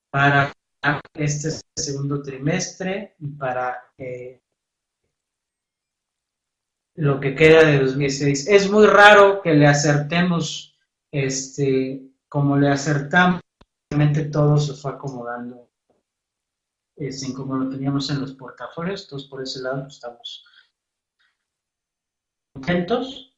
para 0.09 0.51
este 1.13 1.49
segundo 1.75 2.21
trimestre 2.21 3.15
y 3.19 3.27
para 3.27 3.83
eh, 3.97 4.41
lo 6.95 7.19
que 7.19 7.35
queda 7.35 7.65
de 7.65 7.79
2016. 7.79 8.47
Es 8.47 8.69
muy 8.69 8.87
raro 8.87 9.41
que 9.41 9.53
le 9.53 9.67
acertemos 9.67 10.77
este, 11.11 12.03
como 12.35 12.57
le 12.57 12.67
acertamos, 12.67 13.39
realmente 13.89 14.25
todo 14.25 14.57
se 14.57 14.73
fue 14.73 14.91
acomodando 14.91 15.69
este, 16.97 17.33
como 17.33 17.55
lo 17.55 17.69
teníamos 17.69 18.09
en 18.09 18.19
los 18.19 18.33
portafolios, 18.33 19.03
entonces 19.03 19.29
por 19.29 19.41
ese 19.41 19.61
lado 19.61 19.83
pues, 19.83 19.93
estamos 19.93 20.45
contentos, 22.53 23.37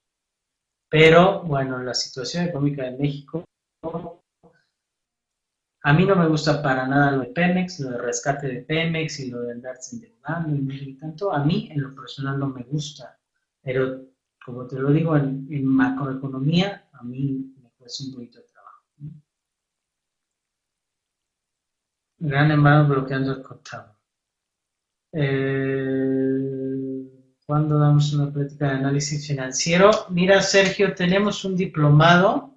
pero 0.90 1.44
bueno, 1.44 1.78
la 1.78 1.94
situación 1.94 2.46
económica 2.46 2.86
de 2.86 2.98
México, 2.98 3.44
a 5.84 5.94
mí 5.94 6.04
no 6.04 6.16
me 6.16 6.28
gusta 6.28 6.64
para 6.64 6.88
nada 6.88 7.12
lo 7.12 7.20
de 7.20 7.28
Pemex, 7.28 7.80
lo 7.82 7.92
de 7.92 7.98
rescate 8.00 8.48
de 8.48 8.62
Pemex 8.64 9.20
y 9.20 9.30
lo 9.30 9.44
de 9.44 9.52
andarse 9.52 9.96
endeudando 9.96 10.56
y 10.74 10.98
tanto, 10.98 11.32
a 11.32 11.46
mí 11.46 11.70
en 11.72 11.84
lo 11.84 11.94
personal 11.94 12.40
no 12.40 12.50
me 12.50 12.64
gusta, 12.64 13.20
pero 13.62 14.08
como 14.44 14.66
te 14.66 14.80
lo 14.80 14.92
digo, 14.92 15.16
en, 15.16 15.68
macroeconomía 15.68 16.90
a 16.94 17.04
mí 17.04 17.54
me 17.62 17.70
cuesta 17.78 18.04
un 18.04 18.14
poquito 18.16 18.40
Gran 22.20 22.50
hermano 22.52 22.88
bloqueando 22.88 23.32
el 23.32 23.44
contado. 23.44 23.96
Eh, 25.14 26.58
¿Cuándo 27.46 27.80
damos 27.80 28.12
una 28.14 28.32
práctica 28.32 28.68
de 28.68 28.74
análisis 28.74 29.28
financiero? 29.28 29.92
Mira, 30.10 30.42
Sergio, 30.42 30.94
tenemos 30.96 31.46
un 31.46 31.56
diplomado, 31.56 32.56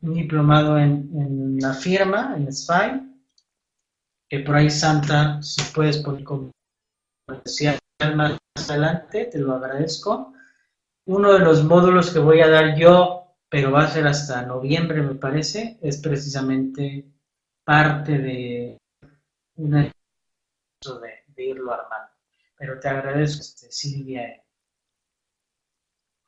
un 0.00 0.14
diplomado 0.14 0.78
en, 0.78 1.58
la 1.60 1.74
firma, 1.74 2.34
en 2.36 2.50
SFI, 2.50 3.02
que 4.30 4.40
por 4.40 4.54
ahí 4.54 4.70
Santa, 4.70 5.42
si 5.42 5.62
puedes 5.74 5.98
poner 5.98 6.24
comercial 6.24 7.78
más 8.14 8.38
adelante, 8.68 9.26
te 9.26 9.38
lo 9.38 9.54
agradezco. 9.54 10.32
Uno 11.06 11.32
de 11.32 11.40
los 11.40 11.62
módulos 11.64 12.10
que 12.10 12.20
voy 12.20 12.40
a 12.40 12.48
dar 12.48 12.76
yo, 12.78 13.36
pero 13.48 13.72
va 13.72 13.82
a 13.84 13.88
ser 13.90 14.06
hasta 14.06 14.46
noviembre, 14.46 15.02
me 15.02 15.16
parece, 15.16 15.78
es 15.82 15.98
precisamente 15.98 17.04
parte 17.64 18.18
de 18.18 18.78
una 19.56 19.82
de, 19.82 19.92
de 21.28 21.44
irlo 21.44 21.72
armando. 21.72 22.10
Pero 22.56 22.78
te 22.78 22.88
agradezco, 22.88 23.40
este, 23.40 23.70
Silvia, 23.70 24.42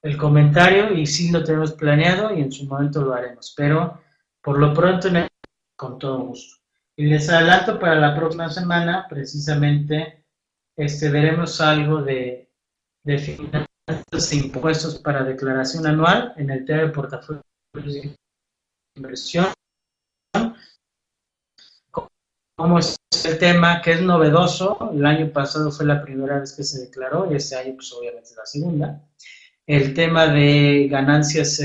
el 0.02 0.16
comentario 0.16 0.92
y 0.92 1.06
sí 1.06 1.30
lo 1.30 1.42
tenemos 1.42 1.72
planeado 1.72 2.34
y 2.34 2.40
en 2.40 2.52
su 2.52 2.66
momento 2.66 3.02
lo 3.02 3.14
haremos. 3.14 3.54
Pero 3.56 4.02
por 4.42 4.58
lo 4.58 4.74
pronto, 4.74 5.08
con 5.76 5.98
todo 5.98 6.26
gusto. 6.26 6.62
Y 6.96 7.06
les 7.06 7.28
adelanto 7.28 7.78
para 7.78 7.96
la 7.96 8.14
próxima 8.14 8.48
semana, 8.48 9.06
precisamente, 9.08 10.24
este, 10.76 11.10
veremos 11.10 11.60
algo 11.60 12.02
de, 12.02 12.52
de 13.02 13.18
finanzas 13.18 14.32
e 14.32 14.36
impuestos 14.36 14.98
para 14.98 15.24
declaración 15.24 15.86
anual 15.86 16.34
en 16.36 16.50
el 16.50 16.64
tema 16.64 16.82
de 16.82 16.88
portafolio 16.88 17.42
de 17.74 18.14
inversión 18.96 19.46
cómo 22.56 22.78
es 22.78 22.96
el 23.24 23.38
tema, 23.38 23.80
que 23.82 23.92
es 23.92 24.02
novedoso. 24.02 24.90
El 24.92 25.04
año 25.06 25.32
pasado 25.32 25.70
fue 25.70 25.86
la 25.86 26.02
primera 26.02 26.38
vez 26.38 26.52
que 26.52 26.64
se 26.64 26.80
declaró 26.80 27.30
y 27.30 27.36
este 27.36 27.56
año, 27.56 27.74
pues 27.74 27.92
obviamente, 27.92 28.30
la 28.36 28.46
segunda. 28.46 29.02
El 29.66 29.94
tema 29.94 30.26
de 30.26 30.88
ganancias 30.90 31.60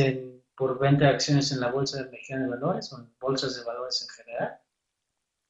por 0.56 0.80
venta 0.80 1.06
de 1.06 1.12
acciones 1.12 1.52
en 1.52 1.62
la 1.62 1.72
Bolsa 1.72 2.04
de 2.04 2.10
Mexicana 2.10 2.44
de 2.44 2.50
Valores 2.50 2.92
o 2.92 3.00
en 3.00 3.10
bolsas 3.20 3.56
de 3.56 3.64
valores 3.64 4.02
en 4.02 4.10
general. 4.10 4.60